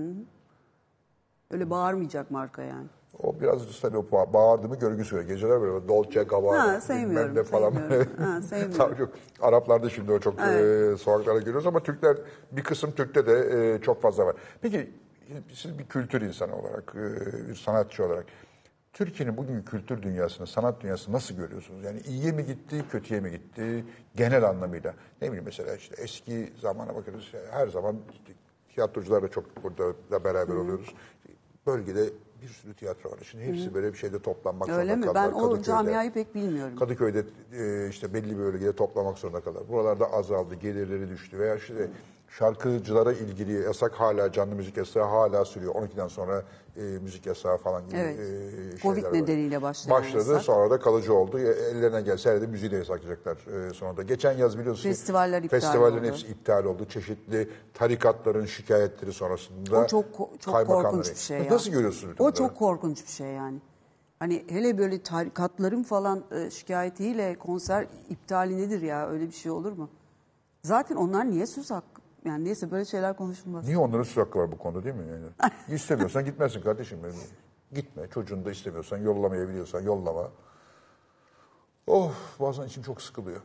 [1.51, 2.87] Öyle bağırmayacak marka yani.
[3.23, 5.21] O biraz tabii o ba- bağırdı mı görgüsü var.
[5.21, 7.71] Geceler böyle Dolce Gabbana bilmem ne falan.
[7.71, 8.11] sevmiyorum.
[8.17, 9.11] Ha, sevmiyorum.
[9.41, 12.17] Araplarda şimdi o çok e, sokaklarda görüyoruz ama Türkler
[12.51, 14.35] bir kısım Türk'te de e, çok fazla var.
[14.61, 14.89] Peki
[15.53, 18.25] siz bir kültür insanı olarak, e, bir sanatçı olarak
[18.93, 21.83] Türkiye'nin bugünkü kültür dünyasını, sanat dünyasını nasıl görüyorsunuz?
[21.83, 24.93] Yani iyiye mi gitti, kötüye mi gitti genel anlamıyla?
[25.21, 27.33] Ne bileyim mesela işte eski zamana bakıyoruz.
[27.51, 28.33] Her zaman işte
[28.75, 30.93] tiyatrocular da çok burada da beraber oluyoruz.
[31.67, 32.03] Bölgede
[32.41, 33.17] bir sürü tiyatro var.
[33.31, 35.13] Şimdi hepsi böyle bir şeyde toplanmak Öyle zorunda mi?
[35.13, 35.31] kaldılar.
[35.33, 36.75] Ben o camiayı pek bilmiyorum.
[36.75, 37.23] Kadıköy'de
[37.53, 39.63] e, işte belli bir bölgede toplamak zorunda kalır.
[39.69, 41.89] Buralarda azaldı, gelirleri düştü veya işte
[42.27, 45.75] şarkıcılara ilgili yasak hala canlı müzik yasağı hala sürüyor.
[45.75, 46.43] 12'den sonra
[46.77, 48.19] e, müzik yasağı falan gibi Evet.
[48.19, 49.13] e, Covid şeyler var.
[49.17, 50.41] nedeniyle başlayan Başladı yasak.
[50.41, 51.39] sonra da kalıcı oldu.
[51.39, 54.03] E, Ellerine gelse herhalde müziği de yasaklayacaklar e, sonra da.
[54.03, 56.07] Geçen yaz biliyorsunuz ki Festivaller iptal Festivallerin oldu.
[56.07, 56.85] hepsi iptal oldu.
[56.85, 59.79] Çeşitli tarikatların şikayetleri sonrasında.
[59.79, 60.05] O çok
[60.39, 61.53] çok korkunç bir şey ya.
[61.53, 62.15] Nasıl görüyorsunuz?
[62.15, 62.35] O bunları?
[62.35, 63.61] çok korkunç bir şey yani.
[64.19, 69.09] Hani hele böyle tarikatların falan e, şikayetiyle konser iptali nedir ya?
[69.09, 69.89] Öyle bir şey olur mu?
[70.63, 72.01] Zaten onlar niye söz hakkı?
[72.27, 73.65] Yani neyse böyle şeyler konuşulmaz.
[73.65, 75.03] Niye onların söz hakkı var bu konuda değil mi?
[75.11, 76.99] Yani istemiyorsan gitmezsin kardeşim.
[77.03, 77.15] Yani
[77.73, 78.07] gitme.
[78.07, 80.31] Çocuğunu da istemiyorsan yollamayabiliyorsan yollama.
[81.87, 83.41] Oh bazen içim çok sıkılıyor.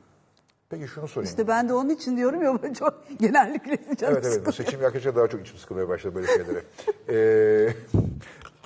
[0.70, 1.30] Peki şunu sorayım.
[1.30, 4.52] İşte ben de onun için diyorum ya çok genellikle canım evet evet bu sıkılıyor.
[4.52, 6.62] seçim yaklaşınca daha çok içim sıkılmaya başladı böyle şeylere.
[7.08, 7.74] Ee,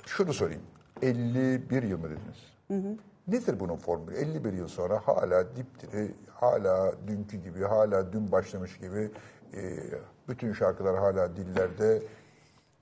[0.05, 0.61] şunu sorayım.
[1.01, 2.97] 51 yıl mı dediniz?
[3.27, 4.15] Nedir bunun formülü?
[4.15, 9.11] 51 yıl sonra hala dipdiri, hala dünkü gibi, hala dün başlamış gibi
[9.53, 9.79] e,
[10.27, 12.01] bütün şarkılar hala dillerde.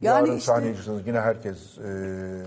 [0.01, 2.43] Yani Yarın işte- sahneycisiniz yine herkes e,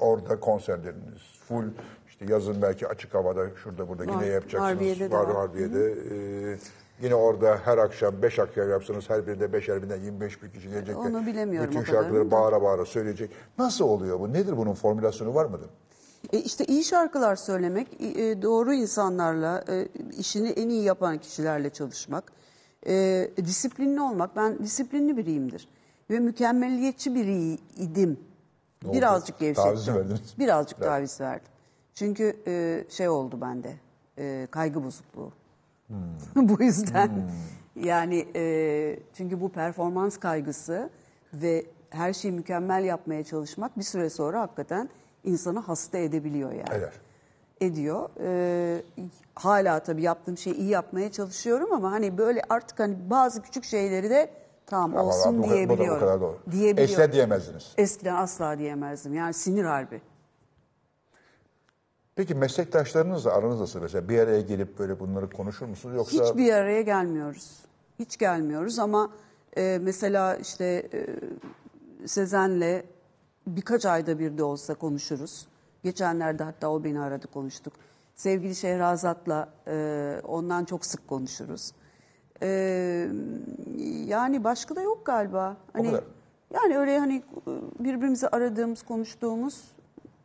[0.00, 1.64] orada konserleriniz full.
[2.08, 4.12] İşte yazın belki açık havada şurada burada Var.
[4.12, 4.64] yine yapacaksınız.
[4.72, 5.34] Harbiye'de de var.
[5.34, 5.92] Harbiye'de.
[5.92, 6.58] Ee,
[7.02, 10.96] yine orada her akşam 5 akşam yapsanız her birinde 5'er binden 25 bin kişi gelecek.
[10.96, 13.30] Onu bilemiyorum Bütün şarkıları bağıra bağıra söyleyecek.
[13.58, 14.32] Nasıl oluyor bu?
[14.32, 15.70] Nedir bunun formülasyonu var mıdır?
[16.32, 19.88] E işte iyi şarkılar söylemek, e, doğru insanlarla, e,
[20.18, 22.32] işini en iyi yapan kişilerle çalışmak,
[22.86, 24.36] e, disiplinli olmak.
[24.36, 25.68] Ben disiplinli biriyimdir
[26.10, 28.20] ve mükemmeliyetçi biriydim.
[28.82, 28.96] Ne oldu?
[28.96, 29.94] Birazcık Taviz gevşettim.
[29.94, 30.34] verdiniz.
[30.38, 30.88] Birazcık Evet.
[30.88, 31.48] taviz verdim.
[31.94, 33.72] Çünkü e, şey oldu bende,
[34.18, 35.32] e, kaygı bozukluğu.
[35.86, 36.48] Hmm.
[36.48, 37.30] bu yüzden
[37.76, 40.90] yani e, çünkü bu performans kaygısı
[41.34, 44.88] ve her şeyi mükemmel yapmaya çalışmak bir süre sonra hakikaten
[45.24, 46.74] insanı hasta edebiliyor yani.
[46.78, 46.92] Eder.
[47.60, 48.08] Ediyor.
[48.20, 48.82] E,
[49.34, 54.10] hala tabii yaptığım şeyi iyi yapmaya çalışıyorum ama hani böyle artık hani bazı küçük şeyleri
[54.10, 54.30] de
[54.66, 55.96] tamam Ama olsun bu- bu da- diyebiliyorum.
[55.96, 56.38] Bu kadar doğru.
[56.50, 56.92] Diyebiliyorum.
[56.94, 57.72] Esne diyemezdiniz.
[57.78, 59.14] Eskiden asla diyemezdim.
[59.14, 60.00] Yani sinir harbi.
[62.16, 63.80] Peki meslektaşlarınızla aranız nasıl?
[63.80, 65.96] Mesela bir araya gelip böyle bunları konuşur musunuz?
[65.96, 67.58] Yoksa Hiçbir araya gelmiyoruz.
[67.98, 69.10] Hiç gelmiyoruz ama
[69.56, 71.06] e, mesela işte e,
[72.08, 72.82] Sezen'le
[73.46, 75.46] birkaç ayda bir de olsa konuşuruz.
[75.84, 77.72] Geçenlerde hatta o beni aradı konuştuk.
[78.14, 81.72] Sevgili Şehrazat'la e, ondan çok sık konuşuruz.
[82.42, 82.48] E,
[84.06, 85.56] yani başka da yok galiba.
[85.72, 86.04] Hani kadar.
[86.54, 87.22] yani öyle hani
[87.80, 89.64] birbirimizi aradığımız, konuştuğumuz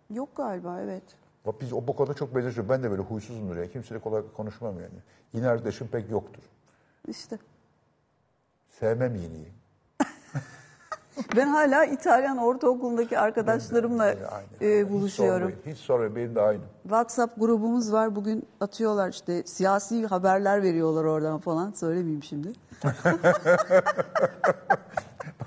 [0.09, 1.03] yok galiba evet.
[1.61, 2.69] Biz o bu konuda çok benziyoruz.
[2.69, 3.71] Ben de böyle huysuzumdur ya.
[3.71, 4.99] Kimseyle kolay konuşmam yani.
[5.33, 6.43] Yine arkadaşım pek yoktur.
[7.07, 7.39] İşte.
[8.69, 9.62] Sevmem yeniyi.
[11.35, 14.15] Ben hala İtalyan ortaokulundaki arkadaşlarımla e,
[14.61, 15.39] Hiç buluşuyorum.
[15.39, 15.59] sormayın.
[15.65, 16.15] Hiç sormayın.
[16.15, 16.61] Benim de aynı.
[16.83, 18.15] WhatsApp grubumuz var.
[18.15, 21.71] Bugün atıyorlar işte siyasi haberler veriyorlar oradan falan.
[21.71, 22.47] Söylemeyeyim şimdi.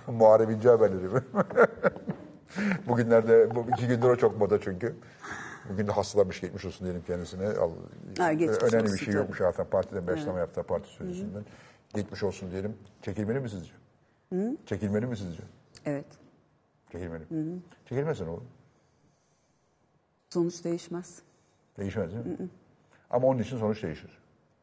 [0.07, 1.21] Muharrem İnce haberleri mi?
[2.89, 4.97] Bugünlerde, bu iki gündür o çok moda çünkü.
[5.73, 7.47] Bugün de hastalanmış geçmiş olsun diyelim kendisine.
[7.49, 7.71] Al-
[8.19, 8.31] Ha,
[8.63, 11.45] Önemli bir şey yokmuş zaten partiden besleme yaptı parti sözcüsünden.
[11.95, 12.77] Geçmiş olsun diyelim.
[13.03, 13.73] Çekilmeli mi sizce?
[14.67, 15.43] Çekilmeli mi sizce?
[15.85, 16.07] Evet.
[16.93, 17.25] Çekilmeli.
[17.89, 18.47] Çekilmesin oğlum.
[20.31, 21.23] Sonuç değişmez.
[21.79, 22.49] Değişmez değil mi?
[23.11, 24.19] Ama onun için sonuç değişir.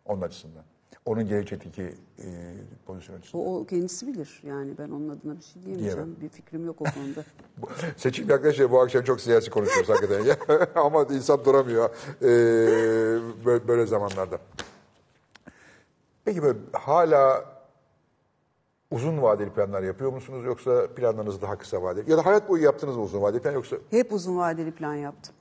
[0.05, 0.64] Onun açısından.
[1.05, 1.82] Onun gelecekteki
[2.20, 2.53] e,
[2.86, 3.45] pozisyon açısından.
[3.45, 4.41] O, o kendisi bilir.
[4.43, 5.97] Yani ben onun adına bir şey diyemeyeceğim.
[5.97, 6.22] Diyemem.
[6.22, 7.24] Bir fikrim yok o konuda.
[7.97, 8.72] Seçim yaklaşıyor.
[8.72, 10.24] Bu akşam çok siyasi konuşuyoruz hakikaten.
[10.24, 10.38] ya.
[10.76, 11.89] Ama insan duramıyor
[12.22, 12.28] e,
[13.45, 14.38] böyle, böyle zamanlarda.
[16.26, 17.45] Peki böyle hala
[18.94, 22.12] uzun vadeli planlar yapıyor musunuz yoksa planlarınız daha kısa vadeli?
[22.12, 25.36] Ya da hayat boyu yaptınız mı uzun vadeli plan yoksa hep uzun vadeli plan yaptım.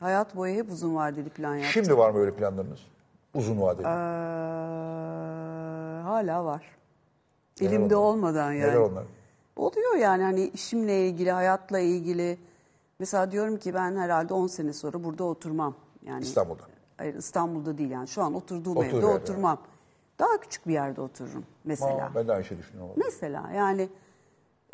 [0.00, 1.72] Hayat boyu hep uzun vadeli plan yaptım.
[1.72, 2.80] şimdi var mı öyle planlarınız?
[3.34, 3.86] Uzun vadeli.
[3.86, 3.90] Ee,
[6.02, 6.76] hala var.
[7.60, 8.06] Elimde onlar?
[8.06, 8.70] olmadan yani.
[8.70, 9.04] Neler onlar?
[9.56, 12.38] Oluyor yani hani işimle ilgili, hayatla ilgili.
[12.98, 15.74] Mesela diyorum ki ben herhalde 10 sene sonra burada oturmam.
[16.06, 16.62] Yani İstanbul'da.
[16.96, 18.08] Hayır İstanbul'da değil yani.
[18.08, 19.58] Şu an oturduğum Oturduğu evde yerde, oturmam.
[20.20, 22.06] Daha küçük bir yerde otururum mesela.
[22.06, 22.94] Aa, ben de aynı şey düşünüyorum.
[22.96, 23.88] Mesela yani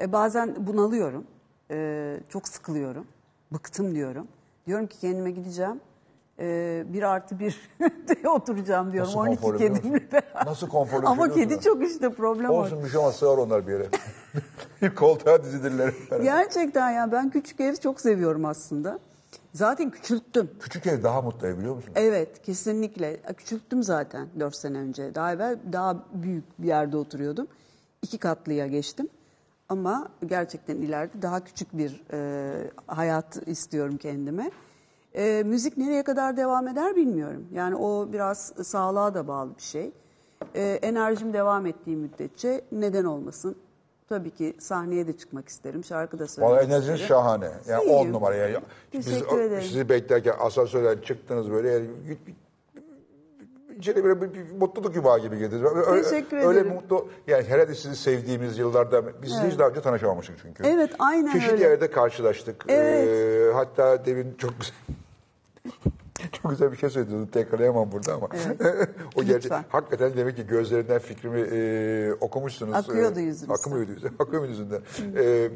[0.00, 1.24] e, bazen bunalıyorum.
[1.70, 3.06] E, çok sıkılıyorum.
[3.52, 4.28] Bıktım diyorum.
[4.66, 5.80] Diyorum ki kendime gideceğim.
[6.38, 7.70] E, bir artı bir
[8.24, 9.08] de oturacağım diyorum.
[9.10, 9.82] Nasıl 12 konforlu biliyor musun?
[9.82, 10.46] kedimle beraber.
[10.46, 11.70] Nasıl konforlu Ama kedi musun?
[11.70, 12.50] çok işte problem.
[12.50, 13.86] Olsun bir şey olmaz sığar onlar bir yere.
[14.82, 15.94] bir koltuğa dizilirler.
[16.22, 18.98] Gerçekten ya ben küçük ev çok seviyorum aslında.
[19.56, 20.50] Zaten küçülttüm.
[20.60, 21.92] Küçük ev daha mutlu ev biliyor musun?
[21.94, 23.16] Evet kesinlikle.
[23.36, 25.14] Küçülttüm zaten 4 sene önce.
[25.14, 27.46] Daha evvel daha büyük bir yerde oturuyordum.
[28.02, 29.08] İki katlıya geçtim.
[29.68, 34.50] Ama gerçekten ileride daha küçük bir e, hayat istiyorum kendime.
[35.14, 37.48] E, müzik nereye kadar devam eder bilmiyorum.
[37.52, 39.92] Yani o biraz sağlığa da bağlı bir şey.
[40.54, 43.56] E, enerjim devam ettiği müddetçe neden olmasın?
[44.08, 45.84] Tabii ki sahneye de çıkmak isterim.
[45.84, 47.08] Şarkı da söylemek Valla enerjiniz isterim.
[47.08, 47.50] şahane.
[47.68, 47.96] Yani İyiyim.
[48.08, 48.34] on numara.
[48.34, 48.56] Yani.
[48.92, 49.62] Teşekkür ederim.
[49.62, 51.86] Sizi beklerken asansörden çıktınız böyle yani,
[53.78, 55.62] içeri böyle bir, bir mutluluk yumağı gibi girdiniz.
[55.86, 56.74] Öyle, Teşekkür öyle ederim.
[56.74, 57.08] mutlu.
[57.26, 60.62] Yani herhalde sizi sevdiğimiz yıllarda biz hiç daha önce tanışamamıştık çünkü.
[60.66, 61.64] Evet, aynen Çeşitli öyle.
[61.64, 62.64] yerde karşılaştık.
[62.68, 63.08] Evet.
[63.08, 64.74] Ee, hatta demin çok güzel
[66.32, 67.30] çok güzel bir şey söylediniz.
[67.30, 68.28] Tekrarlayamam burada ama.
[69.16, 69.52] o gerçek.
[69.68, 72.74] Hakikaten demek ki gözlerinden fikrimi e, okumuşsunuz.
[72.74, 73.54] Akıyordu Ee, yüzünüzden.
[73.54, 74.14] Akmıyordu yüzünden.
[74.18, 74.80] Akıyor mu yüzünden?
[75.16, 75.50] Ee,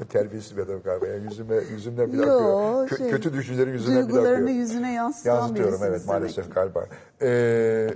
[0.00, 1.06] ben terbiyesiz bir adamım galiba.
[1.06, 2.88] Yani yüzüme, yüzümden bir Yo, akıyor.
[2.88, 4.58] Kö- şey, kötü düşüncelerin yüzünden bir Duygularını akıyor.
[4.58, 6.50] yüzüne yansıtan Yansıtıyorum evet maalesef ki.
[6.54, 6.86] galiba.
[7.22, 7.88] Ee,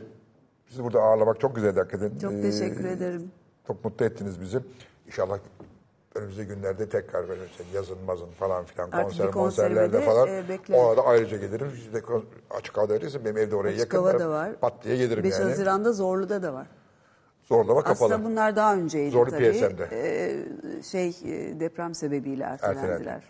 [0.69, 2.19] sizi burada ağırlamak çok güzeldi hakikaten.
[2.19, 3.31] Çok Ee, teşekkür ederim.
[3.67, 4.59] Çok mutlu ettiniz bizi.
[5.07, 5.39] İnşallah
[6.15, 10.29] önümüzdeki günlerde tekrar böyle işte yazın mazın falan filan Artık konser konserlerde de, falan.
[10.29, 10.81] e, beklerim.
[10.85, 11.73] o arada ayrıca gelirim.
[11.85, 14.19] Siz de kon- açık havada öyleyse benim evde oraya Açık yakın.
[14.19, 14.51] da var.
[14.61, 15.45] Pat diye gelirim 5 yani.
[15.45, 16.67] Haziran'da Zorlu'da da var.
[17.43, 18.15] Zorlama kapalı.
[18.15, 19.53] Aslında bunlar daha önceydi Zorlu tabii.
[19.53, 19.89] PSM'de.
[19.93, 22.89] Ee, şey e, deprem sebebiyle ertelendiler.
[22.93, 23.25] Ertelendi.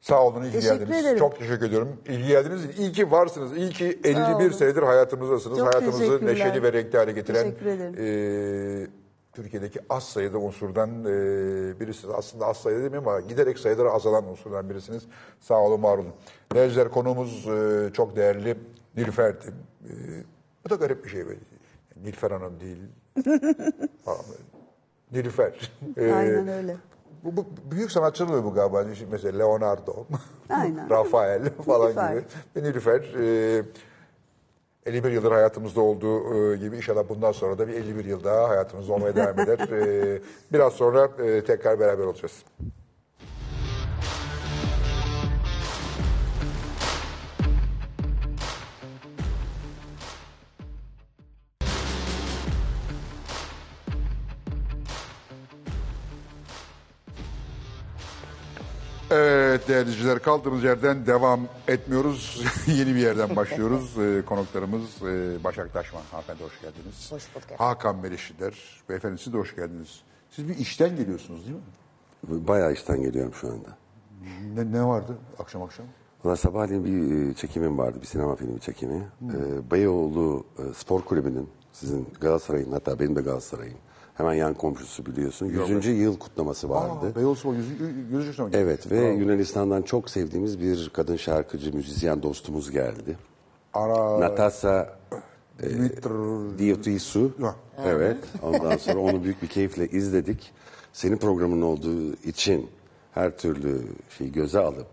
[0.00, 0.98] Sağ olun, ki Teşekkür geldiniz.
[1.00, 1.18] ederim.
[1.18, 1.96] Çok teşekkür ediyorum.
[2.08, 2.78] İyi ki geldiniz.
[2.78, 3.56] İyi ki varsınız.
[3.56, 4.48] İyi ki 51 olun.
[4.48, 5.58] senedir hayatımızdasınız.
[5.58, 7.94] Çok Hayatımızı neşeli ve renkli hale getiren Teşekkür ederim.
[7.98, 8.86] eee,
[9.32, 12.14] Türkiye'deki az sayıda unsurdan eee birisiniz.
[12.14, 15.02] Aslında az sayıda mi ama giderek sayıları azalan unsurdan birisiniz.
[15.40, 16.12] Sağ olun, var olun.
[16.54, 18.56] Değerli konuğumuz eee, çok değerli
[18.96, 19.44] Nilüfer'di.
[19.84, 20.24] Eee,
[20.64, 21.40] bu da garip bir şey böyle.
[21.96, 22.78] Nilüfer Hanım değil.
[25.12, 25.72] Nilüfer.
[25.96, 26.76] Eee, Aynen öyle.
[27.24, 28.84] bu, bu büyük sanatçılar oluyor bu galiba.
[29.10, 30.06] Mesela Leonardo,
[30.50, 30.90] Aynen.
[30.90, 32.12] Rafael falan Nilüfer.
[32.12, 32.24] gibi.
[32.56, 33.62] Ve Nilüfer e,
[34.86, 38.92] 51 yıldır hayatımızda olduğu e, gibi inşallah bundan sonra da bir 51 yıl daha hayatımızda
[38.92, 39.58] olmaya devam eder.
[39.70, 40.20] E,
[40.52, 42.44] biraz sonra e, tekrar beraber olacağız.
[59.10, 62.44] Evet değerli izleyiciler kaldığımız yerden devam etmiyoruz.
[62.66, 63.90] Yeni bir yerden başlıyoruz.
[64.00, 66.02] Ee, konuklarımız e, Başak Taşman.
[66.10, 67.12] Hanımefendi hoş geldiniz.
[67.12, 67.60] Hoş bulduk.
[67.60, 68.82] Hakan Melişliler.
[68.88, 70.00] Beyefendi siz de hoş geldiniz.
[70.30, 72.48] Siz bir işten geliyorsunuz değil mi?
[72.48, 73.68] Bayağı işten geliyorum şu anda.
[74.54, 75.86] Ne, ne vardı akşam akşam?
[76.24, 79.08] Valla sabahleyin bir e, çekimim vardı, bir sinema filmi çekimi.
[79.22, 83.76] Ee, Beyoğlu e, Spor Kulübü'nün, sizin Galatasaray'ın, hatta benim de Galatasaray'ın
[84.20, 85.46] Hemen yan komşusu biliyorsun.
[85.46, 85.86] 100.
[85.86, 87.12] yıl kutlaması vardı.
[87.12, 87.66] Aa, Beyoğlu Spor 100.
[88.12, 88.50] 100 yaşına mı?
[88.54, 93.18] Evet ve Yunanistan'dan çok sevdiğimiz bir kadın şarkıcı, müzisyen dostumuz geldi.
[93.74, 94.98] Ara Natasa
[95.62, 96.10] Dimitr
[96.58, 97.32] Diotisu.
[97.84, 98.16] Evet.
[98.42, 100.52] Ondan sonra onu büyük bir keyifle izledik.
[100.92, 102.70] Senin programın olduğu için
[103.12, 103.82] her türlü
[104.18, 104.90] şeyi göze alıp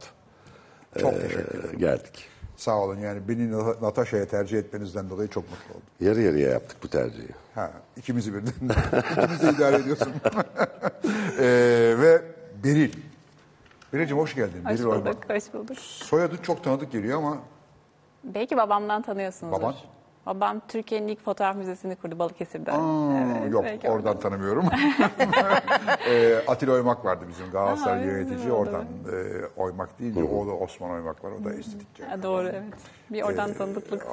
[0.99, 1.79] çok e, teşekkür ederim.
[1.79, 2.29] geldik.
[2.57, 5.83] Sağ olun yani beni Nat- Natasha'ya tercih etmenizden dolayı çok mutlu oldum.
[6.01, 7.27] Yarı yarıya yaptık bu tercihi.
[7.55, 8.51] Ha, ikimizi birden.
[9.11, 10.11] İkimiz de idare ediyorsun.
[11.39, 12.21] Ee, ve
[12.63, 12.93] Beril.
[13.93, 14.59] Beril'cim hoş geldin.
[14.65, 15.29] Hoş Beril bulduk, Oymak.
[15.29, 15.77] hoş bulduk.
[15.79, 17.37] Soyadın çok tanıdık geliyor ama
[18.23, 19.61] Belki babamdan tanıyorsunuzdur.
[19.61, 19.75] Baban?
[20.27, 22.71] Babam Türkiye'nin ilk fotoğraf müzesini kurdu Balıkesir'de.
[22.71, 23.11] aa,
[23.41, 24.65] Evet, yok belki oradan tanımıyorum.
[26.09, 28.37] ee, Atilla Oymak vardı bizim Galatasaray Aa, yönetici.
[28.37, 31.31] bizim Oradan e, Oymak değil de oğlu Osman Oymak var.
[31.41, 32.03] O da estetikçi.
[32.23, 32.63] Doğru evet.
[33.09, 34.05] Bir oradan tanıdıklık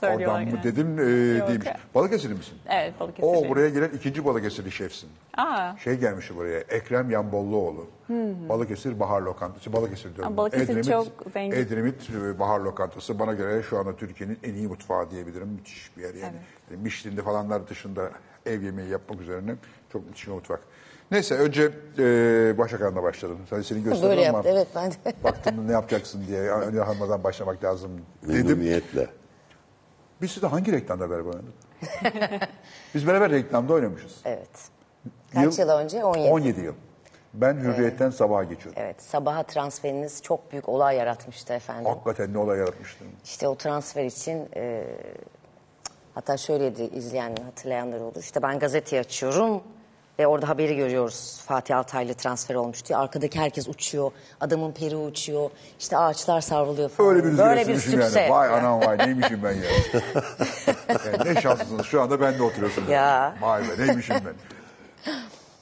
[0.00, 0.38] söylüyorlar.
[0.42, 1.02] Oradan mı dedim e,
[1.38, 1.48] Yok.
[1.48, 1.68] değilmiş.
[1.94, 2.54] Balıkesirli misin?
[2.68, 3.26] Evet Balıkesir'de.
[3.26, 5.10] O buraya gelen ikinci Balıkesirli şefsin.
[5.36, 7.86] Aa, Şey gelmiş buraya Ekrem Yanbolluoğlu.
[8.48, 9.72] Balıkesir Bahar Lokantası.
[9.72, 10.24] Balıkesir diyorum.
[10.24, 10.34] Hmm.
[10.34, 11.56] Aa, Balıkesir çok zengin.
[11.56, 15.48] Edremit e, Bahar Lokantası bana göre şu anda Türkiye'nin en iyi mutfağı diyebilirim.
[15.48, 16.36] Müthiş bir yer yani.
[16.70, 18.10] Yani Michelin'de falanlar dışında
[18.46, 19.54] ev yemeği yapmak üzerine
[19.92, 20.60] çok müthiş bir mutfak.
[21.10, 21.62] Neyse önce
[21.98, 23.38] e, Başakan'la başladım.
[23.50, 25.24] Sen senin gösterin Böyle ama yaptı evet ben de.
[25.24, 26.40] baktım ne yapacaksın diye.
[26.40, 27.90] Önce hanımdan başlamak lazım
[28.28, 28.46] dedim.
[28.46, 29.06] Memnuniyetle.
[30.22, 32.48] Biz de hangi reklamda beraber oynadık?
[32.94, 34.20] Biz beraber reklamda oynamışız.
[34.24, 34.48] Evet.
[35.34, 36.04] Kaç yıl önce?
[36.04, 36.28] 17.
[36.30, 36.74] 17 yıl.
[37.34, 38.82] Ben hürriyetten sabaha geçiyordum.
[38.84, 41.84] Evet sabaha transferiniz çok büyük olay yaratmıştı efendim.
[41.84, 43.06] Hakikaten ne olay yaratmıştım.
[43.24, 44.84] İşte o transfer için e,
[46.14, 48.20] hatta şöyleydi izleyen hatırlayanlar olur.
[48.20, 49.62] İşte ben gazeteyi açıyorum
[50.18, 51.40] ve orada haberi görüyoruz.
[51.46, 52.98] Fatih Altaylı transfer olmuş diye.
[52.98, 54.10] Arkadaki herkes uçuyor.
[54.40, 55.50] Adamın peri uçuyor.
[55.80, 57.10] İşte ağaçlar savruluyor falan.
[57.10, 58.20] Öyle bir rüzgar Böyle bir sükse.
[58.20, 58.32] yani.
[58.32, 59.62] Vay anam vay neymişim ben ya.
[60.88, 62.88] Yani ne şanslısınız şu anda ben de oturuyorsunuz.
[62.88, 63.34] Ya.
[63.40, 64.34] Vay be neymişim ben.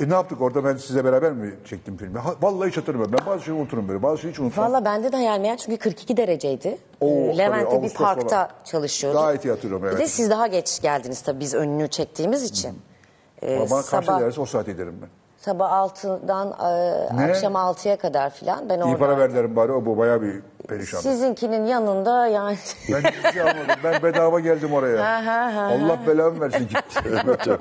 [0.07, 2.19] E ne yaptık orada ben size beraber mi çektim filmi?
[2.19, 3.17] Ha, vallahi hiç hatırlamıyorum.
[3.21, 4.03] Ben bazı şeyi unuturum böyle.
[4.03, 4.73] Bazı şeyi hiç unutmam.
[4.73, 6.79] Valla bende de hayal meyal çünkü 42 dereceydi.
[7.01, 8.49] Oo, Ee, Levent'te bir parkta falan.
[8.65, 9.21] çalışıyorduk.
[9.21, 10.01] Gayet iyi hatırlıyorum, Bir evet.
[10.01, 12.69] de siz daha geç geldiniz tabii biz önünü çektiğimiz için.
[12.69, 12.95] Ee,
[13.43, 15.09] Bana karşı sabah, derse o saat ederim ben.
[15.37, 17.24] sabah 6'dan e, Ne?
[17.30, 18.99] akşam 6'ya kadar filan ben İyi orada.
[18.99, 21.01] para verdiler bari o bu bayağı bir perişan.
[21.01, 22.57] Sizinkinin yanında yani
[22.93, 23.76] Ben hiçbir şey almadım.
[23.84, 25.05] Ben bedava geldim oraya.
[25.05, 27.01] Ha, ha, ha, Allah belamı versin gitti.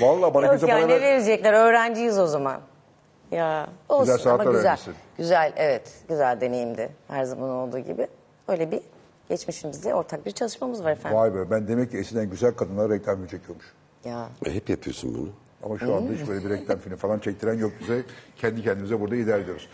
[0.00, 1.02] Vallahi bana Yok kimse yani para ne ver.
[1.02, 2.60] verecekler öğrenciyiz o zaman.
[3.30, 4.60] Ya olsun ama güzel.
[4.60, 4.90] öğrencisi.
[5.18, 8.06] Güzel evet güzel deneyimdi her zaman olduğu gibi.
[8.48, 8.80] Öyle bir
[9.28, 11.18] geçmişimizde ortak bir çalışmamız var efendim.
[11.18, 13.74] Vay be ben demek ki eskiden güzel kadınlara reklam çekiyormuş.
[14.08, 15.28] Ya E, hep yapıyorsun bunu.
[15.62, 18.02] Ama şu anda hiç böyle bir reklam filmi falan çektiren yok bize.
[18.36, 19.68] Kendi kendimize burada ilerliyoruz.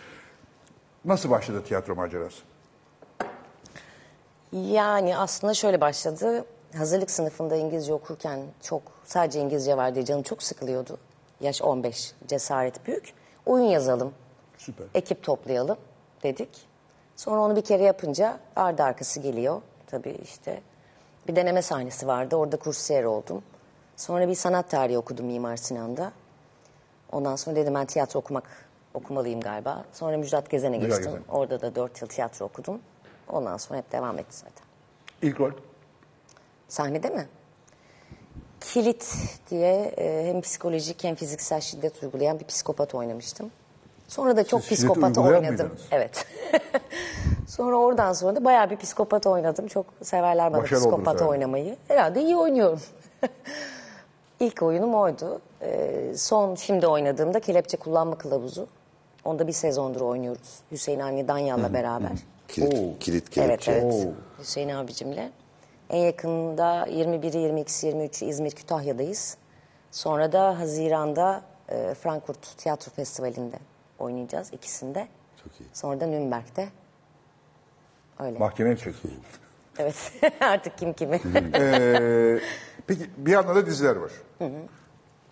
[1.04, 2.42] Nasıl başladı tiyatro macerası?
[4.52, 6.44] Yani aslında şöyle başladı.
[6.76, 10.98] Hazırlık sınıfında İngilizce okurken çok sadece İngilizce var diye canım çok sıkılıyordu.
[11.40, 13.12] Yaş 15, cesaret büyük.
[13.46, 14.12] Oyun yazalım,
[14.58, 14.86] Süper.
[14.94, 15.76] ekip toplayalım
[16.22, 16.48] dedik.
[17.16, 19.62] Sonra onu bir kere yapınca ardı arkası geliyor.
[19.86, 20.60] Tabii işte
[21.28, 22.36] bir deneme sahnesi vardı.
[22.36, 23.42] Orada kursiyer oldum.
[23.96, 26.12] Sonra bir sanat tarihi okudum Mimar Sinan'da.
[27.12, 28.44] Ondan sonra dedim ben tiyatro okumak
[28.94, 29.84] okumalıyım galiba.
[29.92, 31.12] Sonra Müjdat Gezen'e Müjdat geçtim.
[31.12, 31.34] Gezen.
[31.34, 32.80] Orada da dört yıl tiyatro okudum.
[33.28, 34.64] Ondan sonra hep devam etti zaten.
[35.22, 35.50] İlk rol?
[36.68, 37.28] Sahnede mi?
[38.60, 39.16] Kilit
[39.50, 43.50] diye e, hem psikolojik hem fiziksel şiddet uygulayan bir psikopat oynamıştım.
[44.08, 45.44] Sonra da çok Siz psikopat oynadım.
[45.46, 45.80] mıydınız?
[45.90, 46.26] Evet.
[47.48, 49.68] sonra oradan sonra da bayağı bir psikopat oynadım.
[49.68, 51.76] Çok severler bana psikopat oynamayı.
[51.88, 52.80] Herhalde iyi oynuyorum.
[54.40, 55.40] İlk oyunum oydu.
[55.62, 58.66] Ee, son şimdi oynadığımda Kelepçe Kullanma Kılavuzu.
[59.24, 60.58] Onda bir sezondur oynuyoruz.
[60.70, 62.10] Hüseyin Avni Danyal'la beraber.
[62.48, 62.98] Kilit, Oo.
[63.00, 63.30] kilit Evet
[63.60, 63.72] kelepçe.
[63.72, 64.08] evet.
[64.38, 65.30] Hüseyin abicimle.
[65.90, 69.36] En yakında 21'i, 22'si, 23'ü İzmir Kütahya'dayız.
[69.90, 73.56] Sonra da Haziran'da e, Frankfurt Tiyatro Festivali'nde
[73.98, 75.08] oynayacağız ikisinde.
[75.44, 75.68] Çok iyi.
[75.72, 76.68] Sonra da Nürnberg'de.
[78.18, 78.38] Öyle.
[78.38, 79.08] Mahkemeye mi çekti?
[79.78, 80.12] Evet.
[80.40, 81.20] Artık kim kimi.
[81.54, 82.38] Ee,
[82.86, 84.12] peki bir yandan da diziler var.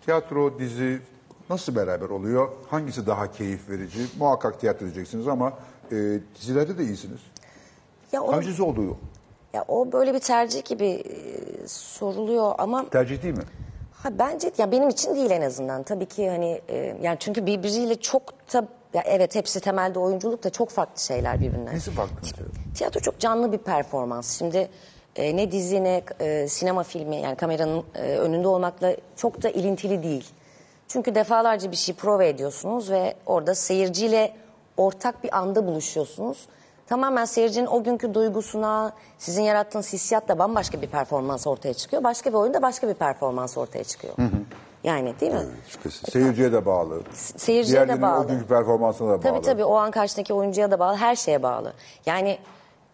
[0.05, 1.01] Tiyatro, dizi
[1.49, 2.51] nasıl beraber oluyor?
[2.69, 3.99] Hangisi daha keyif verici?
[4.19, 5.53] Muhakkak tiyatro diyeceksiniz ama
[5.91, 5.95] e,
[6.35, 7.19] dizilerde de iyisiniz.
[8.11, 8.97] ya, o, Hangisi olduğu
[9.53, 13.43] ya o böyle bir tercih gibi e, soruluyor ama tercih değil mi?
[13.93, 15.83] Ha bence ya benim için değil en azından.
[15.83, 20.49] Tabii ki hani e, yani çünkü birbiriyle çok da ya evet hepsi temelde oyunculuk da
[20.49, 21.75] çok farklı şeyler birbirinden.
[21.75, 22.15] Nesi farklı?
[22.75, 24.39] Tiyatro çok canlı bir performans.
[24.39, 24.69] Şimdi
[25.15, 30.03] e, ne dizi ne e, sinema filmi yani kameranın e, önünde olmakla çok da ilintili
[30.03, 30.29] değil.
[30.87, 34.33] Çünkü defalarca bir şey prova ediyorsunuz ve orada seyirciyle
[34.77, 36.47] ortak bir anda buluşuyorsunuz.
[36.87, 42.03] Tamamen seyircinin o günkü duygusuna, sizin yarattığınız hissiyatla bambaşka bir performans ortaya çıkıyor.
[42.03, 44.13] Başka bir oyunda başka bir performans ortaya çıkıyor.
[44.83, 45.45] Yani değil mi?
[45.67, 46.09] Şüphesiz.
[46.13, 47.01] Seyirciye de bağlı.
[47.13, 48.23] Seyirciye de bağlı.
[48.23, 49.21] o günkü performansına da bağlı.
[49.21, 51.73] Tabii tabii o an karşıdaki oyuncuya da bağlı, her şeye bağlı.
[52.05, 52.37] Yani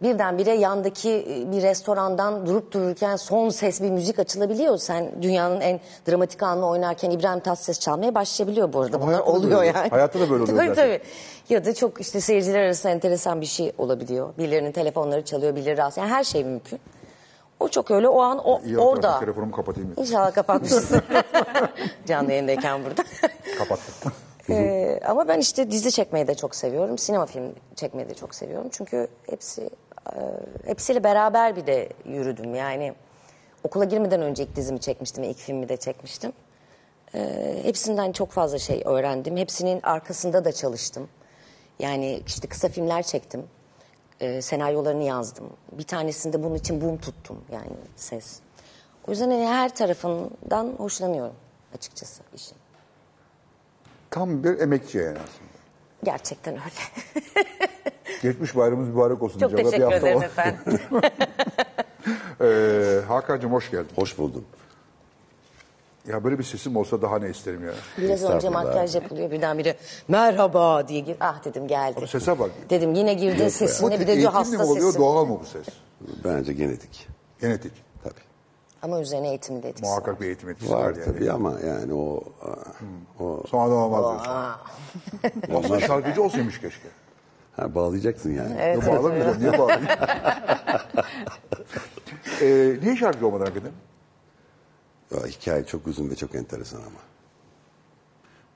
[0.01, 4.77] birdenbire yandaki e, bir restorandan durup dururken son ses bir müzik açılabiliyor.
[4.77, 5.79] Sen dünyanın en
[6.09, 8.97] dramatik anını oynarken İbrahim Tatlıses çalmaya başlayabiliyor bu arada.
[8.97, 9.77] Ama Bunlar oluyor böyle.
[9.77, 9.89] yani.
[9.89, 10.83] Hayatta da böyle oluyor tabii, zaten.
[10.83, 11.01] Tabii.
[11.49, 14.29] Ya da çok işte seyirciler arasında enteresan bir şey olabiliyor.
[14.37, 15.97] Birilerinin telefonları çalıyor, birileri rahatsız.
[15.97, 16.79] Yani her şey mümkün.
[17.59, 19.19] O çok öyle o an o, İyi orada.
[19.19, 19.93] telefonumu kapatayım.
[19.97, 21.01] İnşallah kapatmışsın.
[22.05, 23.03] Canlı yayındayken burada.
[23.57, 24.11] Kapattım.
[24.49, 26.97] Ee, ama ben işte dizi çekmeyi de çok seviyorum.
[26.97, 28.67] Sinema film çekmeyi de çok seviyorum.
[28.71, 29.69] Çünkü hepsi
[30.15, 30.19] e,
[30.65, 32.55] hepsiyle beraber bir de yürüdüm.
[32.55, 32.93] Yani
[33.63, 36.33] okula girmeden önce ilk dizimi çekmiştim, ilk filmi de çekmiştim.
[37.15, 39.37] Ee, hepsinden çok fazla şey öğrendim.
[39.37, 41.07] Hepsinin arkasında da çalıştım.
[41.79, 43.43] Yani işte kısa filmler çektim.
[44.21, 45.49] Ee, senaryolarını yazdım.
[45.71, 48.39] Bir tanesinde bunun için boom tuttum yani ses.
[49.07, 51.35] O yüzden hani her tarafından hoşlanıyorum
[51.75, 52.57] açıkçası işin.
[54.09, 55.49] Tam bir emekçi yani aslında.
[56.03, 57.33] Gerçekten öyle.
[58.21, 59.39] Geçmiş bayramımız mübarek olsun.
[59.39, 59.89] Çok diyeceğim.
[59.89, 60.79] teşekkür ederim efendim.
[62.41, 63.89] Ee, Hakan'cığım hoş geldin.
[63.95, 64.45] Hoş buldum.
[66.09, 67.71] Ya böyle bir sesim olsa daha ne isterim ya.
[67.97, 68.63] Biraz önce Estağfurullah.
[68.63, 69.75] makyaj yapılıyor birdenbire
[70.07, 71.17] merhaba diye gir.
[71.19, 71.93] Ah dedim geldi.
[71.97, 72.49] Ama sese bak.
[72.69, 75.01] Dedim yine girdin sesine bir de diyor eğitimli hasta mi oluyor sesim.
[75.01, 75.65] doğal mı bu ses?
[76.23, 77.07] Bence genetik.
[77.41, 77.71] Genetik.
[78.03, 78.13] Tabii.
[78.81, 79.89] Ama üzerine eğitim de etkisi var.
[79.89, 81.05] Muhakkak bir eğitim etkisi Var var yani.
[81.05, 82.23] tabii ama yani o
[83.19, 84.31] o Sonradan olmaz diyorsun.
[85.65, 86.87] Aslında şarkıcı olsaymış keşke.
[87.55, 88.55] ha, bağlayacaksın yani.
[88.59, 89.39] Evet, bağlamayacağım.
[89.39, 89.87] Niye bağlayayım?
[92.41, 93.71] ee, niye şarkıcı olmadın hakikaten?
[95.11, 96.99] Ya, hikaye çok uzun ve çok enteresan ama.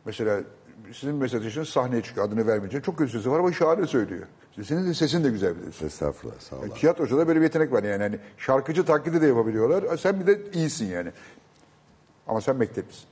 [0.06, 0.41] Mesela
[0.93, 2.84] sizin mesajınız sahneye çıkıyor adını vermeyeceğim.
[2.84, 4.28] Çok kötü sesi var ama şahane söylüyor.
[4.64, 5.86] Senin de sesin de güzel biliyorsun.
[5.86, 6.62] Estağfurullah sağ ol.
[6.62, 8.04] Yani tiyatrocuda böyle bir yetenek var yani.
[8.04, 9.97] Hani şarkıcı taklidi de yapabiliyorlar.
[9.97, 11.12] Sen bir de iyisin yani.
[12.28, 13.06] Ama sen mekteplisin.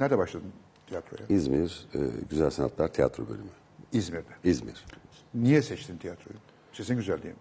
[0.00, 0.52] Nerede başladın
[0.86, 1.22] tiyatroya?
[1.28, 1.98] İzmir e,
[2.30, 3.48] Güzel Sanatlar Tiyatro Bölümü.
[3.92, 4.28] İzmir'de.
[4.44, 4.84] İzmir.
[5.34, 6.36] Niye seçtin tiyatroyu?
[6.72, 7.38] Sesin güzel diye mi?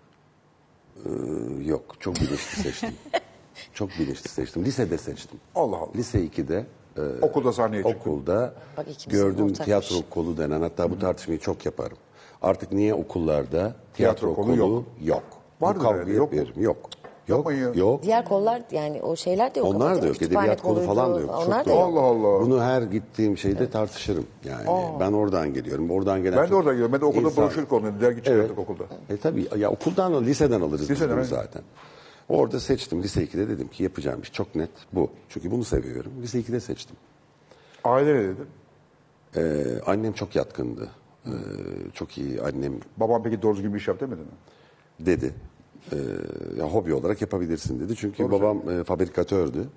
[1.05, 2.89] Ee, yok çok bilinçli seçtim.
[3.73, 4.65] çok bilinçli seçtim.
[4.65, 5.39] Lisede seçtim.
[5.55, 5.87] Allah Allah.
[5.95, 6.65] Lise 2'de
[6.97, 9.59] e, Okulda sahneye okulda Bak gördüm ortakmış.
[9.65, 11.97] tiyatro kolu denen hatta bu tartışmayı çok yaparım.
[12.41, 14.83] Artık niye okullarda tiyatro, Tiyatro kolu kolu, yok.
[15.03, 15.23] yok?
[15.61, 16.37] Vardır Bu kavgayı herhalde, yok mu?
[16.37, 16.63] yapıyorum.
[16.63, 16.77] Yok.
[17.27, 17.37] Yok.
[17.37, 17.79] Yapmayın ya.
[17.79, 18.03] Yok.
[18.03, 19.67] Diğer kollar yani o şeyler de yok.
[19.75, 20.15] Onlar da yok.
[20.15, 21.29] Kütüphane Edebiyat kolu koluydu, falan da yok.
[21.29, 21.79] Onlar Çok da doğru.
[21.79, 21.97] yok.
[21.97, 22.41] Allah Allah.
[22.41, 24.25] Bunu her gittiğim şeyde tartışırım.
[24.45, 24.65] Yani
[24.99, 25.91] ben oradan geliyorum.
[25.91, 26.93] Oradan gelen Ben de çok oradan geliyorum.
[26.93, 28.01] Ben de okulda insan- broşür konuyordum.
[28.01, 28.57] Dergi çıkardık Evet.
[28.59, 28.83] okulda.
[29.09, 31.29] E tabii ya okuldan da liseden alırız biz Liseden, bunu evet.
[31.29, 31.61] zaten.
[32.29, 33.03] Orada seçtim.
[33.03, 35.09] Lise 2'de dedim ki yapacağım iş çok net bu.
[35.29, 36.11] Çünkü bunu seviyorum.
[36.21, 36.95] Lise 2'de seçtim.
[37.83, 38.41] Aile ne dedi?
[39.35, 40.89] Ee, annem çok yatkındı.
[41.25, 41.29] Ee,
[41.93, 44.27] çok iyi annem Babam peki doğru düzgün bir iş yap demedi mi?
[44.99, 45.33] dedi.
[45.91, 45.95] Ee,
[46.57, 47.95] ya hobi olarak yapabilirsin dedi.
[47.95, 49.67] Çünkü babam e, fabrikatördü.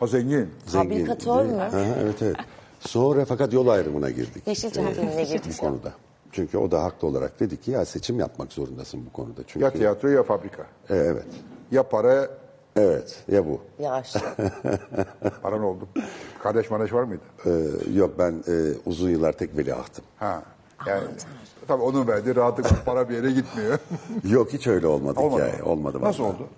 [0.00, 0.48] Ha zengin.
[0.66, 1.06] Zengindi.
[1.06, 1.56] Fabrikatör mü?
[1.62, 2.36] Aha, evet evet.
[2.80, 4.46] Sonra fakat yol ayrımına girdik.
[4.46, 5.52] Yeşilçam filmine girdik.
[5.58, 5.92] bu konuda.
[6.32, 9.40] Çünkü o da haklı olarak dedi ki ya seçim yapmak zorundasın bu konuda.
[9.46, 10.62] Çünkü Ya tiyatro ya fabrika.
[10.90, 11.26] E, evet.
[11.70, 12.28] Ya para,
[12.76, 13.60] Evet ya bu.
[13.78, 14.12] Yavaş.
[15.42, 15.88] para ne oldu?
[16.42, 17.22] Kardeş maraş var mıydı?
[17.46, 17.50] Ee,
[17.94, 18.52] yok ben e,
[18.86, 20.04] uzun yıllar tek veliahtım.
[20.18, 20.42] Ha.
[20.86, 21.02] Yani
[21.68, 23.78] tabii onun verdiği rahatlık para bir yere gitmiyor.
[24.24, 25.62] Yok hiç öyle olmadı, Olmadı hikaye.
[25.62, 25.98] Olmadı.
[26.00, 26.34] Nasıl vallahi.
[26.36, 26.48] oldu?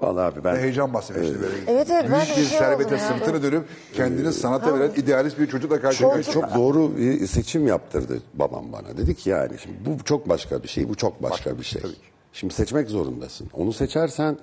[0.00, 0.56] Vallahi abi ben...
[0.56, 1.54] Heyecan bastı işte böyle.
[1.66, 3.00] Evet, evet, ben Büyük bir şey servete ya.
[3.00, 3.64] sırtını dönüp
[3.94, 8.96] kendini sanata veren idealist bir çocukla karşı Çok, çok doğru bir seçim yaptırdı babam bana.
[8.96, 11.82] Dedi ki yani şimdi bu çok başka bir şey, bu çok başka bir şey.
[11.82, 12.11] tabii ki.
[12.32, 13.48] Şimdi seçmek zorundasın.
[13.52, 14.38] Onu seçersen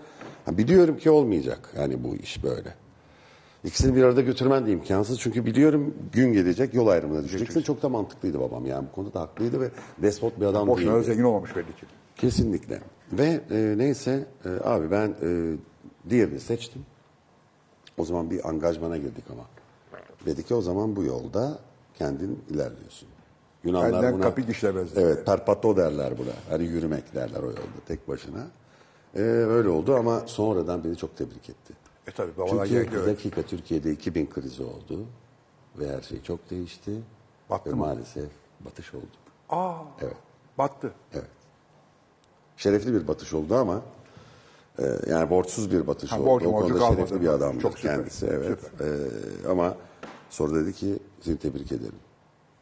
[0.47, 2.73] biliyorum ki olmayacak yani bu iş böyle.
[3.63, 5.19] İkisini bir arada götürmen de imkansız.
[5.19, 7.61] Çünkü biliyorum gün gelecek yol ayrımına düşeceksin.
[7.61, 9.69] Çok da mantıklıydı babam yani bu konuda da haklıydı ve
[10.01, 11.05] despot bir adam Boşuna değildi.
[11.05, 11.85] zengin olmamış belli ki.
[12.15, 12.81] Kesinlikle.
[13.13, 15.55] Ve e, neyse e, abi ben e,
[16.09, 16.81] diğerini seçtim.
[17.97, 19.43] O zaman bir angajmana girdik ama.
[20.25, 21.59] Dedi ki o zaman bu yolda
[21.97, 23.08] kendin ilerliyorsun.
[23.63, 24.23] Yunanlar Benden buna...
[24.23, 24.97] kapik işlemez.
[24.97, 26.31] Evet, perpatto derler buna.
[26.49, 28.47] Hani yürümek derler o yolda tek başına.
[29.15, 31.73] E, öyle oldu ama sonradan beni çok tebrik etti.
[32.07, 35.05] E tabii babadan Çünkü gerekli bir dakika Türkiye'de 2000 krizi oldu.
[35.79, 36.91] Ve her şey çok değişti.
[37.49, 37.79] Battı ve mı?
[37.79, 38.29] maalesef
[38.59, 39.05] batış oldu.
[39.49, 40.15] Aa, Evet.
[40.57, 40.91] battı.
[41.13, 41.25] Evet.
[42.57, 43.81] Şerefli bir batış oldu ama
[44.79, 46.25] e, yani borçsuz bir batış Ha, oldu.
[46.25, 48.25] borcu o konuda şerefli bir adamdı Çok süper, kendisi.
[48.25, 48.59] Evet.
[48.81, 48.85] E,
[49.49, 49.75] ama
[50.29, 51.95] sonra dedi ki seni tebrik ederim.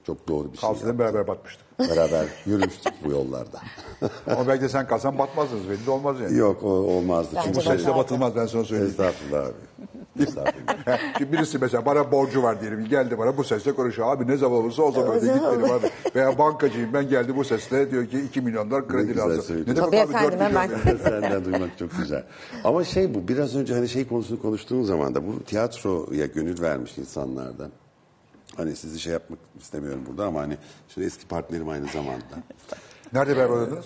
[0.07, 0.69] Çok doğru bir şey.
[0.69, 1.79] Kalsın beraber batmıştık.
[1.79, 3.59] Beraber yürümüştük bu yollarda.
[4.27, 6.37] Ama belki de sen kalsan batmazdınız belli de olmaz yani.
[6.37, 7.29] Yok o, olmazdı.
[7.35, 8.91] Bence Çünkü Bu sesle batılmaz ben sana söyleyeyim.
[8.91, 9.53] Estağfurullah abi.
[10.23, 11.17] Estağfurullah.
[11.17, 12.85] Şimdi birisi mesela bana borcu var diyelim.
[12.85, 14.15] Geldi bana bu sesle konuşuyor.
[14.15, 15.89] Abi ne zaman olursa o zaman öde git benim abi.
[16.15, 19.57] Veya bankacıyım ben geldi bu sesle diyor ki 2 milyon dolar Ne kredi lazım.
[19.67, 20.61] Ne demek abi 4 efendim, milyon?
[20.61, 20.99] yani?
[21.03, 22.23] Senden duymak çok güzel.
[22.63, 26.97] Ama şey bu biraz önce hani şey konusunu konuştuğun zaman da bu tiyatroya gönül vermiş
[26.97, 27.71] insanlardan.
[28.57, 30.57] Hani sizi şey yapmak istemiyorum burada ama hani
[30.89, 32.23] şimdi eski partnerim aynı zamanda.
[33.13, 33.85] Nerede beraber oynadınız?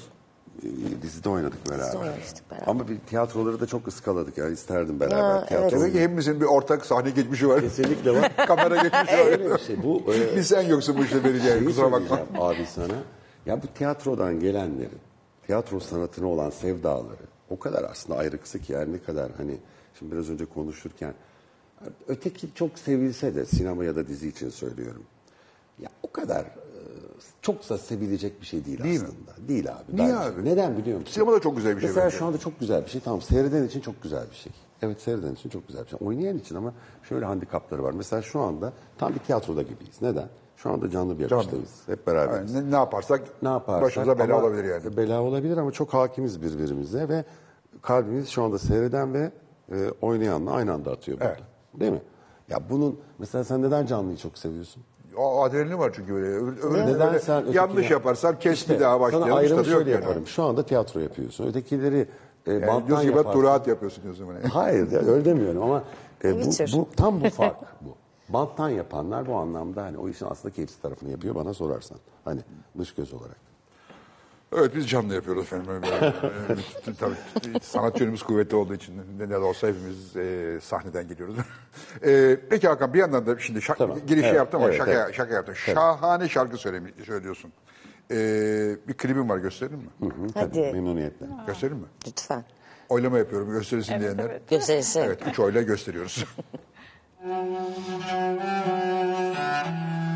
[0.63, 1.99] Ee, dizide oynadık beraber.
[1.99, 2.67] oynamıştık beraber.
[2.67, 5.67] Ama bir tiyatroları da çok ıskaladık yani isterdim beraber Ha, tiyatro.
[5.67, 5.79] evet.
[5.79, 7.61] Demek ki hepimizin bir ortak sahne geçmişi var.
[7.61, 8.35] Kesinlikle var.
[8.47, 9.25] Kamera geçmişi var.
[9.25, 9.83] Öyle bir şey.
[9.83, 12.19] Bu e, bir sen yoksun bu işte Şeyi kusura bakma.
[12.33, 12.93] abi sana.
[13.45, 14.99] Ya bu tiyatrodan gelenlerin,
[15.45, 19.57] tiyatro sanatına olan sevdaları o kadar aslında ayrıksı ki yani ne kadar hani
[19.99, 21.13] şimdi biraz önce konuşurken
[22.07, 25.03] öteki çok sevilse de sinema ya da dizi için söylüyorum.
[25.79, 26.49] Ya o kadar e,
[27.41, 29.07] çoksa sevilecek bir şey değil, Değil mi?
[29.07, 29.47] aslında.
[29.47, 29.95] Değil abi.
[29.97, 30.17] Niye bence.
[30.17, 30.45] abi?
[30.45, 31.13] Neden biliyor musun?
[31.13, 32.17] Sinema da çok güzel bir şey Mesela bence.
[32.17, 33.01] şu anda çok güzel bir şey.
[33.01, 34.51] Tamam seyreden için çok güzel bir şey.
[34.81, 35.99] Evet seyreden için çok güzel bir şey.
[36.01, 36.73] Oynayan için ama
[37.09, 37.91] şöyle handikapları var.
[37.91, 40.01] Mesela şu anda tam bir tiyatroda gibiyiz.
[40.01, 40.27] Neden?
[40.57, 41.69] Şu anda canlı bir akıştayız.
[41.87, 42.53] Hep beraberiz.
[42.53, 44.97] Yani ne, ne yaparsak, Ne yaparsak başımıza bela ama- olabilir yani.
[44.97, 47.25] Bela olabilir ama çok hakimiz birbirimize ve
[47.81, 49.31] kalbimiz şu anda seyreden ve
[49.71, 51.29] e, oynayanla aynı anda atıyor burada.
[51.31, 51.43] Evet.
[51.79, 52.01] Değil mi?
[52.49, 54.83] Ya bunun mesela sen neden canlıyı çok seviyorsun?
[55.17, 56.27] O adrenalin var çünkü böyle.
[56.27, 59.33] Öbür, öbür- Neden öyle sen yanlış yaparsan kes İşte bir daha Sana başlayalım.
[59.33, 60.01] ayrımı Tadı yok şöyle yani.
[60.03, 60.27] yaparım.
[60.27, 61.47] Şu anda tiyatro yapıyorsun.
[61.47, 62.07] Ötekileri
[62.45, 63.31] e, Yani banttan diyorsun yaparsın.
[63.39, 64.37] Turaat yapıyorsun diyorsun bana.
[64.55, 65.83] Hayır ya, öyle demiyorum ama
[66.23, 67.95] e, bu, bu tam bu fark bu.
[68.29, 71.97] Banttan yapanlar bu anlamda hani o işin aslında keyifli tarafını yapıyor bana sorarsan.
[72.25, 72.41] Hani
[72.77, 73.37] dış göz olarak.
[74.57, 75.65] Evet biz canlı yapıyoruz efendim.
[75.67, 77.15] Böyle, e, Tabii
[77.61, 81.35] sanat yönümüz kuvvetli olduğu için ne de olsa hepimiz e, sahneden geliyoruz.
[82.05, 83.97] e, peki Hakan bir yandan da şimdi şak, Tamam.
[84.07, 85.15] girişi Evet, yaptım ama evet, şaka, evet.
[85.15, 85.55] şaka yaptım.
[85.55, 87.53] Şahane şarkı söylemi, söylüyorsun.
[88.11, 88.15] E,
[88.87, 90.11] bir klibim var gösterelim mi?
[90.33, 91.25] Hadi Memnuniyetle.
[91.47, 91.87] Gösterelim mi?
[92.07, 92.43] lütfen.
[92.89, 94.25] Oylama yapıyorum gösterilsin Evet, diyenler.
[94.25, 94.49] evet.
[94.49, 94.99] Gösterisi.
[94.99, 96.25] Evet, üç oyla gösteriyoruz.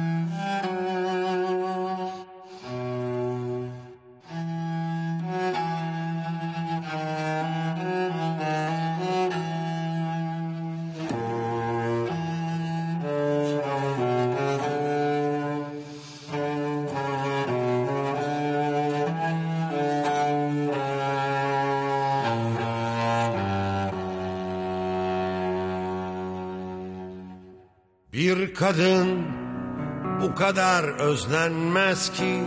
[28.66, 29.28] kadın
[30.22, 32.44] bu kadar özlenmez ki.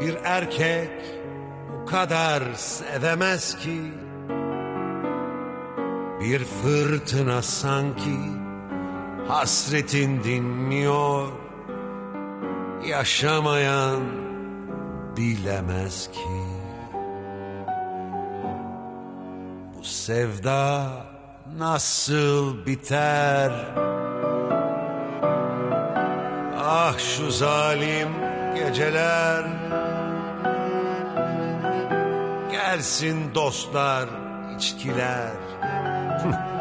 [0.00, 0.90] Bir erkek
[1.72, 3.82] bu kadar sevemez ki.
[6.20, 8.18] Bir fırtına sanki
[9.28, 11.28] hasretin dinmiyor.
[12.86, 14.00] Yaşamayan
[15.16, 16.42] bilemez ki.
[19.78, 21.07] Bu sevda
[21.58, 23.52] nasıl biter?
[26.58, 28.08] Ah şu zalim
[28.54, 29.44] geceler.
[32.50, 34.08] Gelsin dostlar
[34.56, 35.32] içkiler.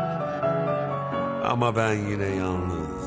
[1.46, 2.98] Ama ben yine yalnız.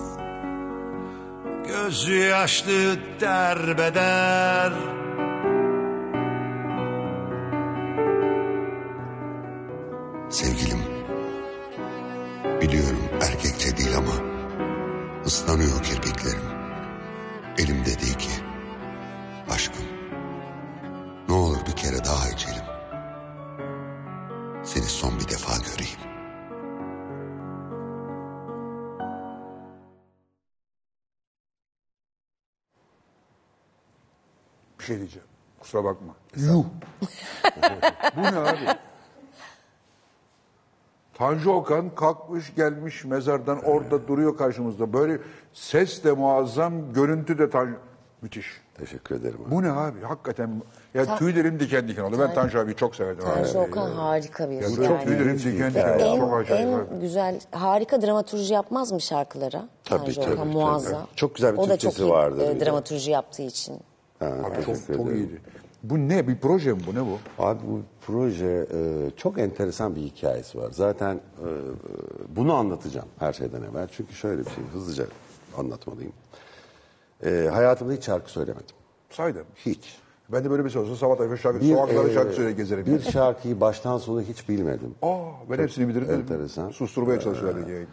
[1.67, 4.73] Gözü yaşlı derbeder
[35.81, 36.15] Kusura bakma.
[36.37, 36.65] Yuh.
[38.17, 38.79] Bu ne abi?
[41.15, 44.93] Tanju Okan kalkmış gelmiş mezardan orada duruyor karşımızda.
[44.93, 45.19] Böyle
[45.53, 47.75] ses de muazzam, görüntü de Tanju.
[48.23, 48.47] Müthiş.
[48.79, 49.39] Teşekkür ederim.
[49.47, 49.51] abi.
[49.51, 50.01] Bu ne abi?
[50.03, 50.63] Hakikaten
[50.95, 52.17] ya tüylerim diken diken oldu.
[52.19, 53.27] Ben Tanju abiyi çok severdim.
[53.27, 53.35] abi.
[53.35, 54.75] Tanju Okan harika bir Ya yani.
[54.87, 56.03] çok tüylerim diken diken oldu.
[56.03, 56.69] En, Çok acayip.
[56.69, 56.95] abi.
[56.95, 59.69] en güzel, harika dramaturji yapmaz mı şarkılara?
[59.85, 60.53] Tabii, Tanju tabii, Okan tabii.
[60.53, 61.07] muazzam.
[61.17, 63.79] Çok güzel bir O da çok Türkçesi iyi vardır e, dramaturji yaptığı için.
[64.19, 65.17] Ha, Abi çok, teşekkür çok ederim.
[65.17, 65.41] iyiydi.
[65.83, 66.29] Bu ne?
[66.29, 66.95] Bir proje mi bu?
[66.95, 67.19] Ne bu?
[67.39, 70.71] Abi bu proje e, çok enteresan bir hikayesi var.
[70.73, 71.49] Zaten e,
[72.37, 73.89] bunu anlatacağım her şeyden evvel.
[73.93, 75.05] Çünkü şöyle bir şey hızlıca
[75.57, 76.13] anlatmalıyım.
[77.25, 78.77] E, hayatımda hiç şarkı söylemedim.
[79.11, 79.45] Saydım.
[79.57, 79.99] Hiç.
[80.33, 82.87] Ben de böyle bir şey olsa sabah tayfa şarkı, Bir, sokaklarda e, şarkı söyle gezerim.
[82.87, 84.95] Bir şarkıyı baştan sona hiç bilmedim.
[85.03, 85.19] Aa,
[85.51, 86.11] ben hepsini bilirim.
[86.11, 86.71] enteresan.
[86.71, 87.87] Susturmaya çalışıyorlar diye.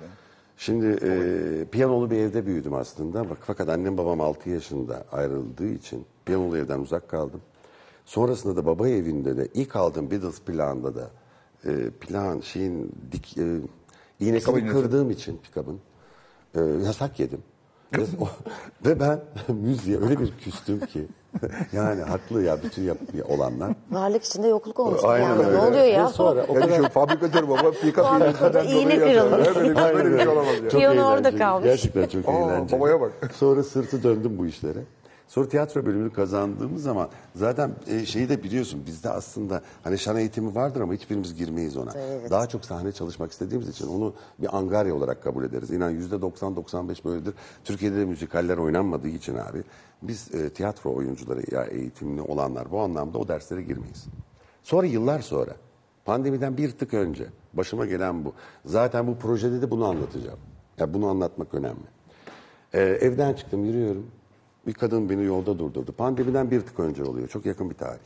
[0.57, 3.29] Şimdi e, piyanolu bir evde büyüdüm aslında.
[3.29, 7.41] Bak, fakat annem babam 6 yaşında ayrıldığı için piyanolu evden uzak kaldım.
[8.07, 11.09] Sonrasında da baba evinde de ilk aldığım Beatles planda da
[11.65, 13.57] e, plan şeyin dik e,
[14.19, 15.79] iğnesini kırdığım için pikabın
[16.55, 17.39] e, yasak yedim.
[18.85, 19.19] ve, ben
[19.55, 21.07] müziğe öyle bir küstüm ki
[21.73, 22.97] yani haklı ya bütün yap,
[23.29, 23.73] olanlar.
[23.91, 25.01] Varlık içinde yokluk olmuş.
[25.03, 25.45] Aynen yani.
[25.45, 25.57] öyle.
[25.57, 26.05] Ne oluyor ya?
[26.05, 29.55] Ve sonra o Yani kadar şu fabrikatör baba pika iğnesinden İğne kırılmış.
[29.55, 30.69] Böyle, bir- böyle bir şey olamaz ya.
[30.69, 31.65] Piyano orada kalmış.
[31.65, 32.79] Gerçekten çok Aa, eğlenceli.
[32.79, 33.11] babaya bak.
[33.35, 34.79] Sonra sırtı döndüm bu işlere.
[35.27, 40.55] Sonra tiyatro bölümünü kazandığımız zaman zaten e, şeyi de biliyorsun bizde aslında hani şan eğitimi
[40.55, 41.91] vardır ama hiçbirimiz girmeyiz ona.
[41.95, 42.31] Evet.
[42.31, 45.71] Daha çok sahne çalışmak istediğimiz için onu bir angarya olarak kabul ederiz.
[45.71, 47.33] İnan yüzde 90-95 böyledir.
[47.63, 49.63] Türkiye'de de müzikaller oynanmadığı için abi
[50.01, 54.05] biz e, tiyatro oyuncuları ya eğitimli olanlar bu anlamda o derslere girmeyiz.
[54.63, 55.55] Sonra yıllar sonra
[56.05, 58.33] pandemiden bir tık önce başıma gelen bu.
[58.65, 60.39] Zaten bu projede de bunu anlatacağım.
[60.77, 61.87] Ya bunu anlatmak önemli.
[62.73, 64.11] Ee, evden çıktım yürüyorum.
[64.67, 65.91] Bir kadın beni yolda durdurdu.
[65.91, 67.27] Pandemiden bir tık önce oluyor.
[67.27, 67.99] Çok yakın bir tarih.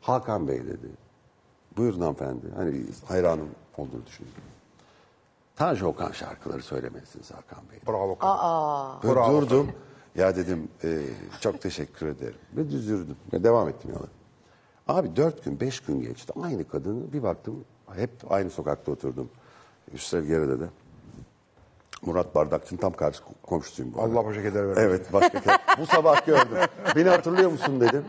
[0.00, 0.88] Hakan Bey dedi.
[1.76, 2.46] Buyurun hanımefendi.
[2.56, 3.48] Hani hayranım
[3.78, 4.42] olduğunu düşünüyorum.
[5.56, 7.78] Tanju Okan şarkıları söylemelisiniz Hakan Bey.
[7.86, 8.18] Bravo.
[9.02, 9.42] Böyle Bravo.
[9.42, 9.70] durdum.
[10.14, 11.02] Ya dedim e,
[11.40, 12.38] çok teşekkür ederim.
[12.56, 13.16] Ve düzürdüm.
[13.32, 14.06] Ve devam ettim yola.
[14.88, 16.32] Abi dört gün, beş gün geçti.
[16.42, 17.64] Aynı kadını bir baktım.
[17.94, 19.30] Hep aynı sokakta oturdum.
[19.92, 20.64] Üstelik Gere'de de.
[22.06, 24.18] Murat Bardakçı'nın tam karşı komşusuyum bu arada.
[24.18, 24.80] Allah başa keder vermesin.
[24.80, 25.58] Evet başka kere.
[25.80, 26.58] Bu sabah gördüm.
[26.96, 28.04] Beni hatırlıyor musun dedim.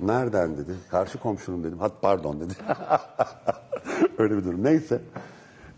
[0.00, 0.72] Nereden dedi.
[0.90, 1.78] Karşı komşunum dedim.
[1.78, 2.54] Hat pardon dedi.
[4.18, 4.64] Öyle bir durum.
[4.64, 5.00] Neyse.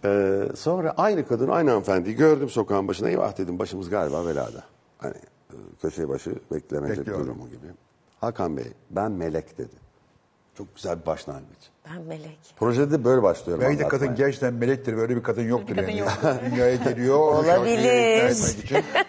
[0.05, 3.09] Ee, sonra aynı kadın aynı hanımefendiyi gördüm sokağın başına.
[3.11, 4.65] Eyvah dedim başımız galiba belada.
[4.99, 5.15] Hani
[5.51, 7.67] e, köşe başı beklemece bir durumu gibi.
[8.21, 9.90] Hakan Bey ben melek dedi.
[10.61, 11.59] Çok güzel bir başlangıç.
[11.91, 12.39] Ben melek.
[12.57, 14.01] Projede de böyle başlıyorum Belki de anlatmaya.
[14.01, 14.97] kadın gerçekten melektir.
[14.97, 15.99] Böyle bir kadın yoktur kadın yani.
[16.01, 16.09] yok.
[16.51, 17.17] Dünyaya geliyor.
[17.19, 18.37] Olabilir.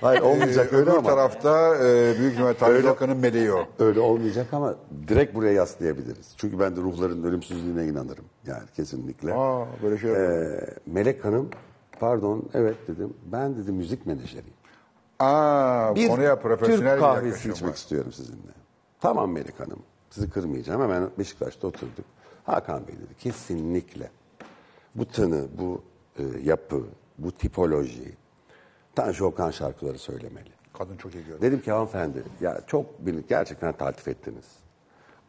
[0.02, 1.10] Hayır, olmayacak Ee, öyle ama.
[1.10, 3.66] tarafta e, büyük ihtimalle Tanju Okan'ın meleği o.
[3.80, 4.76] Öyle olmayacak ama
[5.08, 6.34] direkt buraya yaslayabiliriz.
[6.38, 8.26] Çünkü ben de ruhların ölümsüzlüğüne inanırım.
[8.47, 9.34] Yani kesinlikle.
[9.34, 11.49] Aa, böyle şey Ee, Melek Hanım,
[11.99, 13.14] pardon evet dedim.
[13.26, 14.54] Ben dedi müzik menajeriyim.
[15.20, 17.76] Aa, Bir konuya profesyonel Türk bir kahvesi içmek var.
[17.76, 18.52] istiyorum sizinle.
[19.02, 19.80] Tamam Melek Hanım.
[20.12, 20.82] Sizi kırmayacağım.
[20.82, 22.05] Hemen Beşiktaş'ta oturduk.
[22.43, 24.09] Hakan Bey dedi kesinlikle
[24.95, 25.84] bu tını, bu
[26.18, 26.84] e, yapı,
[27.18, 28.16] bu tipoloji
[28.95, 30.49] Tanju Okan şarkıları söylemeli.
[30.74, 31.41] Kadın çok iyi görünüyor.
[31.41, 34.45] Dedim ki hanımefendi ya çok beni gerçekten taltif ettiniz.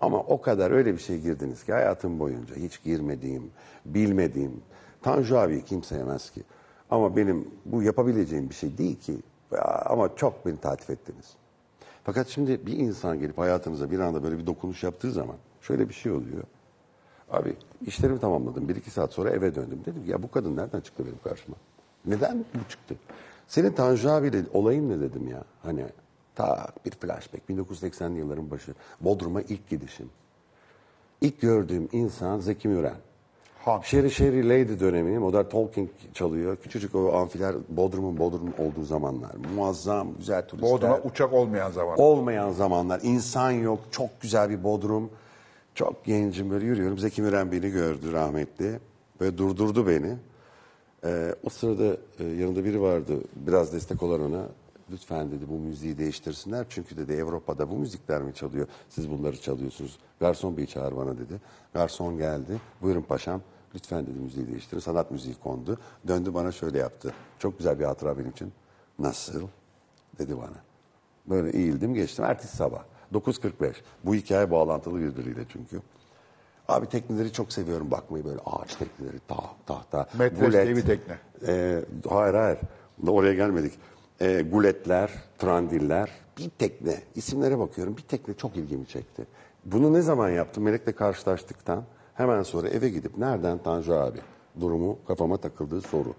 [0.00, 3.50] Ama o kadar öyle bir şey girdiniz ki hayatım boyunca hiç girmediğim,
[3.84, 4.62] bilmediğim,
[5.02, 6.42] Tanju abi kim sevmez ki.
[6.90, 9.16] Ama benim bu yapabileceğim bir şey değil ki.
[9.84, 11.36] Ama çok beni taltif ettiniz.
[12.04, 15.94] Fakat şimdi bir insan gelip hayatınıza bir anda böyle bir dokunuş yaptığı zaman şöyle bir
[15.94, 16.42] şey oluyor.
[17.30, 18.68] Abi işlerimi tamamladım.
[18.68, 19.80] Bir iki saat sonra eve döndüm.
[19.86, 21.56] Dedim ki ya bu kadın nereden çıktı benim karşıma?
[22.06, 22.94] Neden bu çıktı?
[23.48, 25.44] Senin Tanju abiyle olayın ne dedim ya.
[25.62, 25.86] Hani
[26.34, 28.74] ta bir flashback 1980'li yılların başı.
[29.00, 30.10] Bodrum'a ilk gidişim.
[31.20, 32.96] İlk gördüğüm insan Zeki Müren.
[33.82, 36.56] Sherry Sherry Lady dönemi Modern Talking çalıyor.
[36.56, 39.30] Küçücük o amfiler Bodrum'un Bodrum olduğu zamanlar.
[39.54, 40.72] Muazzam, güzel turistler.
[40.72, 41.98] Bodrum'a uçak olmayan zaman.
[41.98, 43.00] Olmayan zamanlar.
[43.02, 43.78] insan yok.
[43.90, 45.10] Çok güzel bir Bodrum.
[45.74, 46.98] Çok gencim böyle yürüyorum.
[46.98, 48.80] Zeki Müren beni gördü rahmetli.
[49.20, 50.16] Böyle durdurdu beni.
[51.04, 53.12] Ee, o sırada e, yanında biri vardı.
[53.36, 54.42] Biraz destek olan ona.
[54.90, 56.66] Lütfen dedi bu müziği değiştirsinler.
[56.68, 58.66] Çünkü dedi Avrupa'da bu müzikler mi çalıyor?
[58.88, 59.98] Siz bunları çalıyorsunuz.
[60.20, 61.40] Garson beyi çağır bana dedi.
[61.74, 62.52] Garson geldi.
[62.82, 63.40] Buyurun paşam.
[63.74, 64.80] Lütfen dedi müziği değiştirin.
[64.80, 65.78] Sanat müziği kondu.
[66.08, 67.14] Döndü bana şöyle yaptı.
[67.38, 68.52] Çok güzel bir hatıra benim için.
[68.98, 69.48] Nasıl?
[70.18, 70.56] Dedi bana.
[71.26, 72.24] Böyle eğildim geçtim.
[72.24, 72.82] Ertesi sabah
[73.14, 73.74] 9.45.
[74.04, 75.80] Bu hikaye bağlantılı birbiriyle çünkü.
[76.68, 81.18] Abi tekneleri çok seviyorum bakmayı böyle ağaç tekneleri, tah, tahta, Metres diye bir tekne.
[81.46, 82.58] Ee, hayır hayır.
[83.06, 83.72] Oraya gelmedik.
[84.20, 87.02] Ee, guletler, trandiller, bir tekne.
[87.14, 87.96] İsimlere bakıyorum.
[87.96, 89.26] Bir tekne çok ilgimi çekti.
[89.64, 90.64] Bunu ne zaman yaptım?
[90.64, 91.84] Melek'le karşılaştıktan
[92.22, 94.18] hemen sonra eve gidip nereden Tanju abi
[94.60, 96.14] durumu kafama takıldığı soru.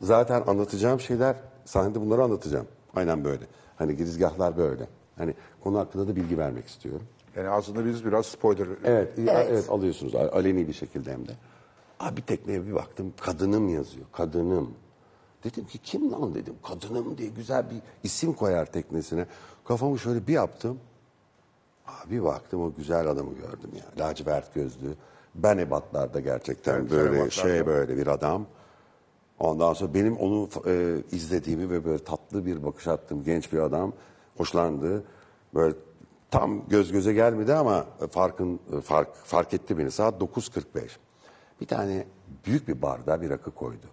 [0.00, 2.66] Zaten anlatacağım şeyler sahnede bunları anlatacağım.
[2.96, 3.44] Aynen böyle.
[3.76, 4.88] Hani girizgahlar böyle.
[5.16, 7.06] Hani konu hakkında da bilgi vermek istiyorum.
[7.36, 8.66] Yani aslında biz biraz spoiler.
[8.84, 9.70] Evet, evet.
[9.70, 11.32] alıyorsunuz a- aleni bir şekilde hem de.
[12.00, 14.06] Abi bir tekneye bir baktım kadınım yazıyor.
[14.12, 14.74] Kadınım.
[15.44, 16.54] Dedim ki kim lan dedim.
[16.68, 19.26] Kadınım diye güzel bir isim koyar teknesine.
[19.64, 20.78] Kafamı şöyle bir yaptım.
[21.86, 24.04] Abi bir baktım o güzel adamı gördüm ya.
[24.06, 24.94] Lacivert gözlü.
[25.34, 28.46] Ben ebatlarda gerçekten Evet, böyle şey böyle bir adam.
[29.38, 33.92] Ondan sonra benim onu e, izlediğimi ve böyle tatlı bir bakış attığım genç bir adam
[34.36, 35.04] hoşlandı.
[35.54, 35.74] Böyle
[36.30, 39.90] tam göz göze gelmedi ama farkın fark fark etti beni.
[39.90, 40.88] Saat 9.45.
[41.60, 42.06] Bir tane
[42.46, 43.86] büyük bir bardağa bir rakı koydu.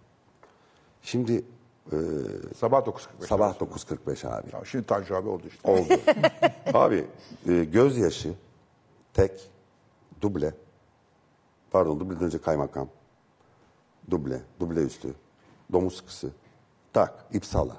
[1.02, 1.44] Şimdi
[1.91, 1.98] e,
[2.57, 3.28] Sabah 9.45.
[3.28, 4.52] sabah 9.45 abi.
[4.52, 5.72] Tamam, Şimdi Tanju abi oldu işte.
[5.72, 6.02] Oldu.
[6.74, 7.06] Abi
[7.49, 8.34] e, gözyaşı,
[9.14, 9.32] tek,
[10.22, 10.53] duble,
[11.76, 12.89] pardon dubleden önce kaymakam.
[14.11, 15.14] Duble, duble üstü.
[15.73, 16.31] Domuz sıkısı.
[16.93, 17.77] Tak, ip sala.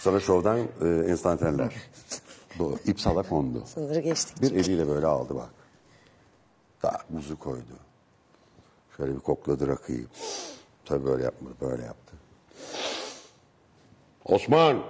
[0.00, 1.74] Sonra şovdan e, enstantaneler.
[2.58, 3.62] Bu ip sala kondu.
[3.66, 4.42] Sınırı geçtik.
[4.42, 5.50] Bir eliyle böyle aldı bak.
[6.80, 7.76] Tak, muzu koydu.
[8.96, 10.06] Şöyle bir kokladı rakıyı.
[10.84, 12.16] Tabii böyle yapmadı, böyle yaptı.
[14.24, 14.82] Osman!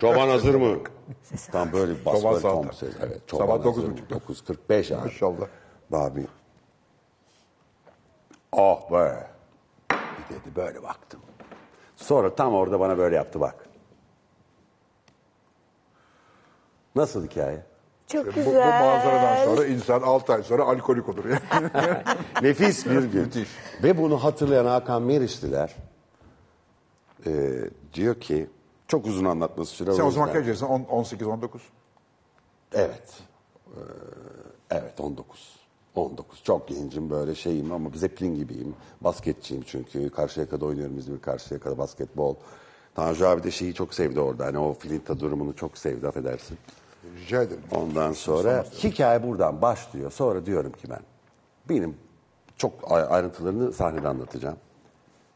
[0.00, 0.78] Çoban hazır mı?
[1.52, 2.94] Tam böyle bir bas Çoban böyle tom ses.
[3.00, 3.92] Evet, Sabah çoban dokuz hazır mı?
[3.92, 4.16] buçukta.
[4.16, 5.04] 9.45 abi.
[5.04, 5.46] Maşallah.
[5.92, 6.26] Abi.
[8.52, 9.26] Oh be.
[9.90, 11.20] Bir dedi böyle baktım.
[11.96, 13.66] Sonra tam orada bana böyle yaptı bak.
[16.96, 17.62] Nasıl hikaye?
[18.06, 21.68] Çok Bu, bu manzaradan sonra insan 6 ay sonra alkolik olur yani.
[22.42, 23.20] Nefis bir gün.
[23.22, 23.48] Müthiş.
[23.82, 25.76] Ve bunu hatırlayan Hakan Meriçliler
[27.26, 27.30] e,
[27.94, 28.46] diyor ki
[28.88, 29.92] çok uzun anlatması sürer.
[29.92, 30.84] Sen o zaman kaç yaşındasın?
[30.84, 31.62] 18 19.
[32.72, 33.20] Evet.
[33.66, 33.80] Ee,
[34.70, 35.56] evet 19.
[35.94, 36.42] 19.
[36.44, 38.74] Çok gencim böyle şeyim ama Zeppelin gibiyim.
[39.00, 40.10] Basketçiyim çünkü.
[40.10, 42.34] Karşıyaka'da oynuyorum İzmir Karşıyaka'da basketbol.
[42.94, 44.44] Tanju abi de şeyi çok sevdi orada.
[44.46, 46.58] Hani o filinta durumunu çok sevdi affedersin.
[47.16, 47.62] Rica ederim.
[47.74, 50.12] Ondan sonra hikaye buradan başlıyor.
[50.12, 51.00] Sonra diyorum ki ben
[51.68, 51.96] benim
[52.56, 54.56] çok ay- ayrıntılarını sahnede anlatacağım.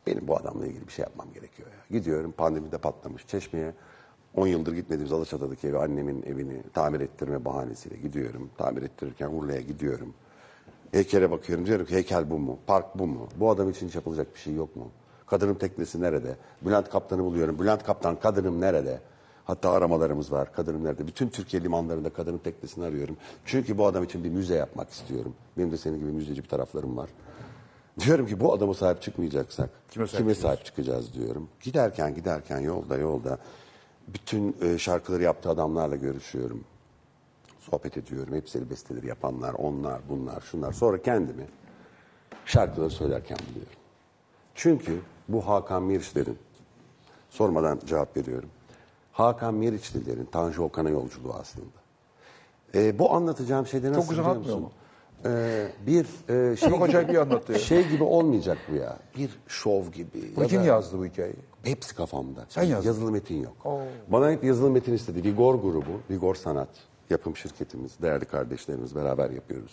[0.07, 1.69] Benim bu adamla ilgili bir şey yapmam gerekiyor.
[1.73, 1.80] Ya.
[1.91, 3.75] Gidiyorum pandemide patlamış Çeşme'ye.
[4.37, 8.51] 10 yıldır gitmediğimiz Alaçatı'daki evi, annemin evini tamir ettirme bahanesiyle gidiyorum.
[8.59, 10.15] Tamir ettirirken Urla'ya gidiyorum.
[10.93, 12.59] Heykele bakıyorum diyorum ki heykel bu mu?
[12.67, 13.29] Park bu mu?
[13.37, 14.89] Bu adam için yapılacak bir şey yok mu?
[15.27, 16.37] Kadınım teknesi nerede?
[16.63, 17.59] Bülent Kaptan'ı buluyorum.
[17.59, 19.01] Bülent Kaptan kadınım nerede?
[19.45, 20.53] Hatta aramalarımız var.
[20.53, 21.07] Kadınım nerede?
[21.07, 23.17] Bütün Türkiye limanlarında kadının teknesini arıyorum.
[23.45, 25.35] Çünkü bu adam için bir müze yapmak istiyorum.
[25.59, 27.11] Benim de senin gibi müzeci bir taraflarım var.
[27.99, 31.49] Diyorum ki bu adama sahip çıkmayacaksak Kime kime sahip sahip, çıkacağız diyorum.
[31.63, 33.39] Giderken giderken yolda yolda
[34.09, 36.65] bütün e, şarkıları yaptığı adamlarla görüşüyorum.
[37.61, 38.35] Sohbet ediyorum.
[38.35, 40.73] Hepsi besteleri yapanlar, onlar, bunlar, şunlar.
[40.73, 41.47] Sonra kendimi
[42.45, 43.73] şarkıları söylerken buluyorum.
[44.55, 46.39] Çünkü bu Hakan Meriçlerin,
[47.31, 48.51] sormadan cevap veriyorum.
[49.13, 51.81] Hakan Meriçlilerin Tanju Okan'a yolculuğu aslında.
[52.75, 54.73] E, bu anlatacağım şeyde nasıl güzel biliyor musun?
[55.27, 57.59] E, bir e, şey, Çok acayip anlattı ya.
[57.59, 58.99] şey gibi olmayacak bu ya.
[59.19, 60.33] Bir şov gibi.
[60.41, 61.37] Ya kim da- yazdı bu hikayeyi?
[61.63, 62.45] Hepsi kafamda.
[62.49, 62.87] Sen yazdın.
[62.87, 63.57] Yazılı metin yok.
[64.09, 65.25] Bana hep yazılı metin istedi.
[65.25, 66.69] Vigor grubu, Vigor Sanat
[67.11, 69.73] yapım şirketimiz, değerli kardeşlerimiz beraber yapıyoruz.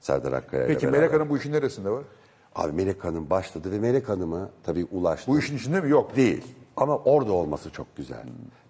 [0.00, 0.86] Serdar Akkaya Peki.
[0.86, 2.04] Melek Hanım bu işin neresinde var?
[2.54, 5.30] Abi Melek Hanım başladı ve Melek Hanım'a tabii ulaştı.
[5.30, 5.90] Bu işin içinde mi?
[5.90, 6.16] Yok.
[6.16, 6.44] Değil.
[6.76, 8.22] Ama orada olması çok güzel.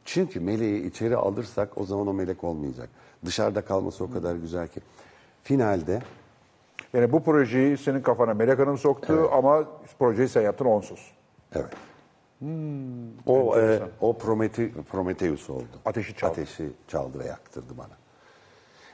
[0.05, 2.89] Çünkü meleği içeri alırsak o zaman o melek olmayacak.
[3.25, 4.81] Dışarıda kalması o kadar güzel ki.
[5.45, 6.03] Finalde
[6.93, 9.65] Yani bu projeyi senin kafana Melek Hanım soktu ama
[9.99, 11.11] projeyi sen yaptın onsuz.
[11.55, 11.67] Evet.
[13.27, 15.65] o e, o Promete, Prometheus oldu.
[15.85, 16.33] Ateşi çaldı.
[16.33, 17.97] Ateşi çaldı ve yaktırdı bana.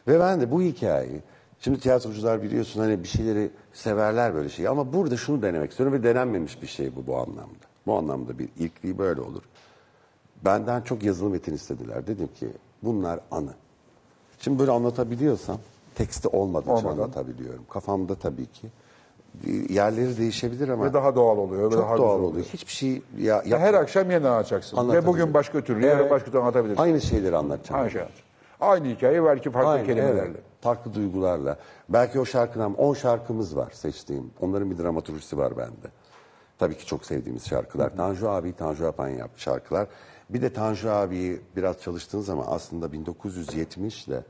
[0.08, 1.22] Ve ben de bu hikayeyi
[1.60, 6.02] şimdi tiyatrocular biliyorsun hani bir şeyleri severler böyle şeyi ama burada şunu denemek istiyorum ve
[6.02, 7.66] denenmemiş bir şey bu bu anlamda.
[7.86, 9.42] Bu anlamda bir ilkliği böyle olur.
[10.44, 12.06] Benden çok yazılı metin istediler.
[12.06, 12.48] Dedim ki
[12.82, 13.54] bunlar anı.
[14.38, 15.58] Şimdi böyle anlatabiliyorsam
[16.00, 16.96] teksti olmadıkça Olmadan.
[17.02, 17.64] anlatabiliyorum.
[17.70, 18.68] Kafamda tabii ki.
[19.68, 21.70] Yerleri değişebilir ama Ve daha doğal oluyor.
[21.70, 22.46] ve çok daha doğal oluyor.
[22.46, 24.76] Hiçbir şey ya, Ya yap- her akşam yeniden anlatacaksın.
[24.76, 25.06] Ve Anlatabilirim.
[25.12, 26.10] bugün başka türlü, yarın Evet.
[26.10, 26.82] başka türlü anlatabilirsin.
[26.82, 27.80] Aynı şeyleri anlatacağım.
[27.80, 28.02] Aynı şey.
[28.60, 30.20] Aynı hikaye belki farklı Aynı, kelimelerle.
[30.20, 30.40] evet.
[30.60, 31.56] Farklı duygularla.
[31.88, 34.30] Belki o şarkıdan 10 şarkımız var seçtiğim.
[34.40, 35.88] Onların bir dramaturjisi var bende.
[36.58, 37.96] Tabii ki çok sevdiğimiz şarkılar.
[37.96, 39.86] Tanju abi, Tanju Apan yaptı şarkılar.
[40.30, 44.22] Bir de Tanju abiyi biraz çalıştığın zaman aslında 1970 ile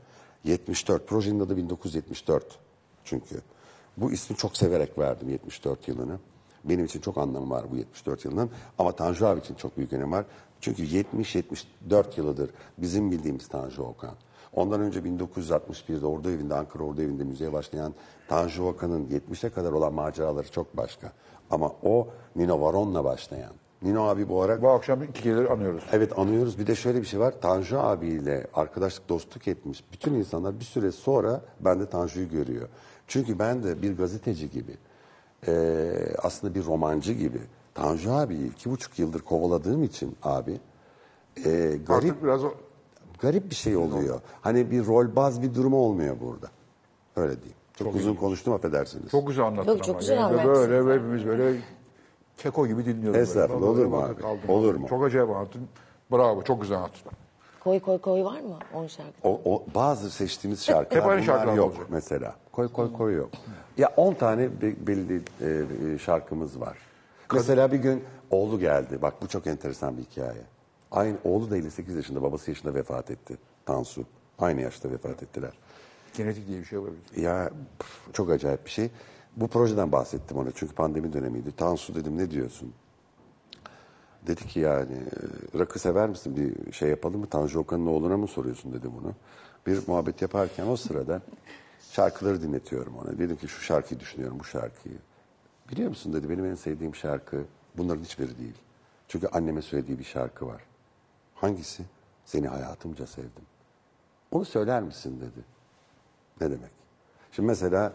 [0.43, 2.59] 74, projenin adı 1974
[3.03, 3.41] çünkü.
[3.97, 6.19] Bu ismi çok severek verdim 74 yılını.
[6.63, 8.49] Benim için çok anlamı var bu 74 yılının.
[8.77, 10.25] Ama Tanju abi için çok büyük önemi var.
[10.61, 11.53] Çünkü 70-74
[12.17, 14.15] yılıdır bizim bildiğimiz Tanju Okan.
[14.53, 17.93] Ondan önce 1961'de Ordu Evi'nde, Ankara Ordu Evi'nde müzeye başlayan
[18.27, 21.11] Tanju Okan'ın 70'e kadar olan maceraları çok başka.
[21.51, 23.53] Ama o Nino Varon'la başlayan.
[23.81, 25.83] Nino abi bu ara Bu akşam iki kere anıyoruz.
[25.91, 26.59] Evet anıyoruz.
[26.59, 27.33] Bir de şöyle bir şey var.
[27.41, 32.67] Tanju abiyle arkadaşlık, dostluk etmiş bütün insanlar bir süre sonra bende Tanju'yu görüyor.
[33.07, 34.77] Çünkü ben de bir gazeteci gibi,
[35.47, 37.41] eee, aslında bir romancı gibi
[37.73, 40.59] Tanju abiyi iki buçuk yıldır kovaladığım için abi
[41.45, 42.53] eee, garip Artık biraz o-
[43.19, 44.21] garip bir şey oluyor.
[44.41, 46.47] Hani bir rolbaz bir durumu olmuyor burada.
[47.15, 47.57] Öyle diyeyim.
[47.73, 49.11] Çok, uzun konuştum affedersiniz.
[49.11, 49.99] çok güzel anlattın çok ama.
[49.99, 50.43] güzel Yani.
[50.43, 51.57] Böyle hepimiz böyle
[52.41, 53.19] keko gibi dinliyoruz.
[53.19, 54.51] Estağfurullah, olur mu abi?
[54.51, 54.87] Olur mu?
[54.87, 55.67] Çok acayip anlattın.
[56.11, 57.11] Bravo, çok güzel anlattın.
[57.59, 59.11] Koy koy koy var mı 10 şarkı?
[59.23, 61.85] O, o bazı seçtiğimiz şarkılar Hep aynı bunlar şarkılar yok olacak.
[61.89, 62.35] mesela.
[62.51, 63.29] Koy koy koy yok.
[63.77, 66.77] Ya 10 tane be- belli e, e, şarkımız var.
[67.33, 69.01] Mesela bir gün oğlu geldi.
[69.01, 70.41] Bak bu çok enteresan bir hikaye.
[70.91, 73.37] Aynı oğlu da 58 yaşında, babası yaşında vefat etti.
[73.65, 74.05] Tansu.
[74.39, 75.51] Aynı yaşta vefat ettiler.
[76.17, 77.01] Genetik diye bir şey olabilir.
[77.17, 77.49] Ya
[77.79, 78.89] pf, çok acayip bir şey.
[79.35, 81.51] Bu projeden bahsettim ona çünkü pandemi dönemiydi.
[81.51, 82.73] Tansu dedim ne diyorsun?
[84.27, 87.27] Dedi ki yani e, rakı sever misin bir şey yapalım mı?
[87.27, 89.13] Tanju Okan'ın oğluna mı soruyorsun dedi bunu.
[89.67, 91.21] Bir muhabbet yaparken o sırada
[91.91, 93.19] şarkıları dinletiyorum ona.
[93.19, 94.97] Dedim ki şu şarkıyı düşünüyorum bu şarkıyı.
[95.71, 97.43] Biliyor musun dedi benim en sevdiğim şarkı
[97.77, 98.57] bunların hiçbiri değil.
[99.07, 100.61] Çünkü anneme söylediği bir şarkı var.
[101.35, 101.83] Hangisi?
[102.25, 103.45] Seni hayatımca sevdim.
[104.31, 105.45] Onu söyler misin dedi.
[106.41, 106.71] Ne demek?
[107.31, 107.93] Şimdi mesela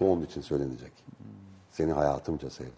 [0.00, 0.92] bu onun için söylenecek.
[1.70, 2.72] Seni hayatımca sevdim.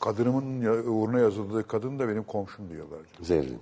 [0.00, 3.00] Kadınımın ya- uğruna yazıldığı kadın da benim komşum diyorlar.
[3.22, 3.58] Zerrin.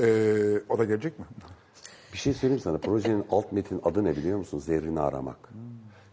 [0.00, 1.24] Ee, o da gelecek mi?
[2.12, 2.78] Bir şey söyleyeyim sana.
[2.78, 4.58] Projenin alt metin adı ne biliyor musun?
[4.58, 5.36] Zerrin'i aramak.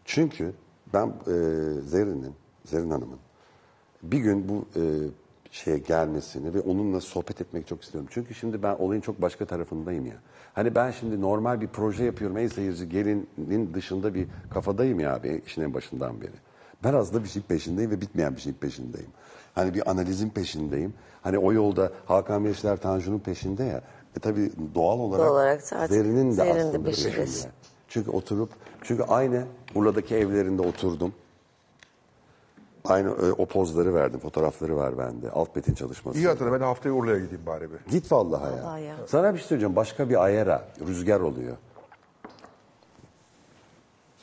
[0.05, 0.53] Çünkü
[0.93, 1.33] ben e,
[1.81, 2.33] Zerrin'in,
[2.65, 3.19] Zerrin Hanım'ın
[4.03, 4.81] bir gün bu e,
[5.51, 8.09] şeye gelmesini ve onunla sohbet etmek çok istiyorum.
[8.13, 10.15] Çünkü şimdi ben olayın çok başka tarafındayım ya.
[10.53, 12.37] Hani ben şimdi normal bir proje yapıyorum.
[12.37, 16.31] Ey seyirci gelinin dışında bir kafadayım ya abi işin en başından beri.
[16.83, 19.09] Ben aslında bir şeyin peşindeyim ve bitmeyen bir şeyin peşindeyim.
[19.55, 20.93] Hani bir analizin peşindeyim.
[21.21, 23.81] Hani o yolda Hakan Beşler Tanju'nun peşinde ya.
[24.17, 27.21] E tabii doğal olarak, Doğal olarak Zerrin'in de aslında peşindesin.
[27.21, 27.51] peşinde.
[27.87, 28.49] Çünkü oturup,
[28.81, 29.43] çünkü aynı
[29.75, 31.13] Urla'daki evlerinde oturdum.
[32.85, 35.31] Aynı e, o pozları verdim, fotoğrafları var bende.
[35.31, 36.17] Alt metin çalışması.
[36.19, 37.91] İyi hatırla ben haftaya Urla'ya gideyim bari bir.
[37.91, 38.63] Git vallahi ya.
[38.63, 38.95] Vallahi ya.
[39.07, 39.75] Sana bir şey söyleyeceğim.
[39.75, 41.57] Başka bir ayara, rüzgar oluyor.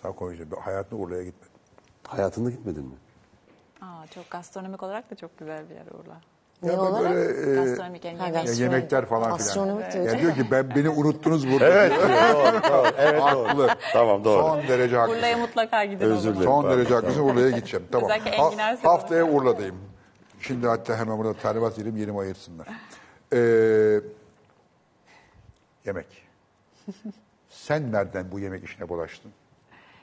[0.03, 0.51] Sağ koyacağım.
[0.57, 1.53] Ben hayatımda Urla'ya gitmedim.
[2.07, 2.95] Hayatında gitmedin mi?
[3.81, 6.21] Aa, çok gastronomik olarak da çok güzel bir yer Urla.
[6.63, 7.11] Ne Ya olarak?
[7.15, 9.67] Böyle, e, Gastronomik yani Ha, yemekler falan filan.
[9.95, 11.67] Yani diyor ki ben beni unuttunuz burada.
[11.69, 12.93] Evet, doğru, doğru.
[12.99, 13.69] Evet, Haklı.
[13.93, 14.43] Tamam, doğru.
[14.43, 15.19] Son derece haklısın.
[15.19, 16.45] Urla'ya mutlaka gidin Özür dilerim.
[16.45, 17.21] Son derece haklısın.
[17.21, 17.87] Urla'ya gideceğim.
[17.93, 18.11] Tamam.
[18.37, 19.77] Ha- haftaya Urla'dayım.
[20.41, 22.67] Şimdi hatta hemen burada talimat vereyim yerimi ayırsınlar.
[23.33, 24.01] Ee,
[25.85, 26.07] yemek.
[27.51, 29.33] Sen nereden bu yemek işine bulaştın?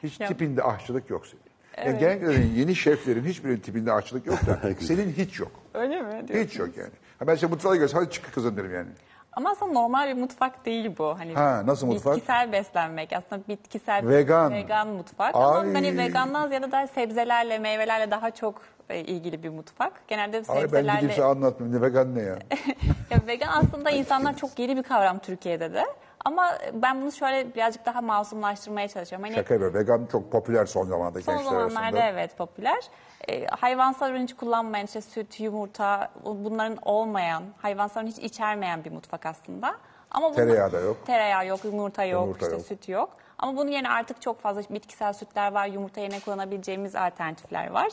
[0.04, 1.45] Hiç Ya- tipinde aşçılık yok senin.
[1.78, 5.52] Yani genellikle yeni şeflerin hiçbirinin tipinde aşçılık yok da senin hiç yok.
[5.74, 6.28] Öyle mi?
[6.28, 6.48] diyorsun?
[6.48, 6.90] Hiç yok yani.
[7.20, 8.90] Ha ben size mutfağa görsem hadi çık kızım derim yani.
[9.34, 11.20] Ama aslında normal bir mutfak değil bu.
[11.20, 12.16] Hani Ha, nasıl mutfak?
[12.16, 13.14] Bitkisel beslenmek.
[13.14, 14.54] Aslında bitkisel Vegan.
[14.54, 15.36] vegan mutfak.
[15.36, 15.74] Ama Ay.
[15.74, 20.08] hani vegandan ziyade daha sebzelerle, meyvelerle daha çok e, ilgili bir mutfak.
[20.08, 21.82] Genelde Ay ben sebzelerle gideyim size anlatmayayım.
[21.82, 22.40] Ne vegan ne ya?
[23.12, 25.86] Ya vegan aslında insanlar çok yeni bir kavram Türkiye'de de.
[26.26, 29.24] Ama ben bunu şöyle birazcık daha masumlaştırmaya çalışıyorum.
[29.28, 29.80] Hani Şaka yapıyorum.
[29.80, 32.06] Vegan çok popüler son zamanda son gençler zamanlarda arasında.
[32.06, 32.84] evet popüler.
[33.30, 38.92] E, hayvansal ürün hiç kullanmayan işte süt, yumurta bunların olmayan, hayvansal ürün hiç içermeyen bir
[38.92, 39.76] mutfak aslında.
[40.12, 40.98] Ama bunu- Tereyağı da yok.
[41.06, 42.66] Tereyağı yok, yumurta yok, Yumurta işte yok.
[42.66, 43.10] süt yok.
[43.38, 47.90] Ama bunun yerine artık çok fazla bitkisel sütler var, yumurta yerine kullanabileceğimiz alternatifler var.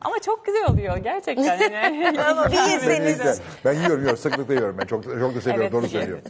[0.00, 1.58] Ama çok güzel oluyor gerçekten.
[1.72, 2.00] Yani.
[2.52, 3.40] Bir yeseniz.
[3.64, 4.16] Ben yiyorum, yiyorum.
[4.16, 4.78] Sıklıkla yiyorum.
[4.78, 5.62] Ben çok, çok da seviyorum.
[5.62, 6.24] Evet, doğru söylüyorum.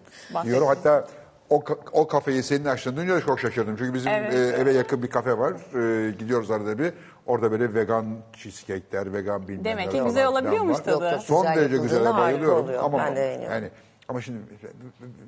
[0.44, 0.66] Yiyorum.
[0.66, 1.06] Hatta
[1.51, 3.77] o, o kafeyi senin açtığını duyunca çok şaşırdım.
[3.77, 4.35] Çünkü bizim Evet.
[4.35, 5.52] e, eve yakın bir kafe var.
[5.52, 6.93] E, gidiyoruz arada bir.
[7.27, 11.18] Orada böyle vegan cheesecake'ler, vegan bilmem Demek ki güzel olabiliyormuş tadı.
[11.22, 12.05] Son Güzel derece güzel.
[12.16, 12.64] Bayılıyorum.
[12.64, 12.85] oluyor.
[12.85, 13.52] Ama, Ben de beğeniyorum.
[13.52, 13.70] Yani,
[14.09, 14.39] ama şimdi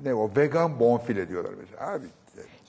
[0.03, 1.91] ne o vegan bonfile diyorlar mesela.
[1.93, 2.05] Abi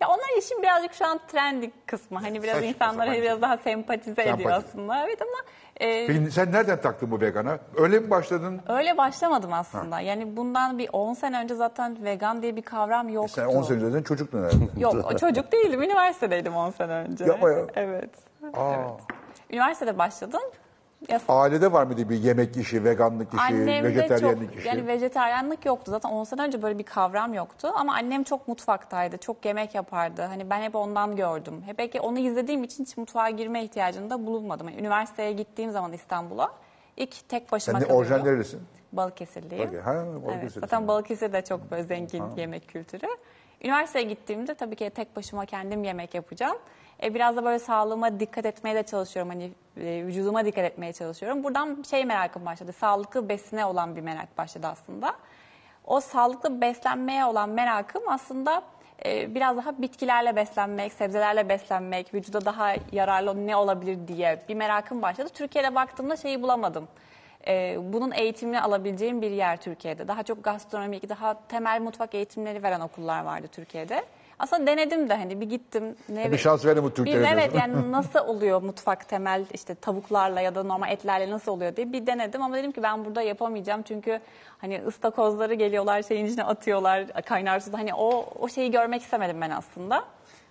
[0.04, 2.18] Ya onlar işin birazcık şu an trendy kısmı.
[2.18, 4.54] Hani biraz Saçma insanları sapan biraz daha sempatize ediyor Sempati.
[4.54, 5.04] aslında.
[5.04, 5.36] Evet ama
[5.76, 7.58] e, Peki sen nereden taktın bu vegana?
[7.76, 8.60] Öyle mi başladın?
[8.68, 10.00] öyle başlamadım aslında.
[10.00, 13.32] Yani bundan bir 10 sene önce zaten vegan diye bir kavram yoktu.
[13.34, 14.64] Sen 10 sene önce çocuktun herhalde.
[14.80, 15.82] Yok o çocuk değilim.
[15.82, 17.24] Üniversitedeydim 10 sene önce.
[17.24, 17.66] Yapma ya.
[17.74, 18.10] Evet.
[18.54, 18.74] Aa.
[18.74, 19.00] evet.
[19.50, 20.42] Üniversitede başladım.
[21.08, 24.68] Ya, Ailede var mıydı bir yemek işi, veganlık işi, Annemde vejeteryanlık çok işi?
[24.68, 25.90] yani vejetaryenlik yoktu.
[25.90, 27.72] Zaten 10 sene önce böyle bir kavram yoktu.
[27.74, 29.16] Ama annem çok mutfaktaydı.
[29.18, 30.22] Çok yemek yapardı.
[30.22, 31.62] Hani ben hep ondan gördüm.
[31.66, 34.68] Hep belki onu izlediğim için hiç mutfağa girme ihtiyacında bulunmadım.
[34.68, 36.52] Yani üniversiteye gittiğim zaman İstanbul'a
[36.96, 38.60] ilk tek başıma Sen de orijinal nerelisin?
[38.92, 39.58] Balıkesirliyim.
[39.58, 39.80] Balıkesir.
[39.84, 40.60] Ha, Evet, Balıkesirlisin.
[40.60, 43.06] zaten Balıkesir de çok böyle zengin yemek kültürü.
[43.64, 46.56] Üniversiteye gittiğimde tabii ki tek başıma kendim yemek yapacağım.
[47.02, 49.32] E, biraz da böyle sağlığıma dikkat etmeye de çalışıyorum.
[49.32, 51.44] Hani e, vücuduma dikkat etmeye çalışıyorum.
[51.44, 52.72] Buradan şey merakım başladı.
[52.72, 55.14] Sağlıklı besine olan bir merak başladı aslında.
[55.84, 58.62] O sağlıklı beslenmeye olan merakım aslında
[59.04, 65.02] e, biraz daha bitkilerle beslenmek, sebzelerle beslenmek, vücuda daha yararlı ne olabilir diye bir merakım
[65.02, 65.28] başladı.
[65.34, 66.88] Türkiye'de baktığımda şeyi bulamadım.
[67.48, 70.08] Ee, bunun eğitimini alabileceğim bir yer Türkiye'de.
[70.08, 74.04] Daha çok gastronomik, daha temel mutfak eğitimleri veren okullar vardı Türkiye'de.
[74.38, 75.96] Aslında denedim de hani bir gittim.
[76.08, 80.54] Ne, Bir şans verin bu Bir- Evet yani nasıl oluyor mutfak temel işte tavuklarla ya
[80.54, 84.20] da normal etlerle nasıl oluyor diye bir denedim ama dedim ki ben burada yapamayacağım çünkü
[84.58, 89.50] hani ıstakozları geliyorlar şeyin içine atıyorlar kaynar suda hani o o şeyi görmek istemedim ben
[89.50, 90.04] aslında.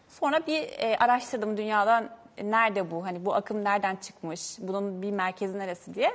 [0.10, 2.10] Sonra bir e, araştırdım dünyadan
[2.44, 6.12] nerede bu hani bu akım nereden çıkmış bunun bir merkezi neresi diye.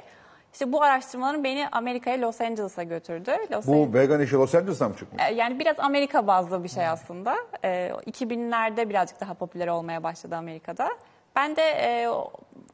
[0.52, 3.30] İşte bu araştırmaların beni Amerika'ya Los Angeles'a götürdü.
[3.52, 5.22] Los Bu vegan işi Los Angeles'tan mı çıkmış?
[5.28, 7.36] e, Yani biraz Amerika bazlı bir şey aslında.
[7.64, 10.88] E, 2000'lerde birazcık daha popüler olmaya başladı Amerika'da.
[11.36, 12.08] Ben de e,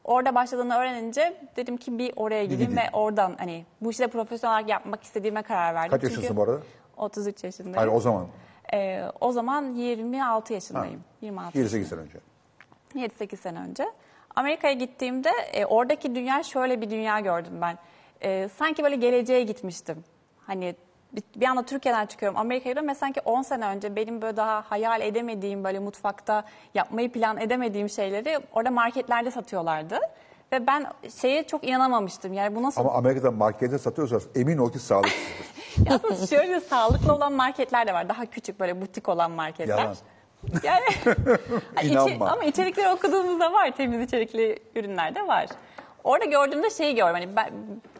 [0.03, 2.89] orada başladığını öğrenince dedim ki bir oraya gideyim gideyim.
[2.93, 5.91] ve oradan hani bu işi de profesyonel olarak yapmak istediğime karar verdim.
[5.91, 6.57] Kaç Çünkü yaşındasın bu arada?
[6.97, 7.77] 33 yaşındayım.
[7.77, 8.27] Hayır o zaman.
[8.73, 11.03] E, o zaman 26 yaşındayım.
[11.21, 12.19] 26 28 sene önce.
[12.95, 13.85] 7-8 sene önce.
[14.35, 17.77] Amerika'ya gittiğimde e, oradaki dünya şöyle bir dünya gördüm ben.
[18.21, 20.03] E, sanki böyle geleceğe gitmiştim.
[20.47, 20.75] Hani
[21.13, 25.01] bir, bir anda Türkiye'den çıkıyorum Amerika'ya ve sanki 10 sene önce benim böyle daha hayal
[25.01, 26.43] edemediğim böyle mutfakta
[26.73, 29.99] yapmayı plan edemediğim şeyleri orada marketlerde satıyorlardı.
[30.51, 30.87] Ve ben
[31.21, 32.33] şeye çok inanamamıştım.
[32.33, 35.45] Yani bu nasıl Ama Amerika'da markette satıyorsanız emin ol ki sağlıksızdır.
[35.89, 38.09] Aslında şöyle sağlıklı olan marketler de var.
[38.09, 39.77] Daha küçük böyle butik olan marketler.
[39.77, 39.95] Yalan.
[40.63, 40.83] Yani
[41.81, 42.29] içi- İnanma.
[42.31, 43.71] ama içerikleri okuduğumuzda var.
[43.71, 45.45] Temiz içerikli ürünler de var.
[46.03, 47.13] Orada gördüğümde şeyi gördüm.
[47.13, 47.49] Hani ben,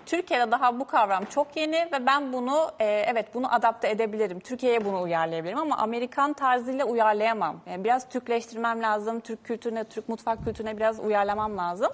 [0.06, 4.40] Türkiye'de daha bu kavram çok yeni ve ben bunu e, evet bunu adapte edebilirim.
[4.40, 7.62] Türkiye'ye bunu uyarlayabilirim ama Amerikan tarzıyla uyarlayamam.
[7.70, 9.20] Yani biraz Türkleştirmem lazım.
[9.20, 11.90] Türk kültürüne, Türk mutfak kültürüne biraz uyarlamam lazım.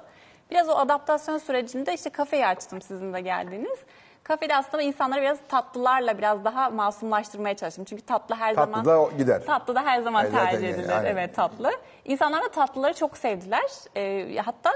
[0.52, 3.80] Biraz o adaptasyon sürecinde işte kafeyi açtım sizin de geldiğiniz.
[4.32, 7.86] Kafede aslında insanları biraz tatlılarla biraz daha masumlaştırmaya çalıştım.
[7.86, 8.86] Çünkü tatlı her Tatlı zaman...
[8.86, 9.46] da o gider.
[9.46, 10.98] Tatlı da her zaman E, zaten tercih yani, edilir.
[10.98, 11.06] aynen.
[11.12, 11.72] Evet tatlı.
[12.06, 13.64] İnsanlar da tatlıları çok sevdiler.
[13.96, 14.72] Ee, hatta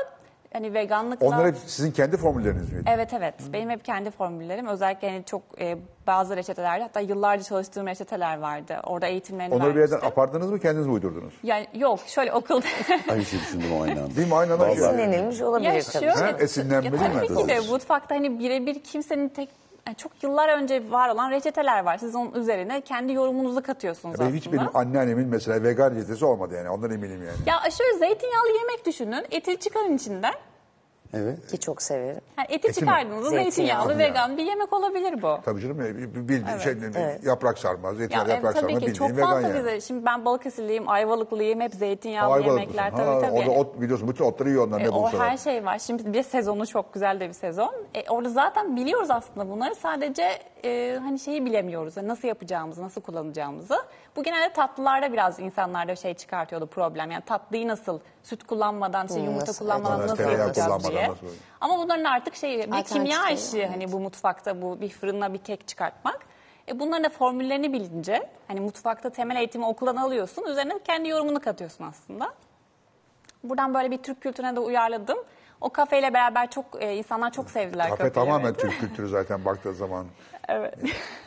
[0.56, 1.27] hani veganlıkla...
[1.27, 2.84] Onlar hep sizin kendi formülleriniz miydi?
[2.95, 3.34] Evet evet.
[3.53, 4.68] Benim hep kendi formüllerim.
[4.68, 5.77] Özellikle hani çok e,
[6.07, 8.77] bazı reçetelerde hatta yıllarca çalıştığım reçeteler vardı.
[8.84, 10.22] Orada eğitimlerini Onları bir yerden vermiştim.
[10.22, 11.34] apardınız mı kendiniz mi uydurdunuz?
[11.44, 12.65] Yani yok şöyle okulda...
[13.11, 14.15] Aynı şeyi düşündüm o aynı anda.
[14.15, 14.36] Değil mi?
[14.36, 14.60] Öyle.
[14.60, 14.72] Vallahi.
[14.72, 15.94] Esinlenilmiş olabilir Ya tabii.
[15.94, 17.14] şöyle, Ha, esinlenmeli ya mi?
[17.27, 19.49] tabii ki de mutfakta hani birebir kimsenin tek
[19.88, 21.98] yani çok yıllar önce var olan reçeteler var.
[21.98, 24.38] Siz onun üzerine kendi yorumunuzu katıyorsunuz Benim aslında.
[24.45, 26.70] hiç benim anneannemin mesela vegan reçetesi olmadı yani.
[26.70, 27.38] Ondan eminim yani.
[27.45, 29.26] Ya şöyle zeytinyağlı yemek düşünün.
[29.32, 30.34] Eti çıkarın içinden.
[31.16, 31.48] Evet.
[31.48, 32.22] Ki çok severim.
[32.38, 32.74] Yani eti, Eti mi?
[32.74, 35.38] çıkardığınızda Zeytinyağlı zeytinyağlı vegan bir yemek olabilir bu.
[35.46, 37.24] Tabii canım bir bildiğin şey evet.
[37.24, 39.60] yaprak sarma, Ya zeytinyağı evet, yaprak tabii sarma ki bildiğin çok vegan fazla yani.
[39.60, 39.82] bize.
[39.82, 41.62] Şimdi ben Balıkesirliyim, Ayvalıklıyım.
[41.62, 43.06] Hep zeytinyağlı Ayvalık yemekler mısın?
[43.06, 43.32] tabii Ha, tabii.
[43.40, 45.30] Orada ot biliyorsun bütün otları yiyor onlar E, ne o bulsalar.
[45.30, 45.80] her şey var.
[45.80, 47.74] Şimdi bir sezonu çok güzel de bir sezon.
[47.96, 49.76] E, orada zaten biliyoruz aslında bunları.
[49.76, 50.30] Sadece
[50.66, 51.98] e, hani şeyi bilemiyoruz.
[51.98, 53.76] Yani nasıl yapacağımızı, nasıl kullanacağımızı.
[54.16, 57.12] Bu genelde tatlılarda biraz insanlarda şey çıkartıyordu problem.
[57.12, 61.10] Yani tatlıyı nasıl süt kullanmadan, işte yumurta nasıl- kullanmadan Evet, nasıl yapacağız diye.
[61.10, 61.28] nasıl-
[61.62, 63.70] Ama bunların artık şey bir kimya değil, işi evet.
[63.72, 66.20] hani bu mutfakta bu bir fırına bir kek çıkartmak.
[66.68, 70.44] E bunların da formüllerini bilince hani mutfakta temel eğitimi okuldan alıyorsun.
[70.44, 72.34] Üzerine kendi yorumunu katıyorsun aslında.
[73.44, 75.18] Buradan böyle bir Türk kültürüne de uyarladım.
[75.62, 78.54] O kafeyle beraber çok e, insanlar çok sevdiler Kafe tamamen.
[78.54, 80.06] Türk kültürü zaten baktığı zaman.
[80.50, 80.74] Evet.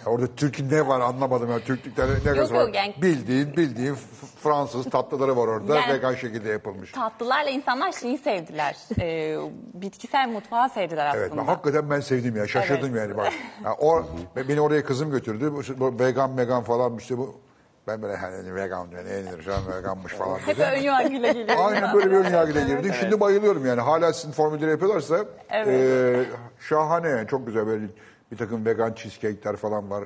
[0.07, 1.59] Ya orada Türk'ün ne var anlamadım ya.
[1.61, 2.71] Türklükte ne Yok, var?
[2.75, 3.95] yani- Bildiğin bildiğin
[4.43, 5.77] Fransız tatlıları var orada.
[5.77, 6.93] Yani- vegan şekilde yapılmış.
[6.93, 8.77] Tatlılarla insanlar şeyi sevdiler.
[9.01, 9.37] E,
[9.75, 11.43] bitkisel mutfağı sevdiler Evet, aslında.
[11.43, 12.47] ben, hakikaten ben sevdim ya.
[12.47, 13.01] Şaşırdım Evet.
[13.09, 13.33] yani bak.
[13.65, 14.05] Ya o,
[14.49, 15.53] beni oraya kızım götürdü.
[15.53, 17.35] Bu, bu vegan vegan falan işte bu.
[17.87, 21.59] Ben böyle hani vegan diyor, ne yenir an veganmış falan Hep ön yargıyla geliyor.
[21.59, 22.87] Aynen böyle bir ön yargıyla Evet, girdik.
[22.91, 23.01] evet.
[23.01, 23.81] Şimdi bayılıyorum yani.
[23.81, 25.67] Hala sizin formülleri yapıyorlarsa Evet.
[25.67, 26.25] eee,
[26.61, 27.29] şahane yani.
[27.29, 27.85] Çok güzel böyle
[28.33, 30.05] bir takım vegan cheesecake'ler falan var.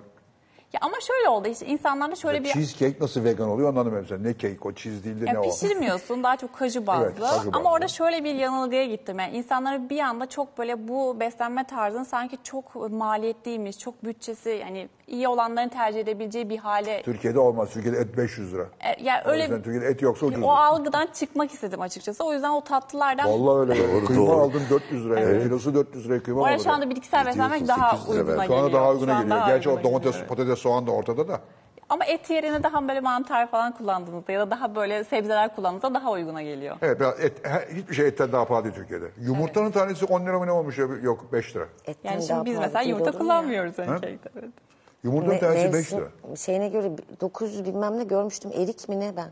[0.72, 2.48] Ya ama şöyle oldu işte insanlarda şöyle bir...
[2.52, 4.22] Cheesecake nasıl vegan oluyor anlamadım mesela.
[4.22, 5.42] Ne cake o cheese değil de ne o?
[5.42, 7.04] pişirmiyorsun daha çok kaju bazlı.
[7.04, 7.50] Evet, kaju bazlı.
[7.52, 9.18] Ama orada şöyle bir yanılgıya gittim.
[9.18, 14.88] Yani insanları bir anda çok böyle bu beslenme tarzının sanki çok maliyetliymiş, çok bütçesi yani
[15.12, 17.02] iyi olanların tercih edebileceği bir hale.
[17.02, 17.70] Türkiye'de olmaz.
[17.72, 18.62] Türkiye'de et 500 lira.
[18.80, 20.42] E, yani O öyle yüzden Türkiye'de et yoksa ucuz.
[20.42, 22.24] o algıdan çıkmak istedim açıkçası.
[22.24, 23.92] O yüzden o tatlılardan Vallahi öyle.
[23.92, 24.36] Doğru, kıyma doğru.
[24.40, 25.42] aldım 400 liraya.
[25.42, 28.46] Kilosu 400 liraya kıyma Oraya var şu anda bitkisel beslenmek daha 800 lira uyguna belki.
[28.46, 28.64] Şu geliyor.
[28.66, 29.36] anda daha Şu uyguna geliyor.
[29.38, 30.28] daha Gerçi o uyguna domates, geliyor.
[30.28, 31.40] patates, soğan da ortada da.
[31.88, 36.10] Ama et yerine daha böyle mantar falan kullandığınızda ya da daha böyle sebzeler kullandığınızda daha
[36.10, 36.76] uyguna geliyor.
[36.82, 39.04] Evet biraz et, he- hiçbir şey etten daha pahalı değil Türkiye'de.
[39.20, 40.86] Yumurtanın tanesi 10 lira mı ne olmuş ya?
[41.02, 41.64] Yok 5 lira.
[41.86, 43.34] Etten Yani daha şimdi biz pahalı mesela değil yumurta olur mu ya?
[43.34, 44.18] kullanmıyoruz şeyde.
[44.36, 44.50] Evet.
[45.04, 46.36] Yumurtanın Me- tanesi 5 mevsim lira.
[46.36, 48.50] şeyine göre 900 bilmem ne görmüştüm.
[48.54, 49.30] Erik mi ne ben?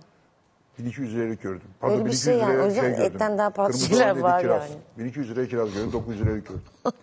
[0.78, 1.68] 1200 liraya gördüm.
[1.82, 2.62] Öyle bir şey yani.
[2.62, 3.05] O yüzden gördüm.
[3.05, 4.70] etten daha pahalı Kırmızı şeyler var kiraz.
[4.70, 4.80] yani.
[4.98, 6.62] 1200 liraya kiraz gördüm, 900 liraya gördüm.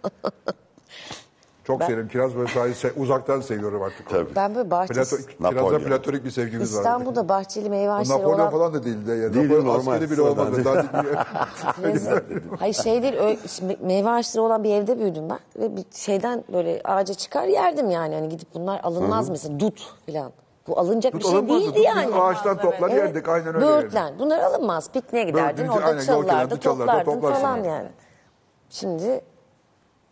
[1.68, 4.10] Çok severim kiraz böyle sadece se- uzaktan seviyorum artık.
[4.10, 4.36] Tabii.
[4.36, 5.28] Ben böyle bahçesi...
[5.28, 6.80] Plato, kirazda platonik bir sevgimiz var.
[6.80, 8.52] İstanbul'da bahçeli meyve O ağaçları Napolyon olan...
[8.52, 9.10] falan da değildi.
[9.10, 9.34] Yani.
[9.34, 10.56] Değil, Napolyon normal, askeri bile olmadı.
[10.56, 10.66] değil.
[10.66, 12.22] Daha
[12.60, 13.38] Hayır şey değil, öyle,
[13.82, 15.40] meyve ağaçları olan bir evde büyüdüm ben.
[15.62, 18.16] Ve bir şeyden böyle ağaca çıkar yerdim yani.
[18.16, 20.32] Hani gidip bunlar alınmaz mesela dut falan.
[20.68, 21.62] Bu alınacak bir şey alınmazdı.
[21.62, 22.16] değildi Dut yani.
[22.16, 22.98] ağaçtan toplar Evet.
[23.00, 23.66] yerdik aynen öyle.
[23.68, 24.14] Böğürtlen.
[24.20, 24.92] Bunlar alınmaz.
[24.92, 25.68] Pikniğe giderdin.
[25.68, 27.68] Böğürtlen, orada çalılarda toplardın toplarsın falan yani.
[27.68, 27.90] yani.
[28.70, 29.22] Şimdi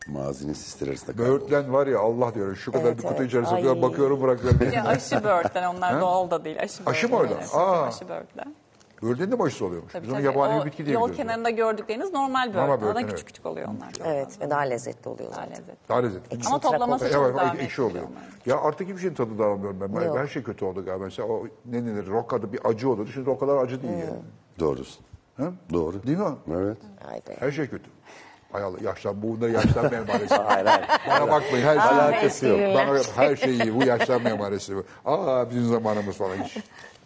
[0.07, 1.17] Mazinin sisleri arasında.
[1.17, 3.27] Böğürtlen var ya Allah diyorum şu kadar Evet, bir kutu evet.
[3.27, 3.81] içerisinde Ay.
[3.81, 4.59] bakıyorum bırakıyorum.
[4.73, 6.59] Ya aşı böğürtlen onlar doğal da değil.
[6.61, 7.41] Aşı, Aşı mı böğürtlen, öyle?
[7.41, 7.55] evet.
[7.55, 7.81] Aa.
[7.83, 8.55] Aşı böğürtlen.
[9.03, 9.93] Böğürtlenin de mi aşısı oluyormuş?
[9.93, 10.25] Tabii, Biz onu tabii.
[10.27, 11.17] yabani O bir bitki diye Yol biliyoruz.
[11.17, 12.69] kenarında gördükleriniz normal böğürtlen.
[12.69, 13.11] böğürtlen, Daha evet.
[13.11, 13.93] küçük küçük oluyor onlar.
[14.05, 15.37] evet ve daha lezzetli oluyorlar.
[15.37, 15.89] Daha lezzetli.
[15.89, 16.39] Daha lezzetli.
[16.47, 17.63] Ama toplaması çok Evet, zahmetli.
[17.65, 18.03] ekşi oluyor.
[18.45, 20.01] Ya artık hiçbir şeyin tadı da almıyorum ben.
[20.01, 20.17] Yok.
[20.17, 21.03] Her şey kötü oldu galiba.
[21.03, 22.07] Mesela o ne denir?
[22.07, 23.09] Rokada bir acı olurdu.
[23.13, 24.19] Şimdi o kadar acı değil yani.
[24.59, 25.05] Doğrusun.
[25.37, 25.51] Ha?
[25.73, 26.03] Doğru.
[26.07, 26.35] Değil mi?
[26.51, 26.77] Evet.
[27.11, 27.35] Ay be.
[27.39, 27.89] Her şey kötü.
[28.55, 30.35] Hay Allah yaşlan, bunlar yaşlanma emaresi.
[30.47, 30.87] Hayır hayır.
[31.07, 31.89] Bana bakmayın her şey.
[31.89, 32.59] Alakası yok.
[32.75, 33.75] Bana her şey iyi.
[33.75, 34.73] Bu yaşlanma emaresi.
[35.05, 36.57] Aa bizim zamanımız falan hiç.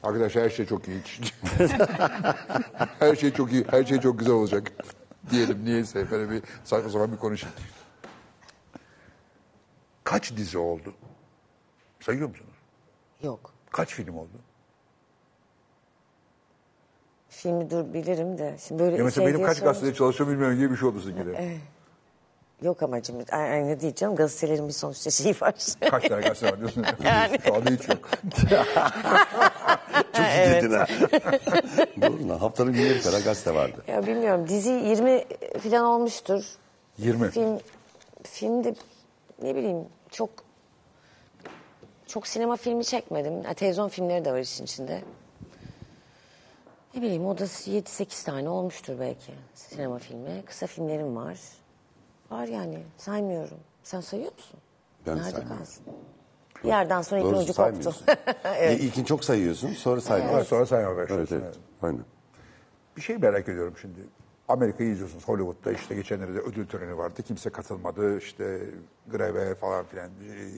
[0.03, 1.01] Arkadaşlar her şey çok iyi.
[1.01, 1.33] hiç.
[2.99, 3.65] her şey çok iyi.
[3.71, 4.71] Her şey çok güzel olacak.
[5.31, 6.11] Diyelim niyeyse.
[6.11, 7.55] Böyle bir saçma sapan bir konuşayım.
[10.03, 10.93] Kaç dizi oldu?
[11.99, 12.55] Sayıyor musunuz?
[13.23, 13.53] Yok.
[13.71, 14.48] Kaç film oldu?
[17.41, 18.55] Filmi dur bilirim de.
[18.67, 20.89] Şimdi böyle Ya mesela şey benim diye kaç sorunca- gazetede çalışıyorum bilmiyorum gibi bir şey
[20.89, 21.59] oldu sizinki
[22.61, 23.15] Yok amacım.
[23.31, 24.15] Aynı değil canım.
[24.15, 25.53] Gazetelerin bir sonuçta şeyi var.
[25.91, 26.83] Kaç tane gazete var diyorsun?
[27.45, 28.09] Şu anda hiç yok.
[30.13, 30.87] Çok dedin ha.
[32.01, 32.37] Doğru lan.
[32.37, 33.83] Haftanın günleri kadar gazete vardı.
[33.87, 34.47] ya bilmiyorum.
[34.49, 35.23] Dizi 20
[35.69, 36.43] falan olmuştur.
[36.97, 37.29] 20.
[37.31, 37.59] Film
[38.23, 38.75] filmde
[39.41, 40.29] ne bileyim çok
[42.07, 43.43] çok sinema filmi çekmedim.
[43.43, 45.01] Ha, televizyon filmleri de var işin içinde.
[46.95, 50.43] Ne bileyim o da 7-8 tane olmuştur belki sinema filmi.
[50.45, 51.39] Kısa filmlerim var.
[52.31, 53.57] Var yani saymıyorum.
[53.83, 54.59] Sen sayıyor musun?
[55.07, 55.57] Ben Nerede saymıyorum.
[55.57, 55.83] kalsın?
[56.63, 57.63] Bir yerden sonra ipin Doğrusu ucu koptu.
[57.63, 58.05] saymıyorsun.
[58.57, 58.81] evet.
[58.81, 60.37] İlkini çok sayıyorsun sonra saymıyorsun.
[60.37, 61.35] Evet, sonra sayma Evet, başlıyorsun.
[61.35, 61.45] evet.
[61.45, 61.57] Evet.
[61.81, 62.03] Aynen.
[62.97, 63.99] Bir şey merak ediyorum şimdi.
[64.47, 67.23] Amerika'yı izliyorsunuz Hollywood'da işte geçenlerde de ödül töreni vardı.
[67.23, 68.61] Kimse katılmadı işte
[69.07, 70.09] greve falan filan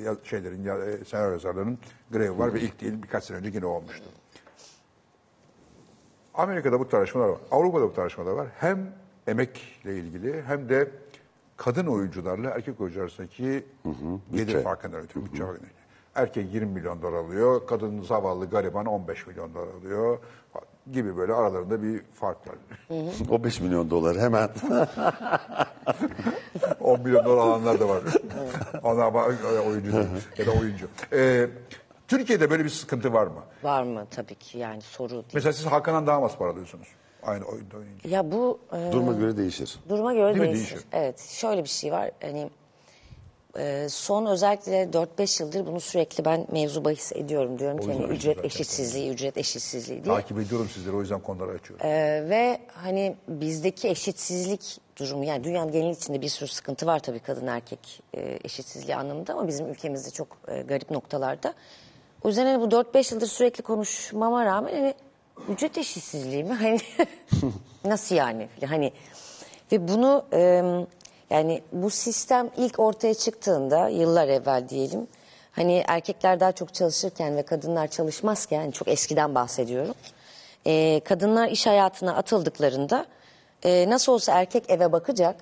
[0.04, 1.78] ya- şeylerin ya, e, senaryo yazarlarının
[2.12, 4.06] grevi var ve ilk değil birkaç sene önce yine olmuştu.
[6.36, 7.38] Amerika'da bu tartışmalar var.
[7.52, 8.48] Avrupa'da bu tartışmalar var.
[8.60, 8.80] Hem
[9.28, 10.92] emekle ilgili hem de
[11.58, 13.64] kadın oyuncularla erkek oyuncular arasındaki gelir
[14.48, 14.62] bütçe.
[14.62, 15.26] farkından ötürü.
[15.26, 15.82] Bütçe farkından ötürü.
[16.16, 20.18] Erkek 20 milyon dolar alıyor, kadın zavallı gariban 15 milyon dolar alıyor
[20.92, 22.56] gibi böyle aralarında bir fark var.
[23.30, 24.50] O 5 milyon dolar hemen
[26.80, 28.02] 10 milyon dolar alanlar da var.
[28.84, 29.24] Ama
[29.68, 30.06] oyuncu
[30.38, 30.88] ya da oyuncu.
[31.14, 31.48] Ee,
[32.12, 33.44] Türkiye'de böyle bir sıkıntı var mı?
[33.64, 35.24] Var mı tabii ki yani soru değil.
[35.34, 36.88] Mesela siz Hakan'dan daha az para alıyorsunuz?
[37.24, 38.10] Aynı oyunda oynayınca.
[38.10, 39.80] Ya bu e, duruma göre değişir.
[39.90, 40.70] Duruma göre Değil değişir.
[40.70, 40.88] Değişir.
[40.92, 41.20] Evet.
[41.20, 42.12] Şöyle bir şey var.
[42.22, 42.50] Hani
[43.58, 48.36] e, son özellikle 4-5 yıldır bunu sürekli ben mevzu bahis ediyorum diyorum ki hani ücret
[48.36, 48.48] zaten.
[48.48, 50.16] eşitsizliği, ücret eşitsizliği diye.
[50.16, 51.86] Takip ediyorum sizleri o yüzden konuları açıyorum.
[51.86, 51.90] E,
[52.30, 57.48] ve hani bizdeki eşitsizlik durumu yani dünyanın genel içinde bir sürü sıkıntı var tabii kadın
[57.48, 61.54] erkek e, eşitsizliği anlamında ama bizim ülkemizde çok e, garip noktalarda.
[62.24, 64.94] O yüzden hani bu 4-5 yıldır sürekli konuşmama rağmen hani
[65.50, 66.54] ücret eşitsizliği mi?
[66.62, 66.80] Hani
[67.86, 68.48] nasıl yani?
[68.66, 68.94] Hani
[69.72, 70.40] ve bunu e,
[71.30, 75.08] yani bu sistem ilk ortaya çıktığında yıllar evvel diyelim
[75.52, 79.96] hani erkekler daha çok çalışırken ve kadınlar çalışmazken yani çok eskiden bahsediyorum.
[80.66, 83.06] E, kadınlar iş hayatına atıldıklarında
[83.64, 85.36] e, nasıl olsa erkek eve bakacak.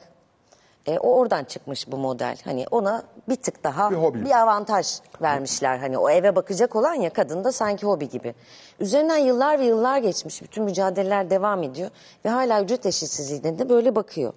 [0.89, 2.37] E, o oradan çıkmış bu model.
[2.45, 4.25] Hani ona bir tık daha Bir hobi.
[4.25, 4.87] bir avantaj
[5.21, 5.77] vermişler.
[5.77, 8.35] Hani o eve bakacak olan ya kadın da sanki hobi gibi.
[8.79, 10.41] Üzerinden yıllar ve yıllar geçmiş.
[10.41, 11.89] Bütün mücadeleler devam ediyor.
[12.25, 14.33] Ve hala ücret eşitsizliğine de böyle bakıyor.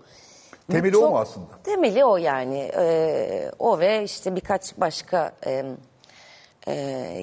[0.70, 1.46] Temeli o çok- mu aslında?
[1.64, 2.70] Temeli o yani.
[2.76, 5.32] Ee, o ve işte birkaç başka...
[5.46, 5.64] e,
[6.66, 6.72] e,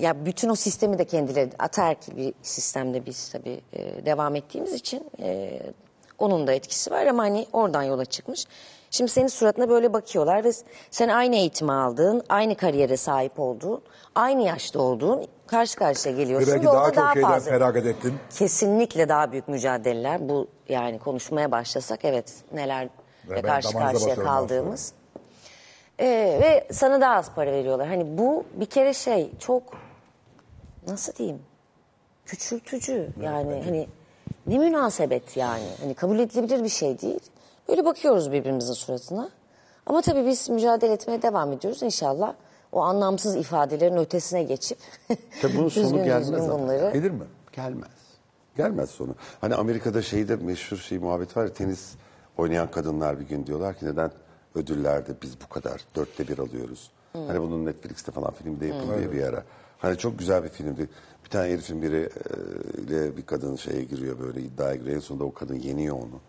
[0.01, 5.03] ya bütün o sistemi de kendileri ataerkil bir sistemde biz tabii e, devam ettiğimiz için
[5.19, 5.59] e,
[6.17, 8.45] onun da etkisi var ama hani oradan yola çıkmış.
[8.91, 10.51] Şimdi senin suratına böyle bakıyorlar ve
[10.91, 13.81] sen aynı eğitimi aldığın, aynı kariyere sahip olduğun,
[14.15, 16.53] aynı yaşta olduğun karşı karşıya Ve geliyorsun.
[16.53, 18.13] belki ve daha orada çok şeyden fazla- feragat ettin.
[18.37, 20.29] Kesinlikle daha büyük mücadeleler.
[20.29, 22.89] Bu yani konuşmaya başlasak evet nelerle
[23.29, 24.93] ben karşı damarınıza karşıya basıyorum kaldığımız.
[25.99, 27.87] Ee, ve sana daha az para veriyorlar.
[27.87, 29.63] Hani bu bir kere şey çok
[30.87, 31.39] nasıl diyeyim
[32.25, 33.87] küçültücü yani hani
[34.47, 37.19] ne münasebet yani hani kabul edilebilir bir şey değil.
[37.69, 39.29] Öyle bakıyoruz birbirimizin suratına.
[39.85, 42.33] Ama tabii biz mücadele etmeye devam ediyoruz inşallah.
[42.71, 44.77] O anlamsız ifadelerin ötesine geçip
[45.41, 46.59] Tabii bunun sonu düzgün gelmez düzgün ama.
[46.59, 47.23] bunları Gelir mi?
[47.51, 47.89] Gelmez.
[48.57, 49.15] Gelmez sonu.
[49.41, 51.93] Hani Amerika'da şeyde meşhur şey muhabbet var ya tenis
[52.37, 54.11] oynayan kadınlar bir gün diyorlar ki neden
[54.55, 56.91] ödüllerde biz bu kadar dörtte bir alıyoruz.
[57.13, 59.43] Hani bunun Netflix'te falan filmde yapılıyor bir ara.
[59.77, 60.89] Hani çok güzel bir filmdi.
[61.25, 62.09] Bir tane herifin biri
[62.77, 64.95] e, ile bir kadın şeye giriyor böyle iddiaya giriyor.
[64.95, 66.19] En sonunda o kadın yeniyor onu.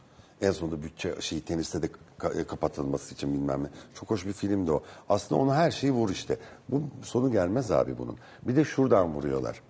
[0.43, 1.89] En sonunda bütçe şey teniste de
[2.19, 3.69] ka- kapatılması için bilmem ne.
[3.95, 4.83] Çok hoş bir filmdi o.
[5.09, 6.39] Aslında onu her şeyi vur işte.
[6.69, 8.17] Bu sonu gelmez abi bunun.
[8.43, 9.63] Bir de şuradan vuruyorlar.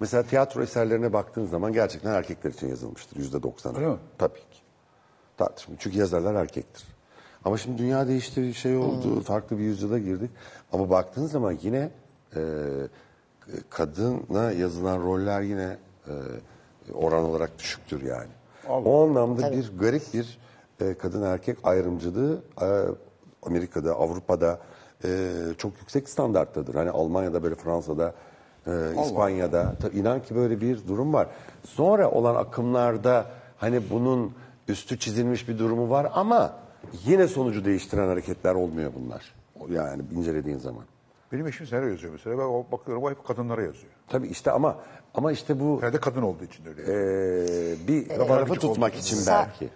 [0.00, 3.76] Mesela tiyatro eserlerine baktığın zaman gerçekten erkekler için yazılmıştır yüzde doksanı.
[3.78, 3.98] Öyle mi?
[4.18, 4.58] Tabii ki.
[5.36, 5.74] Tartışma.
[5.78, 6.84] Çünkü yazarlar erkektir.
[7.44, 10.30] Ama şimdi dünya değişti, bir şey oldu, farklı bir yüzyıla girdik.
[10.72, 11.90] Ama baktığın zaman yine
[12.36, 12.40] e,
[13.70, 15.76] kadına yazılan roller yine
[16.06, 16.12] e,
[16.94, 18.30] oran olarak düşüktür yani.
[18.68, 20.38] O anlamda bir garip bir
[20.80, 22.66] e, kadın erkek ayrımcılığı e,
[23.42, 24.58] Amerika'da, Avrupa'da
[25.04, 26.74] e, çok yüksek standarttadır.
[26.74, 28.14] Hani Almanya'da böyle Fransa'da,
[28.66, 28.70] e,
[29.04, 29.74] İspanya'da.
[29.82, 31.28] Tabii inan ki böyle bir durum var.
[31.64, 33.26] Sonra olan akımlarda
[33.56, 34.32] hani bunun
[34.68, 36.52] üstü çizilmiş bir durumu var ama
[37.04, 39.34] yine sonucu değiştiren hareketler olmuyor bunlar.
[39.70, 40.84] Yani incelediğin zaman.
[41.32, 42.38] Benim eşim senaryo yazıyor mesela.
[42.38, 43.92] Ben bakıyorum o hep kadınlara yazıyor.
[44.08, 44.76] Tabii işte ama
[45.14, 46.82] ama işte bu Herhalde kadın olduğu için öyle.
[46.82, 49.68] eee, bir Yabancı tarafı tutmak için belki.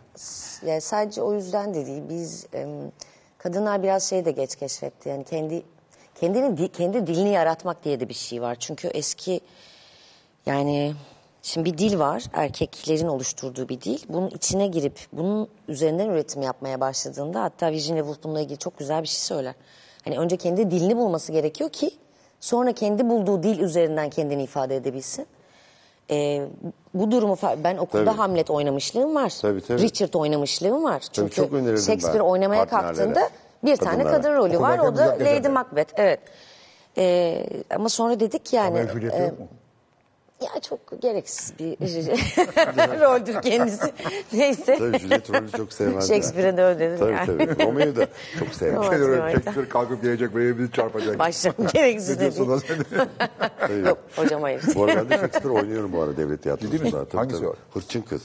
[0.66, 2.02] yani sadece o yüzden de değil.
[2.08, 2.46] Biz
[3.38, 5.08] kadınlar biraz şey de geç keşfetti.
[5.08, 5.62] Yani kendi
[6.14, 8.56] kendini di- kendi dilini yaratmak diye de bir şey var.
[8.60, 9.40] Çünkü eski
[10.46, 10.94] yani
[11.42, 12.24] şimdi bir dil var.
[12.32, 13.98] Erkeklerin oluşturduğu bir dil.
[14.08, 19.02] Bunun içine girip bunun üzerinden üretim yapmaya başladığında hatta Virginia Woolf bununla ilgili çok güzel
[19.02, 19.54] bir şey söyler.
[20.04, 21.90] Hani önce kendi dilini bulması gerekiyor ki
[22.40, 25.26] sonra kendi bulduğu dil üzerinden kendini ifade edebilsin.
[26.10, 26.46] Ee,
[26.94, 28.16] bu durumu ben okulda Tabii.
[28.16, 29.32] Hamlet oynamışlığım var.
[29.42, 29.82] Tabii, tabii.
[29.82, 31.02] Richard oynamışlığım var.
[31.12, 31.50] Çünkü çok
[31.86, 33.28] Shakespeare ben oynamaya kalktığında
[33.64, 34.78] bir tane kadın rolü var.
[34.78, 35.48] O da Lady.
[35.48, 35.92] Macbeth.
[35.96, 36.20] Evet.
[36.98, 38.80] Ee, ama sonra dedik yani.
[38.80, 39.48] Romeo Juliet e, yok mu?
[40.40, 41.76] Ya çok gereksiz bir
[43.00, 43.92] roldür kendisi.
[44.32, 44.78] Neyse.
[44.78, 46.14] Tabii Juliet rolü çok sevmezler.
[46.14, 47.26] Shakespeare'e de öyle dedim Tabii yani.
[47.48, 47.64] tabii.
[47.66, 48.06] Romeo'yu da
[48.38, 48.86] çok sevmez.
[49.32, 51.18] Shakespeare kalkıp gelecek böyle bir çarpacak.
[51.18, 52.50] Başlarım gereksiz Ne diyorsun dedi.
[52.50, 52.62] lan
[53.68, 53.86] sen?
[53.86, 54.62] Yok hocam hayır.
[54.74, 56.82] Bu arada ben de Shakespeare oynuyorum bu arada devlet tiyatrosunda.
[56.84, 56.90] Misin?
[57.10, 57.54] Tabii, Hangisi o?
[57.74, 58.22] Hırçın Kız.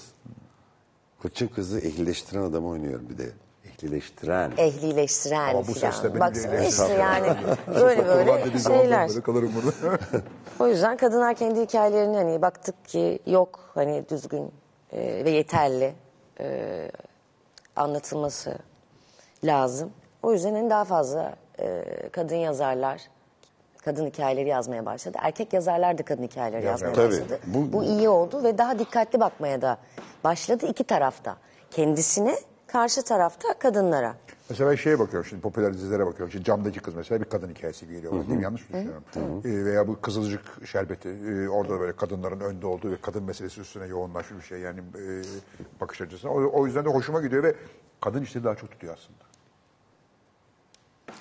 [1.21, 3.29] Hırçın Kız'ı ehlileştiren adamı oynuyorum bir de.
[3.83, 4.51] Ehlileştiren.
[4.57, 7.27] Ehlileştiren Ama bu sesle beni Baksana işte yani
[7.67, 9.09] böyle böyle şeyler.
[9.09, 9.97] Böyle kalırım burada.
[10.59, 14.51] O yüzden kadınlar kendi hikayelerini hani baktık ki yok hani düzgün
[14.91, 15.93] e, ve yeterli
[16.39, 16.91] e,
[17.75, 18.57] anlatılması
[19.43, 19.91] lazım.
[20.23, 23.01] O yüzden hani daha fazla e, kadın yazarlar
[23.85, 25.17] kadın hikayeleri yazmaya başladı.
[25.21, 27.07] Erkek yazarlar da kadın hikayeleri yazmaya Tabii.
[27.11, 27.39] başladı.
[27.47, 29.77] Bu- Bu, iyi oldu ve daha dikkatli bakmaya da
[30.23, 31.37] başladı iki tarafta.
[31.71, 32.35] Kendisine
[32.73, 34.15] karşı tarafta kadınlara.
[34.49, 36.31] Mesela ben şeye bakıyorum şimdi popüler dizilere bakıyorum.
[36.31, 38.13] Şimdi camdaki kız mesela bir kadın hikayesi geliyor.
[38.13, 38.43] bana, Değil mi?
[38.43, 39.03] Yanlış mı düşünüyorum?
[39.45, 41.09] Ee, veya bu Kızılcık Şerbeti.
[41.09, 44.59] e, orada böyle kadınların önde olduğu ve kadın meselesi üstüne yoğunlaşmış bir şey.
[44.59, 45.03] Yani e,
[45.81, 46.29] bakış açısı.
[46.29, 47.55] O, o yüzden de hoşuma gidiyor ve
[48.01, 49.23] kadın işleri daha çok tutuyor aslında.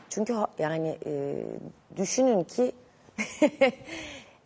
[0.09, 1.45] Çünkü yani e,
[1.97, 2.73] düşünün ki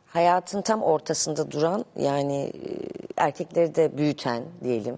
[0.07, 2.71] hayatın tam ortasında duran yani e,
[3.17, 4.97] erkekleri de büyüten diyelim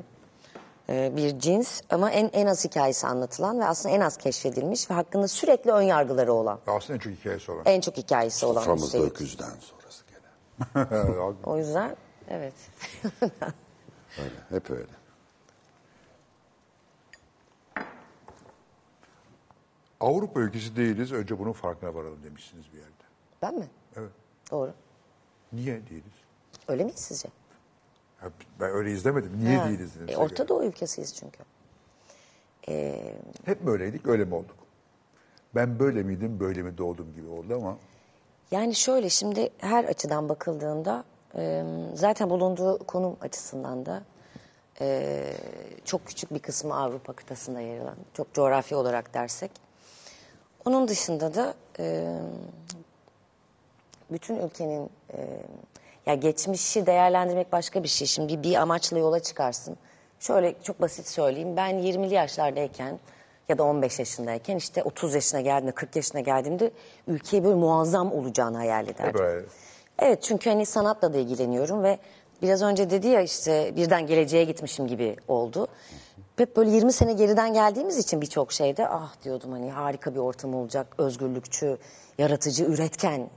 [0.90, 4.94] e, bir cins ama en en az hikayesi anlatılan ve aslında en az keşfedilmiş ve
[4.94, 7.62] hakkında sürekli ön yargıları olan Aslında en çok hikayesi olan.
[7.66, 9.10] en çok hikayesi olan Soframızda üstelik.
[9.12, 11.34] öküzden sonrası gene.
[11.44, 11.96] O yüzden
[12.28, 12.54] evet.
[14.18, 14.86] Öyle, hep öyle.
[20.00, 21.12] Avrupa ülkesi değiliz.
[21.12, 22.92] Önce bunun farkına varalım demişsiniz bir yerde.
[23.42, 23.68] ben mi?
[23.96, 24.10] Evet.
[24.50, 24.72] Doğru.
[25.52, 26.12] Niye değiliz?
[26.68, 27.28] Öyle miyiz sizce?
[28.60, 29.32] Ben öyle izlemedim.
[29.44, 29.68] Niye Ha.
[29.68, 30.08] değiliz dedim.
[30.08, 30.48] E, Orta.
[30.48, 31.38] Doğu ülkesiyiz çünkü.
[33.44, 34.56] Hep mi öyleydik, öyle mi olduk?
[35.54, 37.76] Ben böyle miydim, böyle mi doğdum gibi oldu ama
[38.50, 41.04] Yani şöyle şimdi her açıdan bakıldığında
[41.36, 41.64] e,
[41.94, 44.02] zaten bulunduğu konum açısından da
[44.80, 45.24] e,
[45.84, 47.96] çok küçük bir kısmı Avrupa kıtasında yer alan.
[48.14, 49.50] Çok coğrafi olarak dersek.
[50.64, 52.16] Onun dışında da e,
[54.10, 55.42] bütün ülkenin e,
[56.08, 58.06] ya geçmişi değerlendirmek başka bir şey.
[58.06, 59.76] Şimdi bir amaçla yola çıkarsın.
[60.20, 61.56] Şöyle çok basit söyleyeyim.
[61.56, 62.98] Ben 20'li yaşlardayken
[63.48, 66.70] ya da 15 yaşındayken işte 30 yaşına geldiğimde 40 yaşına geldiğimde
[67.06, 69.20] ülkeye böyle muazzam olacağını hayal ederdim.
[69.20, 69.46] öyle.
[69.98, 71.98] Evet çünkü hani sanatla da ilgileniyorum ve
[72.42, 75.68] biraz önce dedi ya işte birden geleceğe gitmişim gibi oldu.
[76.36, 80.54] Hep böyle 20 sene geriden geldiğimiz için birçok şeyde ah diyordum hani harika bir ortam
[80.54, 81.78] olacak, özgürlükçü,
[82.18, 83.30] yaratıcı, üretken.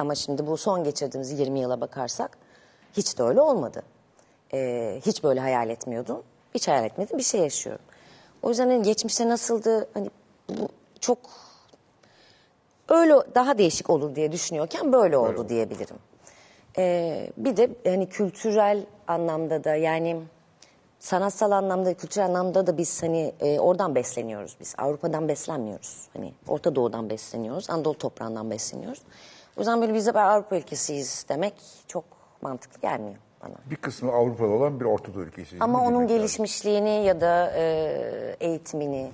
[0.00, 2.38] Ama şimdi bu son geçirdiğimiz 20 yıla bakarsak
[2.96, 3.82] hiç de öyle olmadı.
[4.52, 6.22] Ee, hiç böyle hayal etmiyordum.
[6.54, 7.84] Hiç hayal etmedim bir şey yaşıyorum.
[8.42, 10.10] O yüzden hani geçmişte nasıldı hani
[10.48, 10.68] bu
[11.00, 11.18] çok
[12.88, 15.96] öyle daha değişik olur diye düşünüyorken böyle oldu diyebilirim.
[16.78, 20.22] Ee, bir de hani kültürel anlamda da yani
[20.98, 24.74] sanatsal anlamda, kültürel anlamda da biz hani e, oradan besleniyoruz biz.
[24.78, 26.08] Avrupa'dan beslenmiyoruz.
[26.12, 29.02] Hani Orta Doğu'dan besleniyoruz, Anadolu toprağından besleniyoruz.
[29.60, 31.54] O yüzden böyle biz de Avrupa ülkesiyiz demek
[31.86, 32.04] çok
[32.42, 33.54] mantıklı gelmiyor bana.
[33.70, 35.56] Bir kısmı Avrupa'da olan bir Orta Doğu ülkesi.
[35.60, 39.10] Ama onun gelişmişliğini ya da e, eğitimini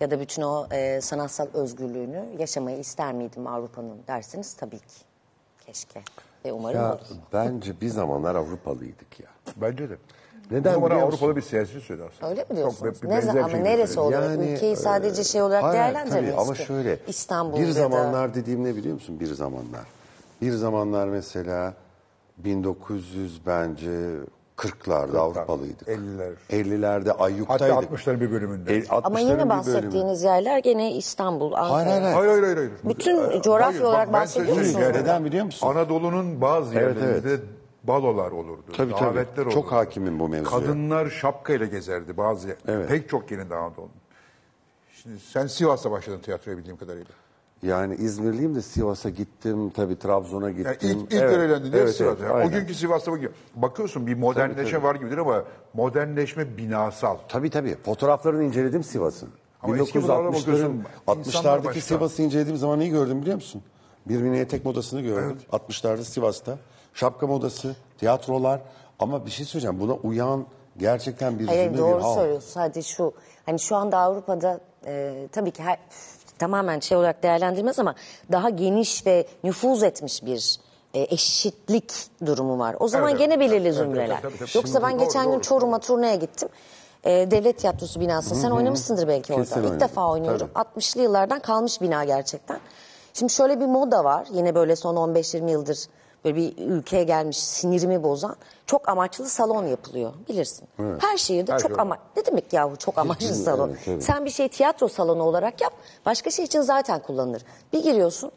[0.00, 5.04] ya da bütün o e, sanatsal özgürlüğünü yaşamayı ister miydim Avrupa'nın derseniz tabii ki.
[5.66, 6.02] Keşke.
[6.44, 7.00] Ve umarım Ya olur.
[7.32, 9.28] bence bir zamanlar Avrupalıydık ya.
[9.56, 9.96] Bence de.
[10.50, 11.16] Neden O zaman biliyor musun?
[11.18, 12.30] Avrupalı bir siyasi söyledi aslında.
[12.30, 13.02] Öyle mi diyorsunuz?
[13.02, 14.14] Ne benzer zaman, ama şey neresi olur?
[14.52, 16.62] Ülkeyi sadece şey olarak hayır, değerlendiremeyiz tabii, ama ki.
[16.64, 19.20] şöyle İstanbul bir ya da- zamanlar dediğim ne biliyor musun?
[19.20, 19.84] Bir zamanlar.
[20.42, 21.74] Bir zamanlar mesela
[22.38, 23.90] 1900 bence
[24.56, 25.88] 40'larda Avrupalıydık.
[25.88, 26.32] 50'ler.
[26.50, 27.76] 50'lerde Hatta Ayyuk'taydık.
[27.92, 28.76] 60'ların bir bölümünde.
[28.76, 29.48] El- Ama 60'ların yine bölümü.
[29.48, 31.72] bahsettiğiniz yerler gene İstanbul, Ankara.
[31.72, 32.14] Hayır, hayır, hayır.
[32.16, 32.56] Hayır hayır hayır.
[32.56, 32.70] hayır.
[32.84, 34.78] Bütün Hayır, coğrafya bak olarak ben size bahsediyor söyleyeyim.
[34.88, 35.00] musunuz?
[35.02, 35.66] Neden biliyor musun?
[35.68, 37.40] Anadolu'nun bazı Evet, yerlerinde
[37.84, 38.64] balolar olurdu.
[38.76, 39.04] Tabii, tabii.
[39.04, 39.54] davetler olurdu.
[39.54, 40.60] Çok hakimim bu mevzuya.
[40.60, 42.56] Kadınlar şapkayla gezerdi bazı.
[42.68, 42.88] Evet.
[42.88, 43.90] Pek çok yerinde Anadolu'nun.
[45.02, 47.10] Şimdi sen Sivas'ta başladın tiyatroya bildiğim kadarıyla.
[47.62, 50.90] Yani İzmirliyim de Sivas'a gittim, tabii Trabzon'a Yani gittim.
[50.90, 52.16] ilk, ilk görevlendiğinde evet, Sivas.
[52.18, 52.48] evet, Yani aynen.
[52.48, 53.32] o günkü Sivas'ta bakıyor.
[53.54, 54.84] Bakıyorsun bir modernleşme Tabii, tabii.
[54.84, 55.44] var gibidir ama
[55.74, 57.16] modernleşme binasal.
[57.28, 57.76] Tabii tabii.
[57.84, 59.28] Fotoğraflarını inceledim Sivas'ın.
[59.62, 60.84] Ama eski buralara 1960'ların bakıyorsun,
[61.18, 61.80] insanlar 60'lardaki başka.
[61.80, 63.62] Sivas'ı incelediğim zaman neyi gördüm biliyor musun?
[64.08, 65.38] Bir mini etek modasını gördüm.
[65.52, 66.58] 60'larda Sivas'ta.
[66.94, 68.60] Şapka modası, tiyatrolar.
[68.98, 69.80] Ama bir şey söyleyeceğim.
[69.80, 70.46] Buna uyan
[70.76, 72.14] gerçekten bir Hayır doğru bir hal.
[72.14, 72.48] söylüyorsun.
[72.48, 73.12] Sadece şu
[73.46, 75.78] hani şu anda Avrupa'da e, tabii ki her,
[76.38, 77.94] tamamen şey olarak değerlendirmez ama
[78.32, 80.58] daha geniş ve nüfuz etmiş bir
[80.94, 81.92] e, eşitlik
[82.26, 82.76] durumu var.
[82.80, 83.40] O zaman Evet, gene evet.
[83.40, 84.22] belirli Evet, evet, zümreler.
[84.22, 84.50] tabii, tabii.
[84.54, 86.48] Yoksa ben Şimdi- geçen Doğru, gün doğru, Çorum'a turneye gittim.
[87.04, 88.34] E, devlet tiyatrosu binası.
[88.34, 89.44] Sen oynamışsındır belki orada.
[89.44, 89.80] Kesin İlk oynadım.
[89.80, 90.50] defa oynuyorum.
[90.54, 92.60] 60'lı yıllardan kalmış bina gerçekten.
[93.14, 94.26] Şimdi şöyle bir moda var.
[94.32, 95.78] Yine böyle son 15-20 yıldır
[96.24, 98.36] böyle bir ülkeye gelmiş sinirimi bozan
[98.66, 100.68] çok amaçlı salon yapılıyor bilirsin.
[100.98, 103.68] Her şehirde Her çok şey ama ne demek yahu çok amaçlı salon.
[103.68, 104.02] evet, tabii.
[104.02, 105.72] Sen bir şey tiyatro salonu olarak yap.
[106.06, 107.42] Başka şey için zaten kullanılır.
[107.72, 108.32] Bir giriyorsun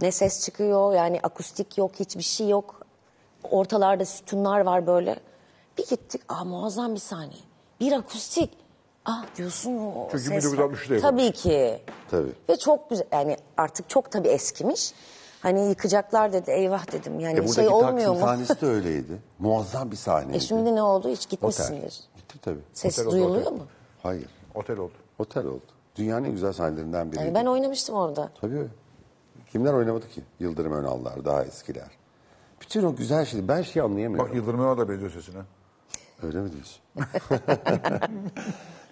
[0.00, 2.80] ne ses çıkıyor yani akustik yok hiçbir şey yok.
[3.50, 5.16] Ortalarda sütunlar var böyle.
[5.78, 7.32] Bir gittik aa muazzam bir sahne.
[7.80, 8.50] Bir akustik.
[9.04, 10.58] Ah diyorsun o Çünkü ses var.
[10.58, 11.02] 1960'da yapılmış.
[11.02, 11.82] Tabii ki.
[12.10, 12.32] Tabii.
[12.48, 14.92] Ve çok güzel yani artık çok tabii eskimiş.
[15.40, 17.20] Hani yıkacaklar dedi eyvah dedim.
[17.20, 18.20] Yani E şey olmuyor Taksim mu?
[18.20, 19.18] sahnesi de öyleydi.
[19.38, 20.36] Muazzam bir sahneydi.
[20.36, 21.30] E şimdi ne oldu hiç Otel.
[21.30, 22.00] gitmişsindir.
[22.16, 22.60] Gitti tabii.
[22.72, 23.52] Ses Otel oldu, duyuluyor otel.
[23.52, 23.62] mu?
[24.02, 24.26] Hayır.
[24.54, 24.92] Otel oldu.
[25.18, 25.62] Otel oldu.
[25.96, 27.24] Dünyanın en güzel sahnelerinden biriydi.
[27.24, 28.30] Yani ben oynamıştım orada.
[28.40, 28.66] Tabii.
[29.52, 30.22] Kimler oynamadı ki?
[30.40, 31.90] Yıldırım Önallar, daha eskiler.
[32.60, 33.48] Bütün o güzel şey.
[33.48, 34.28] Ben şey anlayamıyorum.
[34.30, 35.40] Bak Yıldırım Önal da benziyor sesine.
[36.22, 36.80] Öyle mi diyorsun?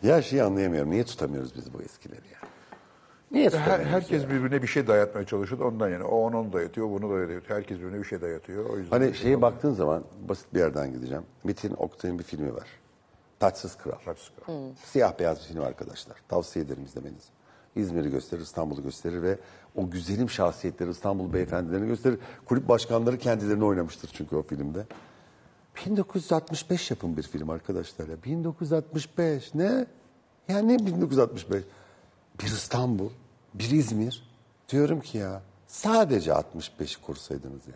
[0.03, 0.91] ya şeyi anlayamıyorum.
[0.91, 2.39] Niye tutamıyoruz biz bu eskileri ya?
[3.31, 4.31] Niye Her, herkes ya?
[4.31, 6.05] birbirine bir şey dayatmaya çalışıyor da ondan yani.
[6.05, 7.43] O onu onu dayatıyor, bunu dayatıyor.
[7.49, 8.71] Herkes birbirine bir şey dayatıyor.
[8.71, 11.23] O yüzden Hani şeye baktığın zaman basit bir yerden gideceğim.
[11.45, 12.67] Metin Oktay'ın bir filmi var.
[13.41, 13.99] Taçsız Kral.
[14.05, 14.55] Taçsız Kral.
[14.85, 16.17] Siyah beyaz bir film arkadaşlar.
[16.29, 17.29] Tavsiye ederim izlemenizi.
[17.77, 19.39] İzmir'i gösterir, İstanbul'u gösterir ve
[19.77, 22.19] o güzelim şahsiyetleri, İstanbul beyefendilerini gösterir.
[22.47, 24.87] Kulüp başkanları kendilerini oynamıştır çünkü o filmde.
[25.87, 28.17] 1965 yapım bir film arkadaşlar ya.
[28.25, 29.87] 1965 ne?
[30.49, 31.65] Ya ne 1965?
[32.41, 33.09] Bir İstanbul,
[33.55, 34.29] bir İzmir.
[34.69, 37.75] Diyorum ki ya sadece 65 kursaydınız ya.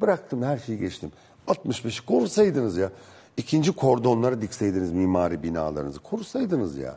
[0.00, 1.12] Bıraktım her şeyi geçtim.
[1.48, 2.90] 65'i korusaydınız ya.
[3.36, 6.00] İkinci kordonları dikseydiniz mimari binalarınızı.
[6.00, 6.96] Korusaydınız ya.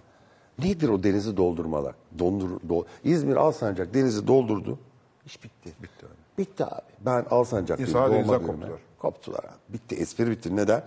[0.59, 1.95] Nedir o denizi doldurmalar?
[2.19, 4.80] Dondur, do- İzmir Alsancak denizi doldurdu.
[5.26, 5.73] İş bitti.
[5.84, 6.13] Bitti abi.
[6.38, 6.81] Bitti abi.
[7.05, 7.93] Ben Alsancak'tayım.
[7.93, 8.69] Doğma denizden koptular.
[8.99, 9.73] Koptular abi.
[9.73, 9.95] Bitti.
[9.95, 10.55] Espri bitti.
[10.55, 10.84] Neden?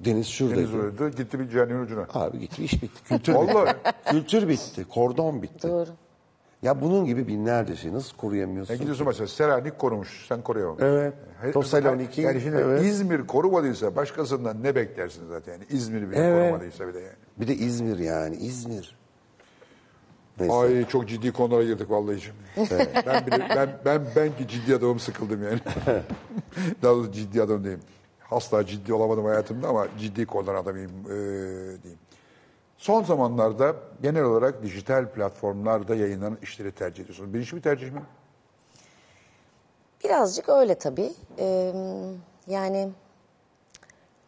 [0.00, 0.60] Deniz şuradaydı.
[0.72, 2.06] Deniz öldü, gitti bir cehennemin ucuna.
[2.14, 3.04] Abi gitti iş bitti.
[3.08, 3.66] Kültür Vallahi.
[3.76, 3.92] bitti.
[4.10, 4.84] Kültür bitti.
[4.88, 5.68] Kordon bitti.
[5.68, 5.90] Doğru.
[6.62, 8.74] Ya bunun gibi binlerce şey nasıl koruyamıyorsun?
[8.74, 10.86] Ya gidiyorsun mesela Selanik korumuş, sen koruyamamışsın.
[10.88, 11.14] Evet.
[11.40, 12.84] He- Thessaloniki, Yani şimdi evet.
[12.84, 15.64] İzmir korumadıysa başkasından ne beklersin zaten yani.
[15.70, 16.42] İzmir bile Evet.
[16.42, 17.12] korumadıysa bir de yani.
[17.36, 18.96] Bir de İzmir yani İzmir.
[20.40, 20.54] Neyse.
[20.54, 22.36] Ay çok ciddi konulara girdik vallahi şimdi.
[23.06, 25.58] ben, bile, ben, ben, ben ki ciddi adamım sıkıldım yani.
[26.82, 27.80] Daha doğrusu ciddi adam diyeyim.
[28.30, 31.08] Asla ciddi olamadım hayatımda ama ciddi konular adamıyım ee,
[31.82, 31.98] diyeyim.
[32.78, 37.34] Son zamanlarda genel olarak dijital platformlarda yayınlanan işleri tercih ediyorsunuz.
[37.34, 38.02] Bilinçli bir tercih mi?
[40.04, 41.12] Birazcık öyle tabii.
[41.38, 41.72] Ee,
[42.46, 42.90] yani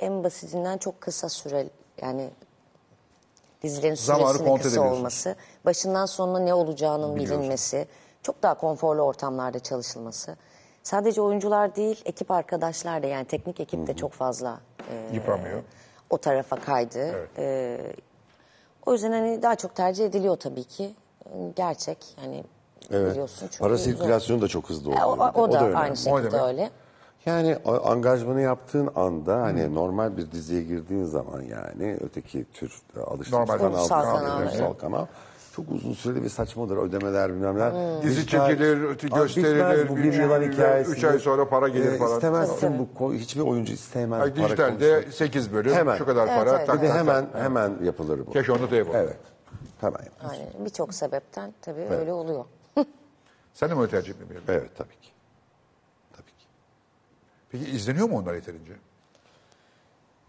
[0.00, 1.68] en basitinden çok kısa süre
[2.02, 2.30] yani
[3.62, 7.88] dizilerin Zamanı süresinin kısa olması, başından sonuna ne olacağının bilinmesi,
[8.22, 10.36] çok daha konforlu ortamlarda çalışılması.
[10.82, 15.62] Sadece oyuncular değil, ekip arkadaşlar da yani teknik ekip de çok fazla e, Yıpranmıyor.
[16.10, 17.28] o tarafa kaydı.
[17.38, 17.78] Ee,
[18.86, 20.94] o yüzden hani daha çok tercih ediliyor tabii ki.
[21.56, 22.44] Gerçek yani
[22.90, 23.10] Evet.
[23.12, 23.38] biliyorsun.
[23.40, 23.84] Çünkü Para zor.
[23.84, 25.32] sirkülasyonu da çok hızlı E, oluyor.
[25.34, 25.56] O, o, bir de.
[25.58, 25.76] da önemli.
[25.76, 26.46] aynı şekilde demek.
[26.46, 26.70] öyle.
[27.26, 33.48] Yani angajmanı yaptığın anda hani normal bir diziye girdiğin zaman yani öteki tür e, alıştığımız
[33.48, 34.78] Normal kanal, Ulusal kanal, kanal, ulusal evet.
[34.78, 35.06] kanal
[35.56, 38.02] çok uzun süreli ve saçmadır ödemeler bilmem neler.
[38.02, 40.90] Dizi Dijital- çekilir, Abi gösterilir, bitmez bu bir bilmem yılan ne, hikayesi.
[40.90, 42.14] üç ay sonra para gelir falan.
[42.14, 45.14] İstemezsin bu ko- hiçbir oyuncu istemez Ay, para dijitalde konuşmak.
[45.14, 45.96] 8 bölüm, Hemen.
[45.96, 46.66] şu kadar Evet, para, evet.
[46.66, 47.42] tak Bir de tak hemen tak.
[47.42, 48.32] hemen yapılır bu.
[48.32, 48.98] Cash on the table.
[48.98, 49.16] Evet.
[49.80, 50.30] Hemen yapılır.
[50.30, 50.46] Aynen.
[50.64, 52.44] Birçok sebepten tabii öyle oluyor.
[53.54, 54.48] Sen de mi öyle tercih etmiyorsun?
[54.52, 55.10] Evet tabii ki.
[56.12, 56.44] Tabii ki.
[57.50, 58.72] Peki izleniyor mu onlar yeterince?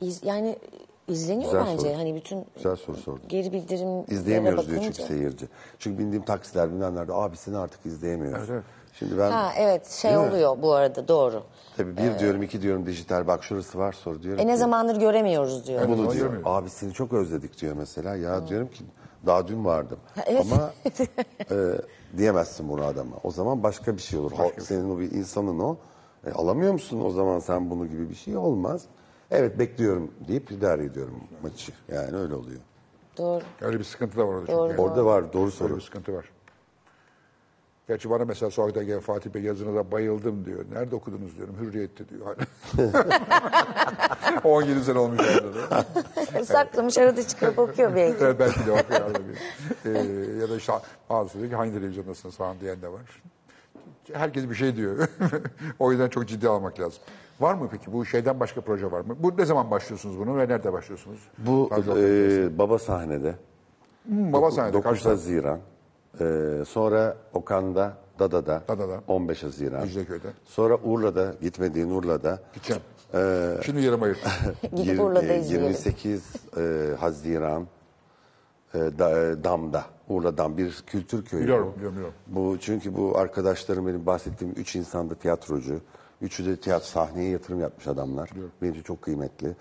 [0.01, 0.59] İz, yani
[1.07, 1.89] izleniyor Güzel bence.
[1.89, 1.97] soru.
[1.97, 3.27] Hani bütün Güzel soru sordun.
[3.29, 5.47] geri bildirim İzleyemiyoruz diyor çünkü seyirci.
[5.79, 8.37] Çünkü bindiğim taksiler bilmemlerde abi seni artık izleyemiyoruz.
[8.39, 8.63] Evet, evet.
[8.93, 10.29] Şimdi ben Ha evet şey Değil mi?
[10.29, 11.43] oluyor bu arada doğru.
[11.77, 14.39] tabii bir diyorum iki diyorum dijital bak şurası var sor diyorum.
[14.41, 15.87] E ne ki, zamandır göremiyoruz diyor.
[15.87, 16.13] Bunu diyor.
[16.13, 16.41] görmüyorum.
[16.51, 18.15] Abi seni çok özledik diyor mesela.
[18.15, 18.83] Ya diyorum ki
[19.25, 19.97] daha dün vardım.
[20.25, 20.45] evet.
[20.51, 20.71] Ama
[21.51, 21.55] e,
[22.17, 23.15] diyemezsin bunu adama.
[23.23, 24.31] O zaman başka bir şey olur.
[24.31, 25.77] Halk, senin o bir insanın o.
[26.27, 28.81] E, alamıyor musun o zaman sen bunu gibi bir şey olmaz.
[29.31, 31.71] Evet bekliyorum deyip idare ediyorum maçı.
[31.91, 32.59] Yani öyle oluyor.
[33.17, 33.43] Doğru.
[33.61, 34.51] Öyle bir sıkıntı da var orada.
[34.51, 34.69] Doğru.
[34.69, 34.81] çünkü.
[34.81, 35.75] Orada var doğru Öyle soru.
[35.75, 36.25] bir sıkıntı var.
[37.87, 40.65] Gerçi bana mesela sonra gel Fatih Bey yazınıza bayıldım diyor.
[40.71, 41.55] Nerede okudunuz diyorum.
[41.61, 42.25] Hürriyette diyor.
[42.25, 42.35] Hala.
[44.43, 45.85] 17 sene olmuş orada da.
[46.45, 48.23] Saklamış arada çıkıp okuyor belki.
[48.23, 49.15] Evet, belki de okuyor.
[49.85, 49.89] Ee,
[50.41, 50.73] ya da işte
[51.09, 53.01] bazısı diyor ki hangi televizyondasınız falan diyen de var.
[54.13, 55.07] Herkes bir şey diyor.
[55.79, 56.99] o yüzden çok ciddi almak lazım.
[57.41, 59.15] Var mı peki bu şeyden başka proje var mı?
[59.19, 61.19] Bu ne zaman başlıyorsunuz bunu ve nerede başlıyorsunuz?
[61.37, 63.35] Bu e, baba sahnede.
[64.05, 65.09] Hmm, baba sahnede 9 kaçta?
[65.09, 65.59] Haziran.
[66.19, 66.25] E,
[66.67, 69.01] sonra Okan'da, Dada'da, Dada'da.
[69.07, 69.81] 15 Haziran.
[69.81, 70.27] Mecidiyekö'de.
[70.45, 72.39] Sonra Urla'da, gitmediğin Urla'da.
[72.53, 72.81] Gideceğim.
[73.65, 74.19] Şimdi yarım ayır.
[74.75, 75.67] Gidip Urla'da e, izleyelim.
[75.67, 76.61] 28 e,
[76.99, 77.67] Haziran
[78.73, 79.85] e, da, e, Dam'da.
[80.09, 81.43] Urla Dam bir kültür köyü.
[81.43, 82.15] Biliyorum, biliyorum, biliyorum.
[82.27, 85.81] Bu çünkü bu arkadaşlarım benim bahsettiğim üç insanda tiyatrocu.
[86.21, 88.29] Üçü de tiyatro sahneye yatırım yapmış adamlar.
[88.61, 89.55] Benim için çok kıymetli.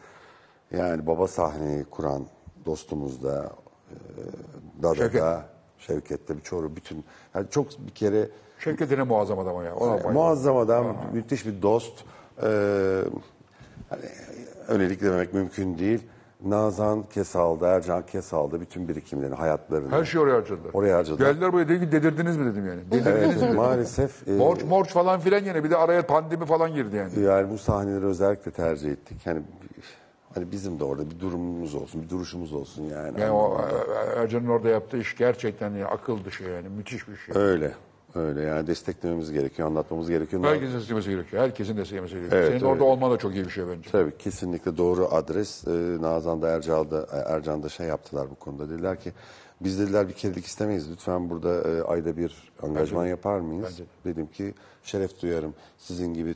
[0.71, 2.27] Yani baba sahneyi kuran
[2.67, 3.53] dostumuz da
[3.91, 3.97] e,
[4.83, 5.23] Dada'da, Şevket.
[5.79, 7.05] Şevket'te bir çoğu bütün
[7.35, 8.29] yani çok bir kere
[8.59, 9.77] Şevket yine muazzam adam ya.
[9.77, 10.13] Ona bayıldım.
[10.13, 12.05] Muazzam adam, müthiş bir dost.
[12.43, 13.03] Ee,
[13.89, 14.03] hani
[14.69, 16.03] öylelik dememek mümkün değil.
[16.45, 19.91] Nazan Kesal'da, Ercan Kesal'da bütün birikimlerini, hayatlarını.
[19.91, 20.71] Her şeyi oraya harcadılar.
[20.73, 21.27] Oraya harcadılar.
[21.33, 22.81] Geldiler buraya dedi ki dedirdiniz mi dedim yani.
[22.91, 23.57] Dedirdiniz mi Evet, dedim.
[23.57, 27.21] maalesef e, Borç, morç falan filan yine bir de araya pandemi falan girdi yani.
[27.21, 29.21] yani bu sahneleri özellikle tercih ettik.
[29.25, 29.43] Hani
[30.35, 33.21] hani bizim de orada bir durumumuz olsun, bir duruşumuz olsun yani.
[33.21, 33.61] Yani o
[34.17, 37.43] Ercan'ın orada yaptığı iş gerçekten ya, akıl dışı yani müthiş bir şey.
[37.43, 37.73] Öyle.
[38.15, 40.45] Öyle yani desteklememiz gerekiyor, anlatmamız gerekiyor.
[40.45, 41.43] Herkesin desteklemesi gerekiyor.
[41.43, 42.41] Herkesin desteklemesi gerekiyor.
[42.41, 42.71] Evet, Senin evet.
[42.73, 43.91] orada olman da çok iyi bir şey bence.
[43.91, 45.69] Tabii kesinlikle doğru adres.
[45.69, 48.71] Ee, Nazan'da Ercan'da, Ercan'da şey yaptılar bu konuda.
[48.71, 49.13] Dediler ki
[49.61, 50.91] biz dediler bir kerelik istemeyiz.
[50.91, 53.67] Lütfen burada e, ayda bir angajman yapar mıyız?
[53.71, 53.89] Bence de.
[54.05, 55.55] Dedim ki şeref duyarım.
[55.79, 56.35] Sizin gibi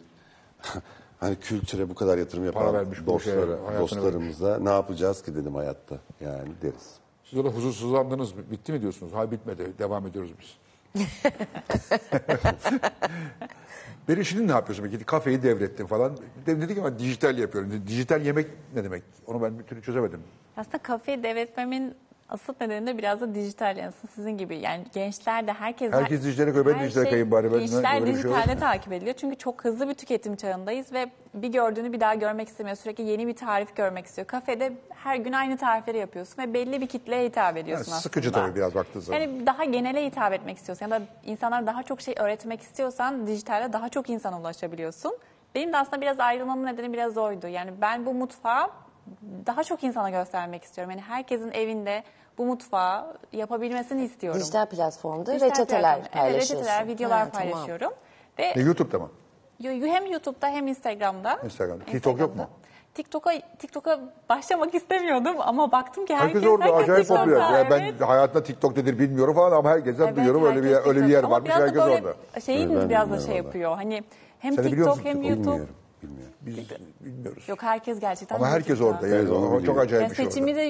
[1.20, 5.22] hani kültüre bu kadar yatırım Para yapan vermiş bu şeye, dostlara, hayatını dostlarımıza ne yapacağız
[5.22, 5.98] ki dedim hayatta.
[6.20, 6.94] Yani deriz.
[7.24, 8.42] Siz orada huzursuzlandınız mı?
[8.50, 9.12] Bitti mi diyorsunuz?
[9.14, 9.72] Hayır bitmedi.
[9.78, 10.63] Devam ediyoruz biz.
[14.08, 15.04] Beri şimdi ne yapıyorsun peki?
[15.04, 16.16] Kafeyi devrettin falan.
[16.46, 17.82] De- Dedik ama dijital yapıyorum.
[17.86, 19.02] Dijital yemek ne demek?
[19.26, 20.20] Onu ben bir türlü çözemedim.
[20.56, 21.94] Aslında kafeyi devretmemin
[22.28, 24.56] asıl nedeni de biraz da dijital yansın sizin gibi.
[24.56, 25.92] Yani gençler de herkes...
[25.92, 27.52] Herkes dijitale koy, ben her dijitale kayayım bari.
[27.52, 28.60] Ben- Gençler şey mu?
[28.60, 29.16] takip ediliyor.
[29.16, 32.76] Çünkü çok hızlı bir tüketim çağındayız ve bir gördüğünü bir daha görmek istemiyor.
[32.76, 34.26] Sürekli yeni bir tarif görmek istiyor.
[34.26, 38.00] Kafede her gün aynı tarifleri yapıyorsun ve belli bir kitleye hitap ediyorsun Ha, aslında.
[38.00, 39.20] sıkıcı tabii biraz baktığın zaman.
[39.20, 43.72] Yani daha genele hitap etmek istiyorsan ya da insanlara daha çok şey öğretmek istiyorsan dijitalde
[43.72, 45.16] daha çok insana ulaşabiliyorsun.
[45.54, 47.48] Benim de aslında biraz ayrılmamın nedeni biraz oydu.
[47.48, 48.70] Yani ben bu mutfağı
[49.46, 50.90] daha çok insana göstermek istiyorum.
[50.90, 52.02] Yani herkesin evinde
[52.38, 54.40] bu mutfağı yapabilmesini istiyorum.
[54.40, 56.20] Dijital platformda Dijital reçeteler platform.
[56.20, 56.54] paylaşıyorsun.
[56.56, 57.50] Evet, reçeteler, videolar Ha, tamam.
[57.52, 57.92] paylaşıyorum.
[58.38, 59.10] Ve Ne YouTube'da mı?
[59.62, 61.38] Hem YouTube'da hem Instagram'da.
[61.44, 61.84] Instagram'da.
[61.84, 62.46] TikTok yok mu?
[62.94, 67.40] TikTok'a TikTok'a başlamak istemiyordum ama baktım ki herkes Herkes orada herkes acayip popüler.
[67.40, 67.94] Yani evet.
[68.00, 71.02] ben hayatında TikTok nedir bilmiyorum falan ama herkesten Evet, duyuyorum öyle bir yer, herkes öyle
[71.06, 72.40] bir yer varmış biraz da herkes böyle orada.
[72.40, 73.36] Şeyimiz Ben biraz da şey valla.
[73.36, 73.74] yapıyor.
[73.76, 74.04] Hani
[74.38, 75.22] hem Sen TikTok hem?
[75.22, 75.38] YouTube.
[75.38, 75.68] Bilmiyorum.
[76.02, 76.33] Bilmiyorum.
[76.46, 76.56] Biz
[77.00, 77.48] bilmiyoruz.
[77.48, 78.36] Yok herkes gerçekten.
[78.36, 80.34] Ama herkes orada yani Evet, onu o çok acayip Yani bir şey orada.
[80.34, 80.62] seçimi de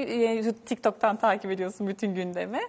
[0.49, 2.61] e, TikTok'tan takip ediyorsun bütün gündemi.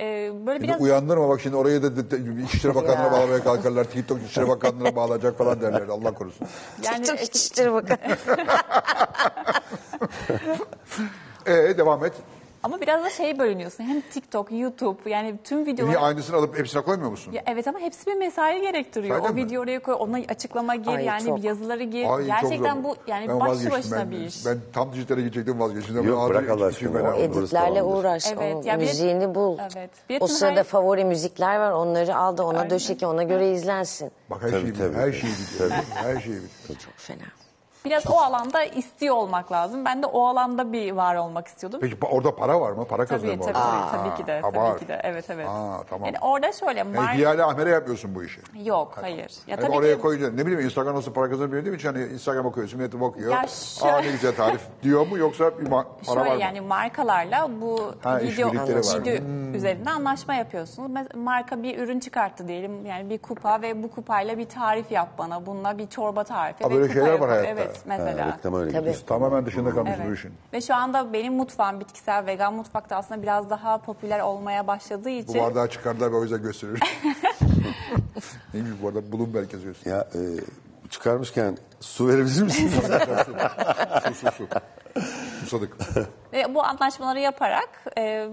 [0.00, 3.84] Ee, böyle Bir biraz uyandırma bak şimdi oraya da de- de- İçişleri Bakanlığı'na bağlamaya kalkarlar.
[3.84, 5.88] TikTok İçişleri Bakanlığı'na bağlayacak falan derler.
[5.88, 6.46] Allah korusun.
[6.82, 7.96] yani Çok içişleri bakın.
[11.46, 12.12] Ee devam et.
[12.64, 13.84] Ama biraz da şey bölünüyorsun.
[13.84, 17.32] Hem TikTok, YouTube yani tüm Niye videolar aynısını alıp hepsine koymuyor musun?
[17.32, 19.16] Ya evet ama hepsi bir mesai gerektiriyor.
[19.16, 19.44] Öyle o mi?
[19.44, 21.38] video oraya koy, ona açıklama gir Ay, yani çok.
[21.38, 22.16] bir yazıları gir.
[22.16, 24.46] Ay, Gerçekten bu yani Ben başlı başına ben, bir iş.
[24.46, 26.08] Ben tam dijitale gidecektim vazgeçtim.
[26.08, 27.12] Yok, bırak Allah içeyim aşkına.
[27.12, 28.26] Burası Editlerle uğraş.
[28.26, 29.58] Evet, onun ya bir- müziğini bul.
[29.76, 29.90] Evet.
[30.10, 31.70] Bir O sırada her- favori müzikler var.
[31.72, 34.10] Onları al da ona döşe ki ona göre izlensin.
[34.30, 35.12] Bak her Tabii, tabii, Her tabii.
[35.16, 35.70] şeyi biliyor.
[35.94, 36.78] Her şeyi biliyor.
[36.84, 37.43] Çok fena.
[37.84, 39.84] Biraz o alanda istiyor olmak lazım.
[39.84, 41.80] Ben de o alanda bir var olmak istiyordum.
[41.82, 42.84] Peki pa- orada para var mı?
[42.84, 43.90] Para Tabii kazanıyor mu tabii, orada?
[43.92, 44.40] tabii, tabii ki de.
[44.40, 44.78] ha, Tabii var.
[44.78, 45.00] ki de.
[45.04, 45.46] Evet evet.
[45.48, 46.06] Aa, tamam.
[46.06, 48.40] Yani orada şöyle Yani mar- Hiyale Ahmer'e yapmıyorsun bu işi.
[48.64, 49.18] yok hayır.
[49.18, 50.36] Ya Yani tabii oraya ki koyacaksın.
[50.36, 53.32] Ne bileyim Instagram nasıl para kazanıyor bildiğim için hani Instagram okuyorsun, millet bakıyor.
[53.32, 56.40] Ya Aa şöyle- ne güzel tarif diyor mu yoksa bir ma- para var mı?
[56.40, 58.94] yani markalarla bu Ha, video, işbirlikleri var.
[58.94, 59.02] Hmm.
[59.04, 60.90] video üzerinde anlaşma yapıyorsunuz.
[60.90, 65.08] Mes- Marka bir ürün çıkarttı diyelim yani bir kupa ve bu kupayla bir tarif yap
[65.18, 65.46] bana.
[65.46, 66.64] Bununla bir çorba tarifi.
[66.64, 67.48] Ha, ve böyle kupa şeyler var hayatta.
[67.48, 68.26] Evet mesela.
[68.26, 68.80] Ha, reklam öyle Tabii.
[68.86, 69.02] gidiyor.
[69.06, 70.08] Tamamen dışında kalmış Evet.
[70.10, 70.32] bu işin.
[70.52, 75.08] Ve şu anda benim mutfağım bitkisel vegan mutfakta aslında biraz daha popüler olmaya başladığı Bu
[75.10, 76.78] için bardağı çıkardılar ve o yüzden gösteriyor.
[78.54, 79.12] Neymiş bu arada?
[79.12, 79.90] Bloomberg yazıyorsun.
[79.90, 80.20] Ya e,
[80.90, 82.72] çıkarmışken su verebilir misiniz?
[82.74, 84.48] su su su.
[85.40, 85.76] Susadık.
[86.32, 87.68] ve bu anlaşmaları yaparak
[87.98, 88.28] e,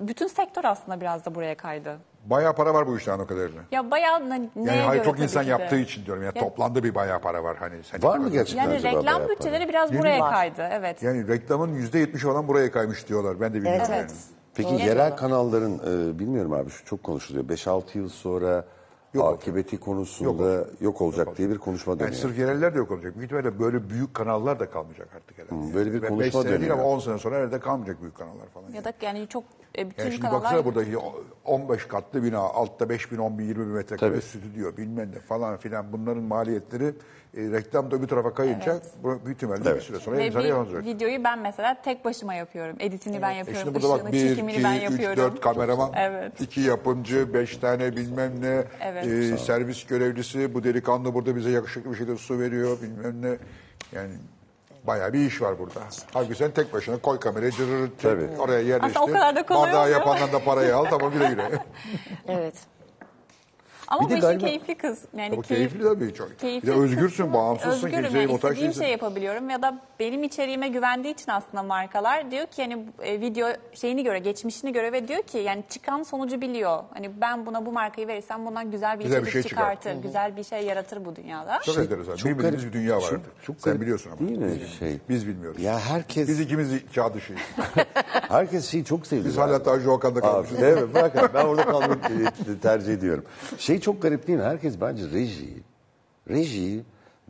[0.00, 1.98] bütün sektör aslında biraz da buraya kaydı.
[2.24, 3.62] Bayağı para var bu işten o kadarıyla.
[3.72, 5.50] Ya bayağı ne, neye Yani hayır göre çok insan ki de.
[5.50, 6.22] yaptığı için diyorum.
[6.22, 7.56] Yani Ya- toplamda bir bayağı para var.
[7.56, 10.30] Hani sen Var mı gerçekten Yani acaba reklam bayağı bütçeleri biraz buraya mi?
[10.30, 10.68] kaydı.
[10.72, 11.02] Evet.
[11.02, 13.40] Yani reklamın yüzde yetmişi falan buraya kaymış diyorlar.
[13.40, 13.86] Ben de bilmiyorum.
[13.88, 14.10] Evet, yani.
[14.54, 14.78] Peki Doğru.
[14.78, 17.44] yerel kanalların e, bilmiyorum abi şu çok konuşuluyor.
[17.48, 18.64] 5-6 yıl sonra
[19.14, 22.14] Yok akıbeti konusunda yok, olacak diye bir konuşma Yani dönüyor.
[22.14, 23.16] sırf yereller de yok olacak.
[23.16, 25.70] Büyük ihtimalle böyle büyük kanallar da kalmayacak artık herhalde.
[25.70, 26.78] Hı, böyle bir Ve konuşma sene değil dönüyor.
[26.78, 28.70] ama 10 sene sonra herhalde kalmayacak büyük kanallar falan.
[28.70, 29.44] Ya da yani çok
[29.78, 31.00] e, bütün Yani şimdi kanallar baksana burada
[31.44, 35.56] 15 katlı bina, altta 5 bin, 10 bin, 20 bin metrekare stüdyo bilmem ne falan
[35.56, 36.94] filan bunların maliyetleri
[37.36, 39.82] e, reklam da öbür tarafa kayınca bu büyük ihtimalle bir Evet.
[39.82, 40.84] süre sonra bir yansıyacak.
[40.84, 42.76] videoyu ben mesela tek başıma yapıyorum.
[42.80, 43.62] Editini ben E yapıyorum.
[43.64, 45.16] şimdi burada bak ışığını, 1, çekimini 2, ben 3, yapıyorum.
[45.16, 46.40] 4 kameraman, Evet.
[46.40, 49.06] 2 yapımcı, 5 tane bilmem ne, Evet.
[49.06, 53.36] e, servis görevlisi, bu delikanlı burada bize yakışıklı bir şeyler su veriyor bilmem ne.
[53.92, 54.12] Yani
[54.86, 55.80] bayağı bir iş var burada.
[56.12, 57.90] Halbuki sen tek başına koy kamerayı cırır
[58.38, 59.00] oraya yerleştir.
[59.00, 61.50] Aslında o kadar da kolay Bardağı yapandan da parayı al tamam güle güle.
[62.28, 62.54] Evet.
[63.94, 64.98] Ama Bir bu işin galiba- keyifli kız.
[65.16, 66.30] Yani Bu keyif- keyifli tabii çok.
[66.30, 70.68] Bir keyifli de özgürsün, bağımsızsın, Özgürüm kimseye yani istediğim şey yapabiliyorum ya da benim içeriğime
[70.68, 75.22] güvendiği için aslında markalar diyor ki hani e, video şeyini göre, geçmişini göre ve diyor
[75.22, 76.82] ki yani çıkan sonucu biliyor.
[76.94, 79.76] Hani ben buna bu markayı verirsem bundan güzel bir Güzel bir şey çıkar.
[79.76, 81.60] çıkartır, güzel bir şey yaratır bu dünyada.
[81.64, 82.16] Çok enteresan.
[82.24, 83.44] Bilmediğimiz bir dünya var çok- artık.
[83.44, 84.28] çok Sen garip biliyorsun ama.
[84.28, 84.98] değil mi Biz, şey?
[85.08, 85.62] biz bilmiyoruz.
[85.62, 87.40] Ya herkes Biz ikimiz çağ dışıyız.
[88.28, 89.24] herkes şeyi çok sevdi.
[89.28, 90.60] Biz hala Tanju Okan'da kalmışız.
[90.60, 90.94] değil mi?
[90.94, 91.98] Bırak abi, ben orada kalmayı
[92.62, 93.24] tercih ediyorum.
[93.58, 94.44] Şey çok garip değil mi?
[94.44, 95.62] Herkes bence rejiyi,
[96.28, 96.82] rejiyi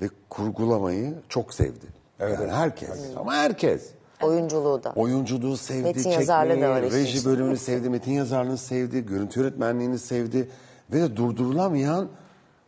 [0.02, 1.86] ve kurgulamayı çok sevdi.
[2.20, 3.00] yani herkes.
[3.16, 3.90] Ama herkes.
[4.22, 4.92] Oyunculuğu da.
[4.96, 7.32] Oyunculuğu sevdi, Metin yazarlığı da çekmeyi, öyle işin reji içinde.
[7.32, 10.48] bölümünü sevdi, metin yazarlığını sevdi, görüntü yönetmenliğini sevdi.
[10.92, 12.08] Ve de durdurulamayan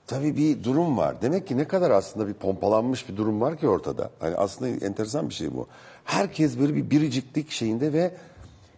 [0.06, 1.22] tabii bir durum var.
[1.22, 4.10] Demek ki ne kadar aslında bir pompalanmış bir durum var ki ortada.
[4.20, 5.66] Hani aslında enteresan bir şey bu.
[6.04, 8.10] Herkes böyle bir biriciklik şeyinde ve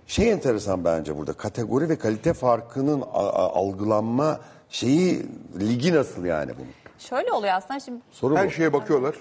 [0.06, 1.32] şey enteresan bence burada.
[1.32, 5.26] Kategori ve kalite farkının a- a- algılanma şeyi
[5.60, 6.68] ligi nasıl yani bunun?
[6.98, 8.50] Şöyle oluyor aslında şimdi Soru Her bu.
[8.50, 9.14] şeye bakıyorlar.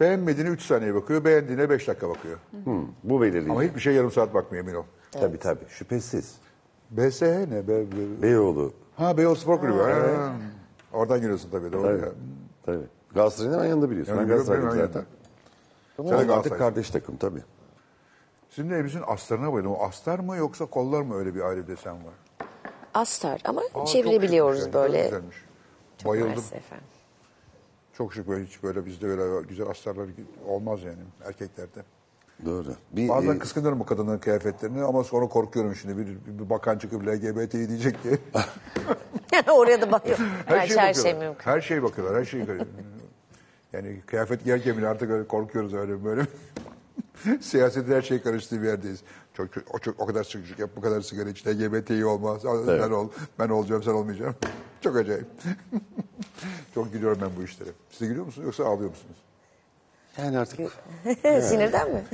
[0.00, 2.38] Beğenmediğine 3 saniye bakıyor, beğendiğine 5 dakika bakıyor.
[2.64, 2.70] Hı,
[3.04, 3.50] bu belirleyici.
[3.52, 4.84] Ama hiçbir şey yarım saat bakmıyor emin ol.
[5.12, 6.34] Tabii tabii şüphesiz.
[6.90, 7.68] BSH ne?
[7.68, 8.72] Be, be- Beyoğlu.
[8.96, 9.78] ha Beyoğlu Spor Kulübü.
[9.78, 10.32] Ha.
[10.92, 12.02] Oradan giriyorsun tabii doğru Tabii.
[12.02, 12.08] ya.
[12.66, 12.84] Tabii.
[13.14, 14.12] Galatasaray'ın hemen yanında biliyorsun.
[14.12, 15.04] Yani ben biliyorum, zaten.
[15.96, 17.42] Sen de Onlar artık kardeş takım tabii.
[18.50, 19.72] Sizin evinizin astarına bayıldım.
[19.72, 22.14] O astar mı yoksa kollar mı öyle bir ayrı desen var?
[22.94, 25.02] Astar ama Aa, çok çevirebiliyoruz şıkmış yani, böyle.
[25.02, 25.36] Çok güzelmiş.
[26.04, 26.44] Bayıldım.
[26.52, 26.86] Efendim.
[27.92, 30.06] Çok şık böyle hiç böyle bizde öyle güzel astarlar
[30.46, 31.84] olmaz yani erkeklerde.
[32.44, 32.74] Doğru.
[32.92, 37.06] Bir, Bazen e, kıskanıyorum bu kadınların kıyafetlerini ama sonra korkuyorum şimdi bir, bir bakan çıkıp
[37.06, 38.18] LGBT'yi diyecek diye.
[39.52, 40.18] Oraya da bakıyor.
[40.46, 41.44] Her Her, şeye her şey mümkün.
[41.50, 42.20] Her şeye bakıyorlar.
[42.20, 42.46] Her şeyi
[43.72, 46.22] Yani kıyafet giyerken bile artık öyle korkuyoruz öyle böyle.
[47.40, 49.00] Siyasetin her şey karıştığı bir yerdeyiz.
[49.34, 52.42] Çok, çok, o, çok, o kadar sıkıcık yap, bu kadar sigara iç, LGBT'yi olmaz.
[52.44, 53.08] Ben ol,
[53.38, 54.34] ben olacağım, sen olmayacağım.
[54.80, 55.26] çok acayip.
[56.74, 57.70] çok gülüyorum ben bu işlere.
[57.90, 59.16] Siz de gülüyor musunuz yoksa ağlıyor musunuz?
[60.18, 60.60] yani artık
[61.42, 62.04] Sinirden mi?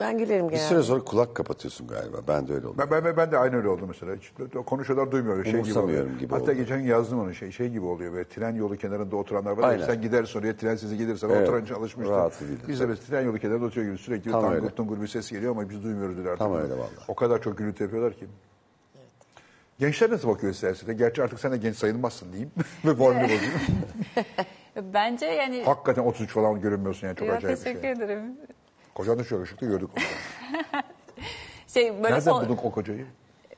[0.00, 0.68] Ben gülerim bir genelde.
[0.68, 2.16] süre sonra kulak kapatıyorsun galiba.
[2.28, 2.76] Ben de öyle oldum.
[2.90, 4.14] Ben, ben, ben, de aynı öyle oldu mesela.
[4.14, 4.32] Hiç,
[4.66, 5.44] konuşuyorlar duymuyorum.
[5.44, 5.76] Şey gibi oluyor.
[5.76, 6.52] Umursamıyorum gibi Hatta oldu.
[6.52, 8.12] geçen gün yazdım onu şey, şey gibi oluyor.
[8.12, 9.62] Böyle tren yolu kenarında oturanlar var.
[9.62, 9.86] ya, Aynen.
[9.86, 11.48] Sen gidersin oraya tren sizi gelirsen Evet.
[11.48, 12.12] o tren çalışmıştır.
[12.14, 14.70] Rahatsız değildir, Biz de mesela tren yolu kenarında oturuyor gibi sürekli Tam öyle.
[14.70, 16.38] tungur bir ses geliyor ama biz duymuyoruz artık.
[16.38, 16.88] Tam öyle vallahi.
[17.08, 18.26] O kadar çok gürültü yapıyorlar ki.
[19.78, 20.92] Gençler nasıl bakıyor siyasete?
[20.94, 22.50] Gerçi artık sen de genç sayılmazsın diyeyim.
[22.84, 23.52] Ve formülü bozayım.
[24.76, 27.92] bence yani Hakikaten 33 falan görünmüyorsun yani çok Yo, acayip bir teşekkür şey.
[27.92, 28.22] ederim.
[28.98, 30.04] Kocan da çok yakışıklı gördük onu.
[31.66, 33.06] Şey böyle Nereden son- buldun o kocayı?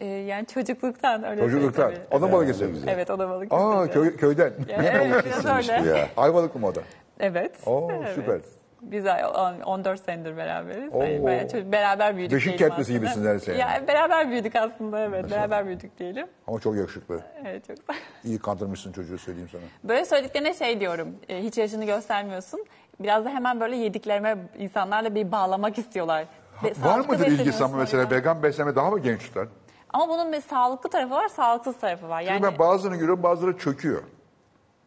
[0.01, 1.91] e, yani çocukluktan öyle Çocukluktan.
[1.91, 2.01] tabii.
[2.17, 2.71] O da Balıkesir.
[2.89, 3.53] Evet o da balık.
[3.53, 4.53] Aa köy, köyden.
[4.69, 5.89] Evet biraz öyle.
[5.99, 6.09] Ya.
[6.17, 6.81] Ayvalıklı mı o da?
[7.21, 7.57] Evet.
[7.67, 8.15] Oo, evet.
[8.15, 8.41] süper.
[8.83, 10.95] Biz on- 14 senedir beraberiz.
[10.95, 11.03] Oo.
[11.03, 12.99] Yani bayağı çocuk- beraber büyüdük Beşik diyelim kertmesi aslında.
[12.99, 13.61] gibisiniz neredeyse yani.
[13.61, 15.31] Ya beraber büyüdük aslında evet.
[15.31, 16.27] Beraber büyüdük diyelim.
[16.47, 17.21] Ama çok yakışıklı.
[17.47, 17.77] Evet çok
[18.25, 19.63] İyi kandırmışsın çocuğu söyleyeyim sana.
[19.85, 21.09] Böyle söylediklerine şey diyorum.
[21.29, 22.65] e, hiç yaşını göstermiyorsun.
[23.01, 26.25] Biraz da hemen böyle yediklerime insanlarla bir bağlamak istiyorlar.
[26.65, 28.19] Ve Var sağlıklı mıdır ilgisi besleniyorsun ama mesela yüzden.
[28.19, 29.49] vegan beslenme daha mı genç tutar?
[29.91, 32.21] Ama bunun bir sağlıklı tarafı var, sağlıksız tarafı var.
[32.21, 34.03] Çünkü Yani ben bazılarını görüyorum bazıları çöküyor.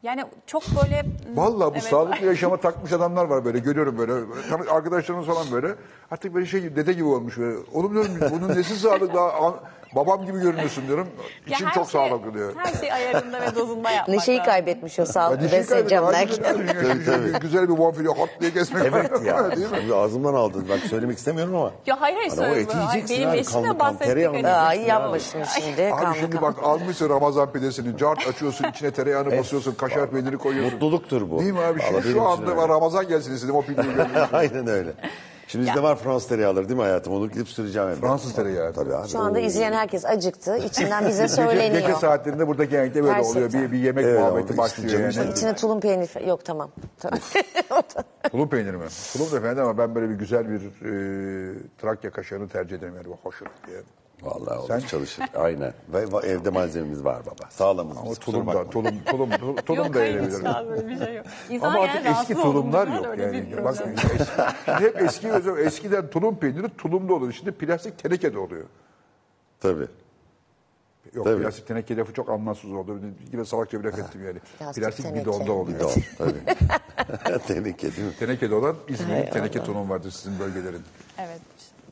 [0.03, 1.05] Yani çok böyle
[1.35, 1.83] Vallahi bu Evet.
[1.83, 4.13] sağlıklı yaşama takmış adamlar var böyle görüyorum böyle.
[4.71, 5.75] Arkadaşlarımız falan böyle.
[6.11, 7.57] Artık böyle şey dede gibi olmuş böyle.
[7.73, 9.53] Oğlum diyorum bunun nesi sağlıklı daha
[9.95, 11.07] babam gibi görünüyorsun diyorum.
[11.47, 12.53] İçim çok şey- sağlıklı diyor.
[12.57, 14.51] Her şey ayarında ve dozunda yapmak Neşeyi lazım.
[14.51, 16.57] kaybetmiş o sağlıklı besleneceğim derken.
[17.41, 19.51] Güzel bir bonfile hot diye kesmek Evet ya.
[19.55, 19.95] Değil mi?
[19.95, 20.65] Ağzımdan aldın.
[20.69, 21.71] Bak söylemek istemiyorum ama.
[21.85, 24.45] Ya hayır hayır Hani o eti yiyeceksin Benim eşimle bahsettik.
[24.45, 24.79] abi.
[24.79, 25.93] yapmışsın şimdi.
[25.93, 30.73] Abi şimdi bak almışsın Ramazan pidesini, cart açıyorsun, içine tereyağını basıyorsun, kaşar peyniri koyuyorsun.
[30.73, 31.39] Mutluluktur bu.
[31.39, 31.81] Değil mi abi?
[31.81, 32.55] Şu, Vallahi şu benim için anda öyle.
[32.61, 34.07] var Ramazan gelsin istedim o için.
[34.33, 34.93] Aynen öyle.
[35.53, 37.13] Şimdi bizde var Fransız tereyağları değil mi hayatım?
[37.13, 37.99] Onu gidip süreceğim evde.
[37.99, 38.73] Fransız tereyağı.
[38.73, 39.07] Tabii abi.
[39.07, 40.57] Şu anda izleyen herkes acıktı.
[40.57, 41.81] İçinden bize Gece, söyleniyor.
[41.81, 43.33] gece saatlerinde burada genellikle böyle oluyor.
[43.33, 43.63] Gerçekten.
[43.63, 45.31] Bir, bir yemek Evet, muhabbeti işte başlıyor canım yani.
[45.31, 46.69] İçine tulum peyniri falan- Yok tamam.
[46.99, 47.19] Tamam.
[48.31, 48.85] Tulum peyniri mi?
[49.13, 52.93] Tulum da fena ama ben böyle bir güzel bir e, Trakya kaşarını tercih ederim.
[52.95, 53.47] Yani bu hoşum.
[53.73, 53.83] Yani.
[54.21, 55.25] Vallahi olur Sen- çalışır.
[55.35, 55.73] Aynen.
[55.93, 57.49] Ve va- evde malzememiz var baba.
[57.49, 58.19] Sağlamız Ama biz.
[58.19, 59.99] tulum da, tulum, tulum, tulum, tulum Yok da
[60.57, 61.25] an böyle bir şey yok.
[61.49, 63.47] İnsan Ama yani artık rahatsız eski tulumlar yok öyle yani.
[63.51, 63.95] bir Bak, problem.
[63.95, 67.33] eski, hep eski eskiden tulum peyniri tulumda oluyor.
[67.33, 68.65] Şimdi plastik tenekede oluyor.
[69.59, 69.87] Tabii.
[71.13, 71.41] Yok Tabii.
[71.41, 72.99] plastik teneke lafı çok anlamsız oldu.
[73.33, 74.39] Yine salakça bir laf ettim yani.
[74.59, 75.79] Plastik Plastik, bidonda oluyor.
[75.79, 76.39] Bidon tabii.
[77.47, 78.13] Teneke değil mi?
[78.19, 80.81] Tenekede olan İzmir'in teneke tulum vardır sizin bölgelerin.
[81.17, 81.41] Evet.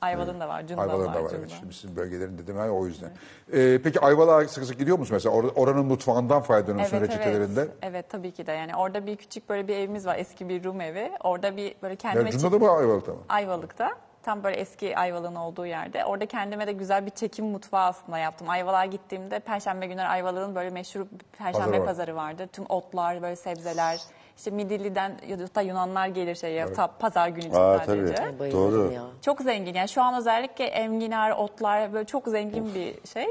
[0.02, 1.49] Ayvalık'ın da var, Cunda Ayvalık'ın da var evet.
[1.60, 3.11] Şimdi sizin bölgelerin dedim o yüzden.
[3.53, 5.36] Ee, peki Ayvalık'a sık sık gidiyor musun mesela?
[5.36, 7.61] Or- oranın mutfağından faydalanıyorsun Evet, reçetelerinde.
[7.61, 7.72] evet.
[7.82, 8.52] Evet tabii ki de.
[8.52, 10.15] Yani orada bir küçük böyle bir evimiz var.
[10.19, 11.11] Eski bir Rum evi.
[11.23, 13.19] Orada bir böyle kendime Yani Cunda'da mı Ayvalık'ta mı?
[13.30, 13.91] Ayvalık'ta.
[14.23, 16.06] Tam böyle eski Ayvalık'ın olduğu yerde.
[16.06, 18.49] Orada kendime de güzel bir çekim mutfağı aslında yaptım.
[18.49, 21.06] Ayvalık'a gittiğimde Perşembe günleri Ayvalık'ın böyle meşhur
[21.38, 21.86] Perşembe Pazarı var.
[21.86, 22.48] pazarı vardır.
[22.48, 24.02] Tüm otlar, böyle sebzeler.
[24.38, 28.16] İşte Midilli'den ya da Yunanlar gelir şeye, ta- pazar günü için Aa, sadece.
[28.16, 28.40] tabii.
[28.40, 28.91] Bayılırım Doğru.
[28.94, 29.02] ya.
[29.22, 29.74] Çok zengin.
[29.74, 33.28] Yani şu an özellikle enginar, otlar böyle çok zengin bir şey.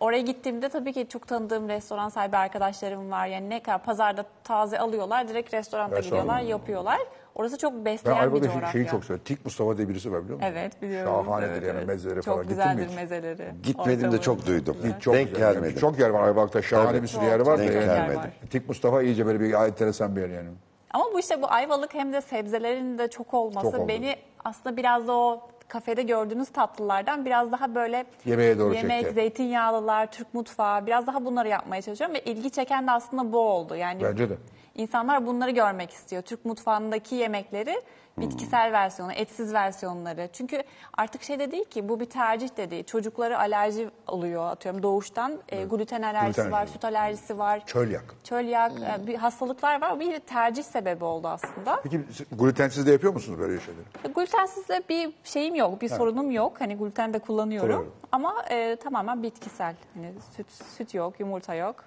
[0.00, 3.26] Oraya gittiğimde tabii ki çok tanıdığım restoran sahibi arkadaşlarım var.
[3.26, 6.20] Yani ne kadar pazarda taze alıyorlar, direkt restoranda Restoran.
[6.22, 6.98] gidiyorlar, yapıyorlar.
[7.36, 8.72] Orası çok Ben besleyen bir Ayvalık'ta coğrafya.
[8.72, 9.24] şeyi çok seviyorum.
[9.24, 10.50] Tik Mustafa diye birisi var biliyor musun?
[10.52, 11.24] Evet biliyorum.
[11.26, 11.86] Şahanedir Evet, yani evet.
[11.88, 12.42] mezeleri çok falan.
[12.48, 12.96] Gittin mi güzeldir hiç?
[12.96, 13.52] mezeleri.
[13.62, 14.20] Gitmedim de Ortamı.
[14.22, 14.76] çok duydum.
[15.00, 15.52] Çok Denk güzel.
[15.52, 15.78] gelmedim.
[15.80, 16.62] Çok yer var Ayvalık'ta.
[16.62, 17.02] Şahane Tabii.
[17.02, 17.86] bir sürü Çok, yer var çok da Denk yani.
[17.86, 18.20] yer gelmedim.
[18.20, 18.30] var.
[18.50, 20.48] Tik Mustafa iyice böyle bir enteresan bir yer yani.
[20.90, 23.88] Ama bu işte bu Ayvalık hem de sebzelerin de çok olması Çok oldu.
[23.88, 29.14] beni aslında biraz da o kafede gördüğünüz tatlılardan biraz daha böyle Yemeğe doğru yemek, çekti.
[29.14, 33.76] zeytinyağlılar, Türk mutfağı biraz daha bunları yapmaya çalışıyorum ve ilgi çeken de aslında bu oldu.
[33.76, 34.34] Yani Bence de.
[34.74, 36.22] İnsanlar bunları görmek istiyor.
[36.22, 37.82] Türk mutfağındaki yemekleri
[38.18, 40.28] bitkisel versiyonu, etsiz versiyonları.
[40.32, 40.62] Çünkü
[40.96, 42.84] artık şey de değil ki bu bir tercih de değil.
[42.84, 45.38] Çocukları alerji oluyor atıyorum doğuştan.
[45.48, 46.72] E, gluten alerjisi Gluten var, alerjisi.
[46.74, 47.66] süt alerjisi var.
[47.66, 48.04] Çölyak.
[48.24, 50.00] Çölyak, e, bir hastalıklar var.
[50.00, 51.80] Bir tercih sebebi oldu aslında.
[51.82, 54.14] Peki siz glutensiz de yapıyor musunuz böyle şeyleri?
[54.14, 56.60] Glutensiz de bir şeyim yok, bir sorunum yok.
[56.60, 57.68] Hani gluten de kullanıyorum.
[57.68, 57.94] Kullanıyorum.
[58.12, 59.74] Ama e, tamamen bitkisel.
[59.94, 61.84] Hani süt süt yok, yumurta yok.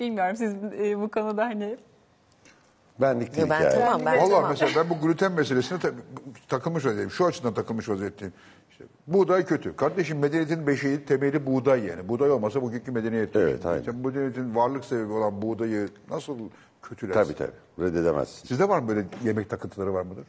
[0.00, 1.76] Bilmiyorum siz e, bu konuda hani
[3.00, 3.80] Benlik değil Ben hikaye.
[3.84, 4.50] tamam ben Vallahi tamam.
[4.50, 5.90] mesela ben bu gluten meselesine ta-
[6.48, 7.10] takılmış vaziyeteyim.
[7.10, 8.34] Şu açıdan takılmış vaziyetteyim.
[8.70, 9.76] İşte buğday kötü.
[9.76, 12.08] Kardeşim medeniyetin beşiği temeli buğday yani.
[12.08, 13.34] Buğday olmasa bugünkü medeniyet.
[13.34, 13.44] yok.
[13.44, 13.82] Evet, aynen.
[13.82, 16.38] Sen medeniyetin varlık sebebi olan buğdayı nasıl
[16.82, 17.34] kötülersin?
[17.34, 17.34] Tabii
[17.78, 17.86] tabii.
[17.88, 18.48] Reddedemezsin.
[18.48, 20.24] Sizde var mı böyle yemek takıntıları var mıdır?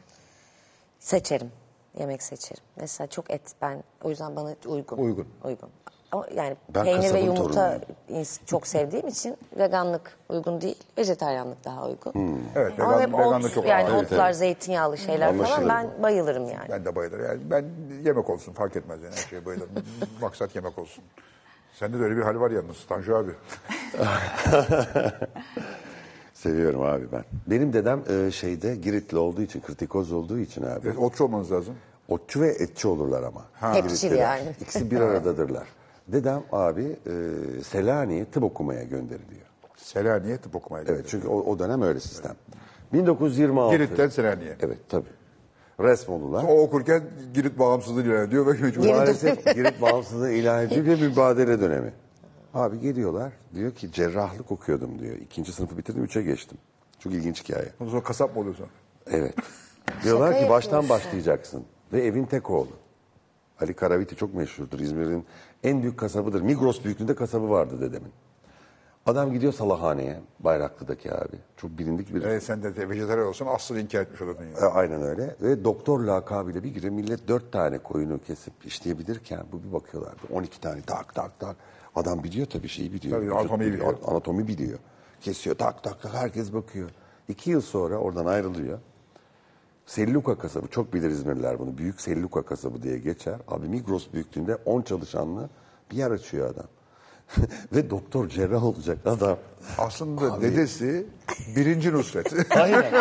[0.98, 1.50] Seçerim.
[1.96, 2.62] Yemek seçerim.
[2.80, 4.96] Mesela çok et ben o yüzden bana uygun.
[4.96, 5.26] Uygun.
[5.44, 5.68] Uygun.
[6.12, 7.78] Ama yani Ben peynir ve kasabın yumurta
[8.10, 10.78] ins- çok sevdiğim için veganlık uygun değil.
[10.98, 12.12] Vejetaryenlik daha uygun.
[12.56, 13.94] Evet, Ama vegan- hep veganlık ot, çok yani ağır.
[13.94, 14.36] Evet, otlar, evet.
[14.36, 15.68] zeytinyağlı şeyler falan Anlaşılır.
[15.68, 16.68] ben bayılırım yani.
[16.70, 17.24] Ben de bayılırım.
[17.26, 17.64] Yani ben
[18.04, 19.72] yemek olsun fark etmez yani her şeye bayılırım.
[20.20, 21.04] Maksat yemek olsun.
[21.74, 23.32] Sende de öyle bir hal var yalnız Tanju abi.
[26.46, 27.24] Seviyorum abi ben.
[27.46, 30.80] Benim dedem e, şeyde Giritli olduğu için, kritikoz olduğu için abi.
[30.86, 31.74] Evet, otçu olmanız lazım.
[32.08, 33.44] Otçu ve etçi olurlar ama.
[33.74, 34.36] Hepçil Giritliler.
[34.38, 34.54] yani.
[34.60, 35.66] İkisi bir aradadırlar.
[36.08, 37.12] Dedem abi e,
[37.62, 39.46] Selanik'e tıp okumaya gönderiliyor.
[39.76, 42.34] Selanik'e tıp okumaya Evet çünkü o, o dönem öyle sistem.
[42.92, 43.76] 1926.
[43.76, 44.56] Girit'ten Selanik'e.
[44.60, 45.08] Evet tabii.
[45.80, 46.44] Resmolular.
[46.48, 47.02] O okurken
[47.34, 48.88] Girit bağımsızlığı ilan ediyor ve mecbur.
[48.88, 51.92] Maalesef Girit bağımsızlığı ilan ediyor ve mübadele dönemi.
[52.56, 55.16] Abi geliyorlar diyor ki cerrahlık okuyordum diyor.
[55.16, 56.58] İkinci sınıfı bitirdim üçe geçtim.
[56.98, 57.72] Çok ilginç hikaye.
[57.80, 58.66] Ondan sonra kasap mı oluyorsun?
[59.06, 59.34] Evet.
[60.04, 61.64] Diyorlar ki baştan başlayacaksın.
[61.92, 62.70] Ve evin tek oğlu.
[63.60, 64.80] Ali Karaviti çok meşhurdur.
[64.80, 65.24] İzmir'in
[65.64, 66.42] en büyük kasabıdır.
[66.42, 68.12] Migros büyüklüğünde kasabı vardı dedemin.
[69.06, 70.20] Adam gidiyor Salahane'ye.
[70.40, 71.36] Bayraklı'daki abi.
[71.56, 72.22] Çok bilindik bir...
[72.22, 74.42] Evet, sen de vejetaryen olsan aslını inkar etmiş olurdun.
[74.42, 74.72] E, Yani.
[74.72, 75.36] Aynen öyle.
[75.42, 76.92] Ve doktor lakabıyla bir giriyor.
[76.92, 80.14] Millet dört tane koyunu kesip işleyebilirken bu bir bakıyorlar.
[80.32, 81.56] 12 tane tak tak tak.
[81.96, 83.16] Adam biliyor tabii şeyi biliyor.
[83.16, 83.94] Tabii, Vücut anatomiyi biliyor.
[84.06, 84.78] Anatomi biliyor.
[85.20, 86.90] Kesiyor tak tak tak herkes bakıyor.
[87.28, 88.78] İki yıl sonra oradan ayrılıyor.
[89.86, 91.78] Selluka kasabı çok bilir İzmirliler bunu.
[91.78, 93.36] Büyük Selluka kasabı diye geçer.
[93.48, 95.48] Abi Migros büyüklüğünde 10 çalışanlı
[95.90, 96.66] bir yer açıyor adam.
[97.74, 99.38] Ve doktor cerrah olacak adam.
[99.78, 101.06] Aslında dedesi
[101.56, 102.50] birinci Nusret.
[102.56, 102.92] Aynen.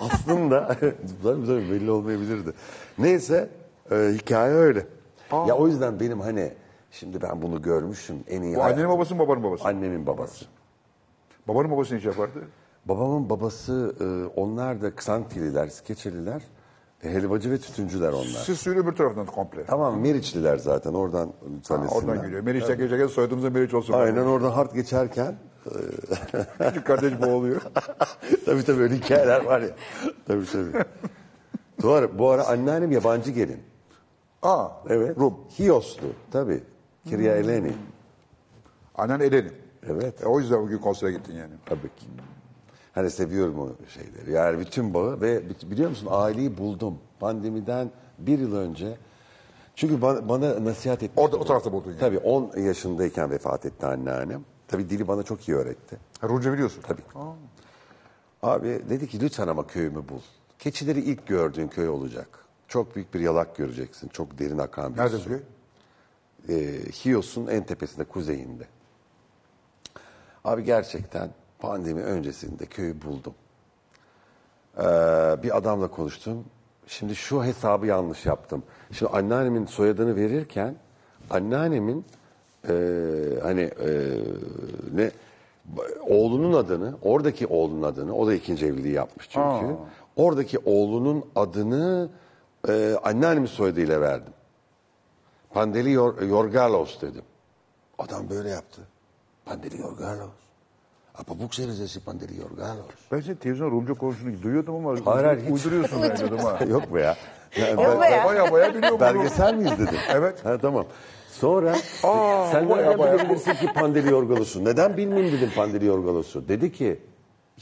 [0.00, 0.66] Aslında
[1.22, 2.52] tabii tabii belli olmayabilirdi.
[2.98, 3.50] Neyse
[3.90, 4.86] e, hikaye öyle.
[5.32, 6.52] Ya o yüzden benim hani
[6.90, 8.56] şimdi ben bunu görmüşüm en iyi.
[8.56, 9.64] Bu annenin babası mı babanın babası?
[9.64, 10.44] Annemin babası.
[11.48, 12.38] Babanın babası ne iş yapardı?
[12.86, 16.42] Babamın babası e, onlar da Ksantililer, Skeçeliler,
[17.02, 18.24] e, helvacı ve tütüncüler onlar.
[18.24, 19.64] Siz suyun öbür tarafından komple.
[19.64, 21.32] Tamam Meriçliler zaten oradan Ha,
[21.68, 22.02] tanısinler.
[22.02, 22.42] oradan geliyor.
[22.42, 23.92] Meriç Tekke Tekke soyadımıza Meriç olsun.
[23.92, 25.34] Aynen oradan hart geçerken
[26.58, 27.60] Küçük kardeş boğuluyor.
[28.46, 29.68] tabii tabii öyle hikayeler var ya.
[30.26, 30.84] tabii tabii.
[31.82, 33.60] Bu ara, bu ara anneannem yabancı gelin.
[34.42, 35.18] Aa, Evet.
[35.18, 35.34] Rum.
[35.58, 36.62] Hiyoslu tabii.
[37.08, 37.72] Kirya Eleni.
[38.94, 39.50] Annen Eleni.
[39.90, 40.22] Evet.
[40.22, 41.52] E, o yüzden bugün konsere gittin yani.
[41.66, 42.06] Tabii ki.
[42.92, 44.32] Hani seviyorum o şeyleri.
[44.32, 46.98] Yani bütün bağı ve bi- biliyor musun aileyi buldum.
[47.20, 48.96] Pandemiden bir yıl önce.
[49.74, 51.12] Çünkü bana, bana nasihat etti.
[51.20, 52.00] Orada, o tarafta buldun yani.
[52.00, 54.44] Tabii 10 yaşındayken vefat etti anneannem.
[54.68, 55.96] Tabii dili bana çok iyi öğretti.
[56.20, 56.82] Ha, Rumca biliyorsun.
[56.86, 57.02] Tabii.
[58.42, 60.20] Abi dedi ki lütfen ama köyümü bul.
[60.58, 62.28] Keçileri ilk gördüğün köy olacak.
[62.68, 64.08] Çok büyük bir yalak göreceksin.
[64.08, 65.28] Çok derin akan bir Nerede su.
[65.28, 65.40] diyor?
[66.48, 66.54] Ee,
[67.04, 68.64] Hios'un en tepesinde, kuzeyinde.
[70.44, 73.34] Abi gerçekten pandemi öncesinde köyü buldum.
[74.78, 74.82] Ee,
[75.42, 76.44] bir adamla konuştum.
[76.86, 78.62] Şimdi şu hesabı yanlış yaptım.
[78.92, 80.74] Şimdi anneannemin soyadını verirken
[81.30, 82.04] anneannemin
[82.68, 82.72] e,
[83.42, 84.18] hani e,
[84.94, 85.10] ne
[86.06, 89.76] oğlunun adını, oradaki oğlunun adını, o da ikinci evliliği yapmış çünkü.
[90.16, 92.08] Oradaki oğlunun adını
[92.68, 94.32] e, anneannemin soyadıyla verdim.
[95.58, 97.22] Pandeli Yor- Yorgalos dedim.
[97.98, 98.80] Adam böyle yaptı.
[99.44, 100.30] Pandeli Yorgalos.
[101.14, 102.86] Apa bu serisi Pandeli Yorgalos.
[103.12, 106.58] Ben senin televizyon Rumca konuştuğunu duyuyordum ama Hayır, hayır, uyduruyorsun zannediyordum ha.
[106.68, 107.16] Yok be ya.
[107.56, 108.24] Yani ben- be ya.
[108.24, 109.00] Baya baya biliyorum.
[109.00, 109.98] Belgesel mi izledin?
[110.12, 110.44] Evet.
[110.44, 110.86] Ha, tamam.
[111.30, 114.64] Sonra Aa, sen nereden bilebilirsin ki Pandeli Yorgalos'u?
[114.64, 116.48] Neden bilmeyeyim dedim Pandeli Yorgalos'u.
[116.48, 117.00] Dedi ki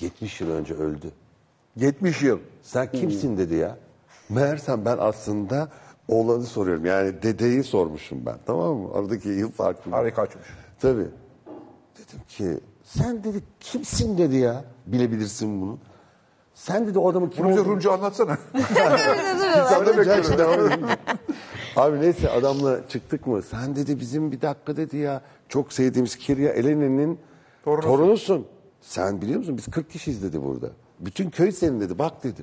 [0.01, 1.13] 70 yıl önce öldü.
[1.77, 2.39] 70 yıl.
[2.63, 3.77] Sen kimsin dedi ya.
[4.29, 5.69] Meğersem ben aslında
[6.09, 6.85] oğlanı soruyorum.
[6.85, 8.37] Yani dedeyi sormuşum ben.
[8.47, 8.89] Tamam mı?
[8.95, 9.91] Aradaki yıl farkı.
[9.91, 10.47] Harika açmış.
[10.81, 11.07] Tabii.
[11.99, 14.65] Dedim ki sen dedi kimsin dedi ya.
[14.87, 15.79] Bilebilirsin bunu.
[16.55, 17.75] Sen dedi o adamın kim Bunu bize olduğunu...
[17.75, 18.39] Rumca anlatsana.
[19.69, 20.31] Sen de bekliyorum.
[20.31, 20.71] bekliyorum.
[21.77, 23.43] Abi neyse adamla çıktık mı?
[23.43, 25.23] Sen dedi bizim bir dakika dedi ya.
[25.49, 27.19] Çok sevdiğimiz Kirya Eleni'nin
[27.65, 27.91] Torunusun.
[27.91, 28.47] torunusun.
[28.81, 30.71] Sen biliyor musun biz 40 kişiyiz dedi burada.
[31.01, 32.43] Bütün köy senin dedi bak dedi.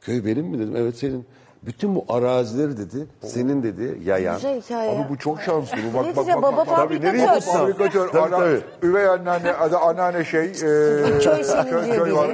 [0.00, 1.26] Köy benim mi dedim evet senin.
[1.66, 4.34] Bütün bu arazileri dedi senin dedi yayan.
[4.36, 4.90] Güzel hikaye.
[4.90, 5.76] Ama bu çok şanslı.
[5.90, 6.52] Bu bak bak diyeceğim, bak.
[6.52, 7.08] baba bak, fabrikatör.
[7.08, 7.52] Tabii, nereye gitsin?
[7.52, 8.08] Fabrikatör.
[8.08, 8.60] Tabii, ana, tabii.
[8.82, 10.44] Üvey anneanne, adı anneanne şey.
[10.44, 12.14] E, Köy senin köy biri.
[12.16, 12.30] var.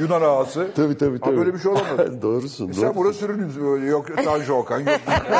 [0.00, 0.66] Yunan ağası.
[0.76, 1.36] Tabii tabii Ha, tabii.
[1.36, 2.18] böyle bir şey olamadı.
[2.22, 2.68] doğrusun.
[2.68, 2.96] E Sen doğrusun.
[2.96, 3.86] burada sürünün.
[3.86, 4.78] Yok Tanju Okan.
[4.80, 4.88] Yok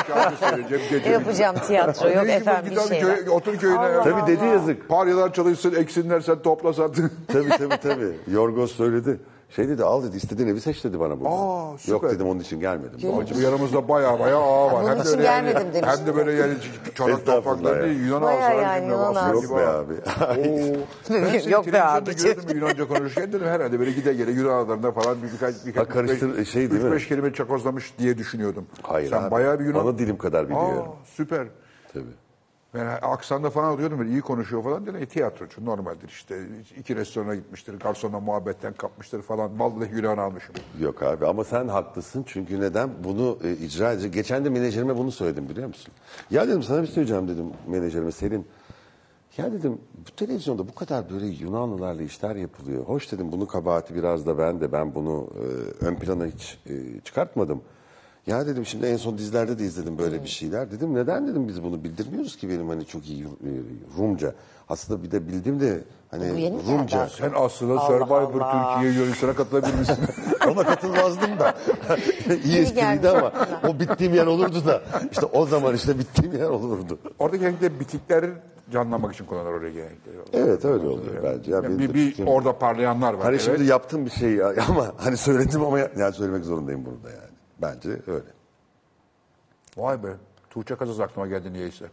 [0.08, 0.84] şarkı söyleyeceğim.
[0.90, 1.10] Gece.
[1.10, 2.26] Yapacağım tiyatro, yok var?
[2.26, 3.16] efendim bir abi şeyler.
[3.16, 4.02] köye- Otur köyüne.
[4.04, 4.88] Tabii dedi yazık.
[4.88, 6.92] Paryalar çalışsın, eksinler sen toplasan.
[7.32, 8.12] Tabii tabii tabii.
[8.30, 9.20] Yorgos söyledi.
[9.56, 11.34] Şey dedi al dedi istediğin evi seç dedi bana burada.
[11.34, 11.92] Aa, süper.
[11.92, 13.18] Yok dedim onun için gelmedim.
[13.22, 14.82] Acaba yanımızda baya baya ağa var.
[14.82, 15.90] bunun Hem de için öyle yani, gelmedim demiş.
[15.98, 16.54] Hem de böyle yani
[16.94, 17.92] çorak Estağfurullah toprakları ya.
[18.06, 18.60] Yunan Bayağı ağası.
[18.62, 19.34] yani Yunan ağası.
[19.46, 19.92] Yok be abi.
[20.40, 20.76] Oo.
[21.10, 22.36] Ben seni Yok be abiciğim.
[22.36, 25.92] gördüm Yunanca konuşurken dedim herhalde böyle gide gele Yunan adalarında falan bir, birkaç birkaç Ha,
[25.92, 26.92] karıştır- beş- şey değil üç mi?
[26.92, 28.66] beş kelime çakozlamış diye düşünüyordum.
[28.82, 29.30] Hayır Sen abi.
[29.30, 29.80] bayağı bir Yunan.
[29.86, 30.78] Ana dilim kadar biliyorum.
[30.88, 31.46] Aa, süper.
[31.92, 32.04] Tabii.
[32.74, 34.96] Ben aksanda falan alıyordum böyle iyi konuşuyor falan dedim.
[35.02, 36.38] E, tiyatrocu normaldir işte.
[36.78, 39.60] iki restorana gitmiştir, garsonla muhabbetten kapmıştır falan.
[39.60, 40.54] Vallahi Yunan almışım.
[40.80, 44.14] Yok abi ama sen haklısın çünkü neden bunu e, icra edecek.
[44.14, 45.92] Geçen de menajerime bunu söyledim biliyor musun?
[46.30, 48.46] Ya dedim sana bir şey söyleyeceğim dedim menajerime Selin.
[49.36, 52.84] Ya dedim bu televizyonda bu kadar böyle Yunanlılarla işler yapılıyor.
[52.84, 55.44] Hoş dedim bunun kabahati biraz da ben de ben bunu e,
[55.84, 57.62] ön plana hiç e, çıkartmadım.
[58.26, 60.70] Ya dedim şimdi en son dizilerde de izledim böyle bir şeyler.
[60.70, 63.26] Dedim neden dedim biz bunu bildirmiyoruz ki benim hani çok iyi e,
[63.98, 64.34] Rumca.
[64.68, 65.80] Aslında bir de bildim de
[66.10, 67.08] hani Rumca.
[67.08, 68.74] Sen aslında Allah Survivor Allah.
[68.74, 69.96] Türkiye Yunanistan'a katılabilir misin?
[70.48, 71.54] Ona katılmazdım da.
[72.44, 73.32] İyi espriydi ama
[73.68, 74.82] o bittiğim yer olurdu da.
[75.12, 76.98] İşte o zaman işte bittiğim yer olurdu.
[77.18, 78.24] Orada genellikle bitikler
[78.72, 80.10] canlanmak için kullanırlar oraya genellikle.
[80.32, 81.50] Evet öyle oluyor bence.
[81.50, 83.22] Ya Yani bir, bir orada parlayanlar var.
[83.22, 83.42] Hani evet.
[83.44, 87.21] şimdi yaptığım bir şey ya- ama hani söyledim ama ya- yani söylemek zorundayım burada yani.
[87.62, 88.24] Bence öyle.
[89.76, 90.08] Vay be.
[90.50, 91.84] Tuğçe Kazaz aklıma geldi niyeyse.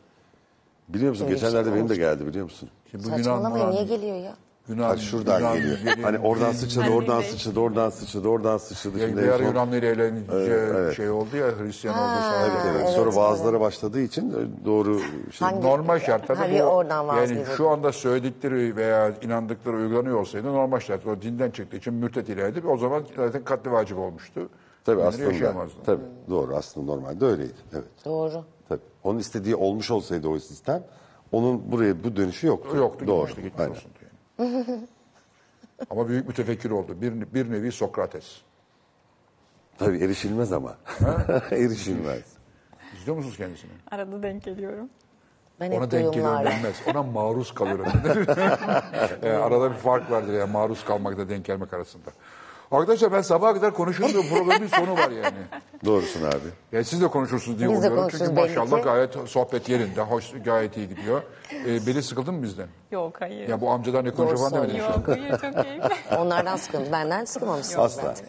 [0.89, 2.69] Biliyor musun Öyle bir geçenlerde şey benim de geldi biliyor musun?
[2.91, 4.35] Şimdi bu Saçmalamayın niye geliyor ya?
[4.67, 5.77] Yunan, Ha, şuradan Yunan- geliyor.
[5.77, 8.99] Yunan- Hani oradan sıçradı, Ben oradan sıçradı, oradan sıçradı, oradan sıçradı.
[8.99, 10.95] Yani Şimdi bir ara son- Yunanlı ile eğlenince Evet, evet.
[10.95, 12.45] şey oldu ya Hristiyan oldu sonra.
[12.45, 12.81] Evet, evet.
[12.83, 13.15] Evet, Sonra evet.
[13.15, 14.99] vaazlara başladığı için doğru
[15.31, 15.47] şey.
[15.47, 20.47] Hangi- Normal şartlarda Ha, bir bu oradan yani şu anda söyledikleri veya inandıkları uygulanıyor olsaydı
[20.53, 22.67] normal şartlarda o dinden çıktığı için mürtet ilerledi.
[22.67, 24.49] O zaman zaten katli vacip olmuştu.
[24.93, 25.31] Tabii aslında.
[25.31, 25.75] yaşayamazdı.
[25.85, 27.53] Tabii doğru aslında normalde öyleydi.
[27.73, 28.05] Evet.
[28.05, 28.45] Doğru.
[28.69, 28.81] Tabii.
[29.03, 30.83] Onun istediği olmuş olsaydı o sistem
[31.31, 32.77] onun buraya bu dönüşü yoktu.
[32.77, 33.27] Yoktu Doğru.
[33.27, 33.71] gitmişti gitmiş Aynen.
[33.71, 34.77] olsun diye.
[35.89, 37.01] Ama büyük mütefekkir oldu.
[37.01, 38.41] Bir, bir nevi Sokrates.
[39.77, 40.77] Tabii erişilmez ama.
[41.51, 42.23] erişilmez.
[42.97, 43.71] İzliyor musunuz kendisini?
[43.91, 44.89] Arada denk geliyorum.
[45.59, 46.49] Ben Ona denk geliyor duyumlarla.
[46.51, 46.75] denmez.
[46.87, 47.85] Ona maruz kalıyor.
[49.23, 52.09] yani arada bir fark vardır yani maruz kalmakla denk gelmek arasında.
[52.71, 55.37] Arkadaşlar ben sabaha kadar konuşuyorum da programın bir sonu var yani.
[55.85, 56.49] Doğrusun abi.
[56.71, 58.09] Yani siz de konuşursunuz diye Biz de umuyorum.
[58.09, 60.01] Çünkü konuşuruz belli maşallah gayet sohbet yerinde.
[60.01, 61.21] Hoş, gayet iyi gidiyor.
[61.53, 62.67] Ee, beni sıkıldın mı bizden?
[62.91, 63.49] Yok hayır.
[63.49, 64.97] Ya bu amcadan ne konuşuyor falan demedin inşallah.
[64.97, 66.15] Yok hayır çok keyifli.
[66.17, 66.91] Onlardan sıkıldım.
[66.91, 68.09] Benden sıkılmamışsınız Asla.
[68.09, 68.23] bence.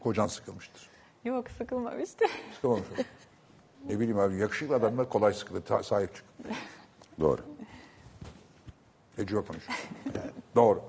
[0.00, 0.90] Kocan sıkılmıştır.
[1.24, 2.24] Yok sıkılmamıştı.
[2.62, 2.80] Tamam.
[3.88, 5.62] ne bileyim abi yakışıklı adamlar kolay sıkılır.
[5.62, 6.24] Ta- sahip çık.
[7.20, 7.40] Doğru.
[9.16, 9.66] Tecrübe konuş.
[10.56, 10.82] Doğru.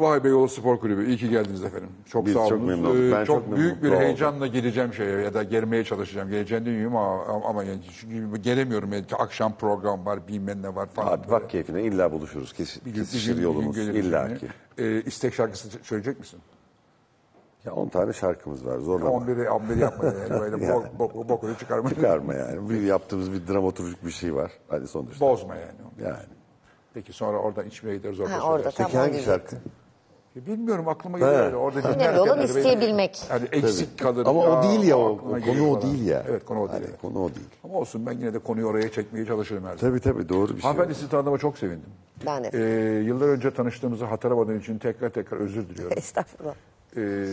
[0.00, 1.06] Vay Beyoğlu Spor Kulübü.
[1.06, 1.88] İyi ki geldiniz efendim.
[2.06, 2.66] Çok Biz sağ çok olun.
[2.68, 2.96] memnun olduk.
[3.00, 4.00] Ee, Ben çok, çok memnun- büyük bir oldum.
[4.00, 6.30] heyecanla geleceğim şeye ya da gelmeye çalışacağım.
[6.30, 8.92] Geleceğini duyuyorum ama, ama yani çünkü gelemiyorum.
[8.92, 11.12] Yani akşam program var, bilmem ne var falan.
[11.12, 12.52] Abi bak keyfine illa buluşuruz.
[12.52, 14.46] Kes, Bir gün- kesişir bir gün- bir gün yolumuz illa ki.
[14.78, 16.40] Ee, istek şarkısı söyleyecek misin?
[17.64, 19.10] Ya 10 tane şarkımız var zorlama.
[19.10, 20.30] 11'i 11'i yapma yani.
[20.40, 20.74] Böyle Yani.
[20.98, 21.88] bok, bok, bokunu çıkarma.
[21.88, 22.70] Çıkarma yani.
[22.70, 24.52] Bir yaptığımız bir dramaturjik bir şey var.
[24.68, 25.26] Hadi sonuçta.
[25.26, 25.72] Bozma yani.
[26.04, 26.16] Yani.
[26.94, 28.62] Peki sonra oradan içmeye gideriz orada Ha, orada.
[28.64, 29.58] Peki Tamam, hangi diyecektim.
[30.34, 30.46] Şarkı?
[30.50, 31.52] Bilmiyorum aklıma geliyor.
[31.52, 33.22] Orada Önemli olan isteyebilmek.
[33.30, 34.26] Yani eksik kalır.
[34.26, 35.92] Ama o değil ya o, aklıma geliyor konu o falan.
[35.94, 36.24] değil ya.
[36.28, 36.82] Evet konu o değil.
[36.84, 37.46] Hani konu o değil.
[37.64, 39.92] Ama olsun ben yine de konuyu oraya çekmeye çalışırım her zaman.
[39.92, 40.70] Tabii tabii doğru bir şey.
[40.70, 41.90] Hanımefendi sizi tanıdığıma çok sevindim.
[42.26, 42.50] Ben de.
[42.52, 45.98] Ee, yıllar önce tanıştığımızı hatırlamadığım için tekrar tekrar özür diliyorum.
[45.98, 46.54] Estağfurullah.
[46.96, 47.26] Ee,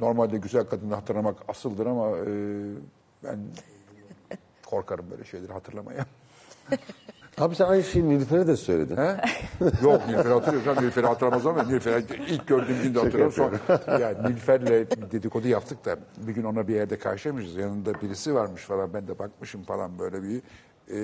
[0.00, 2.24] normalde güzel kadını hatırlamak asıldır ama e,
[3.24, 3.38] ben
[4.66, 6.06] korkarım böyle şeyleri hatırlamaya.
[7.38, 8.96] Abi sen aynı şeyi Nilüfer'e de söyledin.
[8.96, 9.16] He?
[9.82, 10.82] Yok Nilüfer'i hatırlıyorum.
[10.82, 13.32] Nilüfer'i hatırlamaz ama Nilüfer'i ilk gördüğüm günde hatırlıyorum.
[13.32, 13.58] Sonra,
[14.00, 15.96] yani Nilüfer'le dedikodu yaptık da
[16.26, 17.56] bir gün ona bir yerde karşılamışız.
[17.56, 18.94] Yanında birisi varmış falan.
[18.94, 20.42] Ben de bakmışım falan böyle bir.
[20.90, 20.98] E,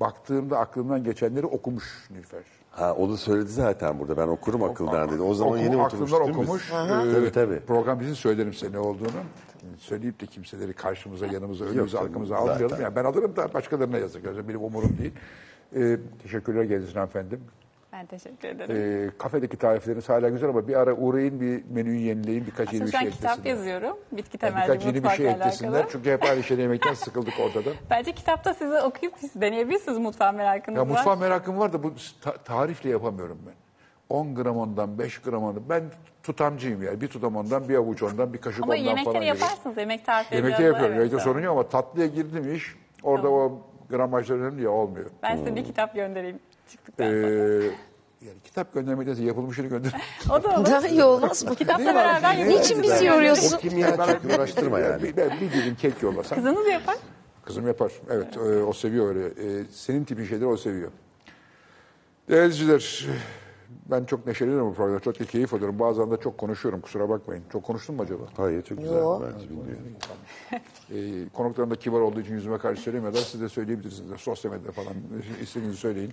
[0.00, 2.42] baktığımda aklımdan geçenleri okumuş Nilüfer.
[2.70, 4.16] Ha o da söyledi zaten burada.
[4.16, 5.22] Ben okurum akıldan dedi.
[5.22, 6.70] O zaman Oku- yeni aklımdan değil mi okumuş.
[6.72, 7.60] Ee, Tabii tabii.
[7.60, 9.08] Program bizim söylerim size ne olduğunu.
[9.78, 12.82] Söyleyip de kimseleri karşımıza, yanımıza, önümüze, arkamıza almayalım.
[12.82, 14.48] Yani ben alırım da başkalarına yazık.
[14.48, 15.12] Benim umurum değil.
[15.76, 17.38] Ee, teşekkürler geldiğiniz hanımefendi.
[17.92, 19.06] Ben teşekkür ederim.
[19.08, 22.86] Ee, kafedeki tarifleriniz hala güzel ama bir ara uğrayın bir menüyü yenileyin birkaç yeni Aslında
[22.86, 23.56] bir şu an şey kitap eklesinler.
[23.56, 23.96] yazıyorum.
[24.12, 25.70] Bitki Yani temelli birkaç yeni bir şey eklesinler.
[25.72, 25.92] alakalı.
[25.92, 27.70] Çünkü hep aynı şeyleri yemekten sıkıldık orada da.
[27.90, 30.88] Bence kitapta sizi okuyup siz deneyebilirsiniz mutfağa merakınız Ya var.
[30.88, 33.54] mutfağa merakım var da bu ta- tarifle yapamıyorum ben.
[34.08, 35.62] 10 gram ondan, 5 gram ondan.
[35.68, 35.82] Ben
[36.22, 37.00] tutamcıyım yani.
[37.00, 38.96] Bir tutam ondan, bir avuç ondan, bir kaşık Ama ondan falan.
[38.96, 39.36] yemekleri geliyor.
[39.36, 39.76] yaparsınız.
[39.76, 40.90] Yemek tarifleri Yemekte yapıyorum.
[40.90, 42.76] da- Yemekte evet, sorun yok ama tatlıya girdim iş.
[43.02, 43.60] Orada o
[43.96, 45.06] gramajlar önemli ya olmuyor.
[45.22, 46.38] Ben size bir kitap göndereyim
[46.70, 47.24] çıktıktan Ee, sonra.
[48.22, 49.92] yani kitap göndermektense yapılmışını gönder.
[50.30, 50.66] O da olur.
[50.66, 51.54] Daha iyi olmaz mı?
[51.54, 52.48] Kitapla Ne beraber Ne.
[52.48, 53.56] Niçin bizi yoruyorsun?
[53.56, 55.02] O kimya çekti uğraştırma yani.
[55.02, 56.38] Bir, ben bir dilim kek yollasam.
[56.38, 56.96] Kızınız yapar.
[57.44, 57.92] Kızım yapar.
[58.10, 59.26] Evet, e, o seviyor öyle.
[59.26, 60.90] E, senin tipin şeyleri o seviyor.
[62.30, 63.06] Değerli izleyiciler,
[63.90, 65.00] ben çok neşeleniyorum bu programda.
[65.00, 65.78] Çok da keyif alıyorum.
[65.78, 66.80] Bazen de çok konuşuyorum.
[66.80, 67.44] Kusura bakmayın.
[67.52, 68.22] Çok konuştum mu acaba?
[68.36, 68.96] Hayır çok güzel.
[68.96, 69.20] Yo.
[69.22, 69.96] Bence bilmiyorum.
[70.94, 73.20] E, konuklarım da kibar olduğu için yüzüme karşı söylemiyorlar.
[73.20, 74.20] Siz de söyleyebilirsiniz.
[74.20, 74.94] Sosyal medyada falan
[75.42, 76.12] istediğinizi söyleyin.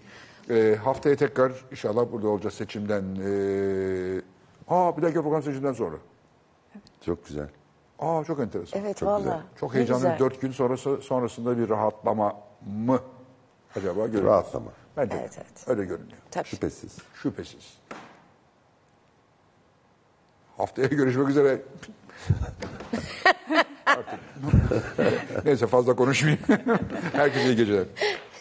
[0.49, 3.03] E, haftaya tekrar inşallah burada olacağız seçimden.
[3.03, 4.21] E,
[4.67, 5.95] aa bir dahaki program seçimden sonra.
[7.05, 7.47] Çok güzel.
[7.99, 8.81] Aa çok enteresan.
[8.81, 9.19] Evet çok valla.
[9.19, 9.41] güzel.
[9.59, 10.15] Çok heyecanlı.
[10.19, 12.35] Dört gün sonrası sonrasında bir rahatlama
[12.85, 12.99] mı
[13.75, 14.33] acaba görünüyor?
[14.33, 14.71] Rahatlama.
[15.01, 15.41] Bence Evet, de.
[15.41, 15.63] evet.
[15.67, 16.17] öyle görünüyor.
[16.31, 16.47] Tabii.
[16.47, 16.97] Şüphesiz.
[17.23, 17.77] Şüphesiz.
[20.57, 21.61] Haftaya görüşmek üzere.
[23.85, 24.19] Artık.
[25.45, 26.41] Neyse fazla konuşmayayım.
[27.13, 27.85] Herkese iyi geceler.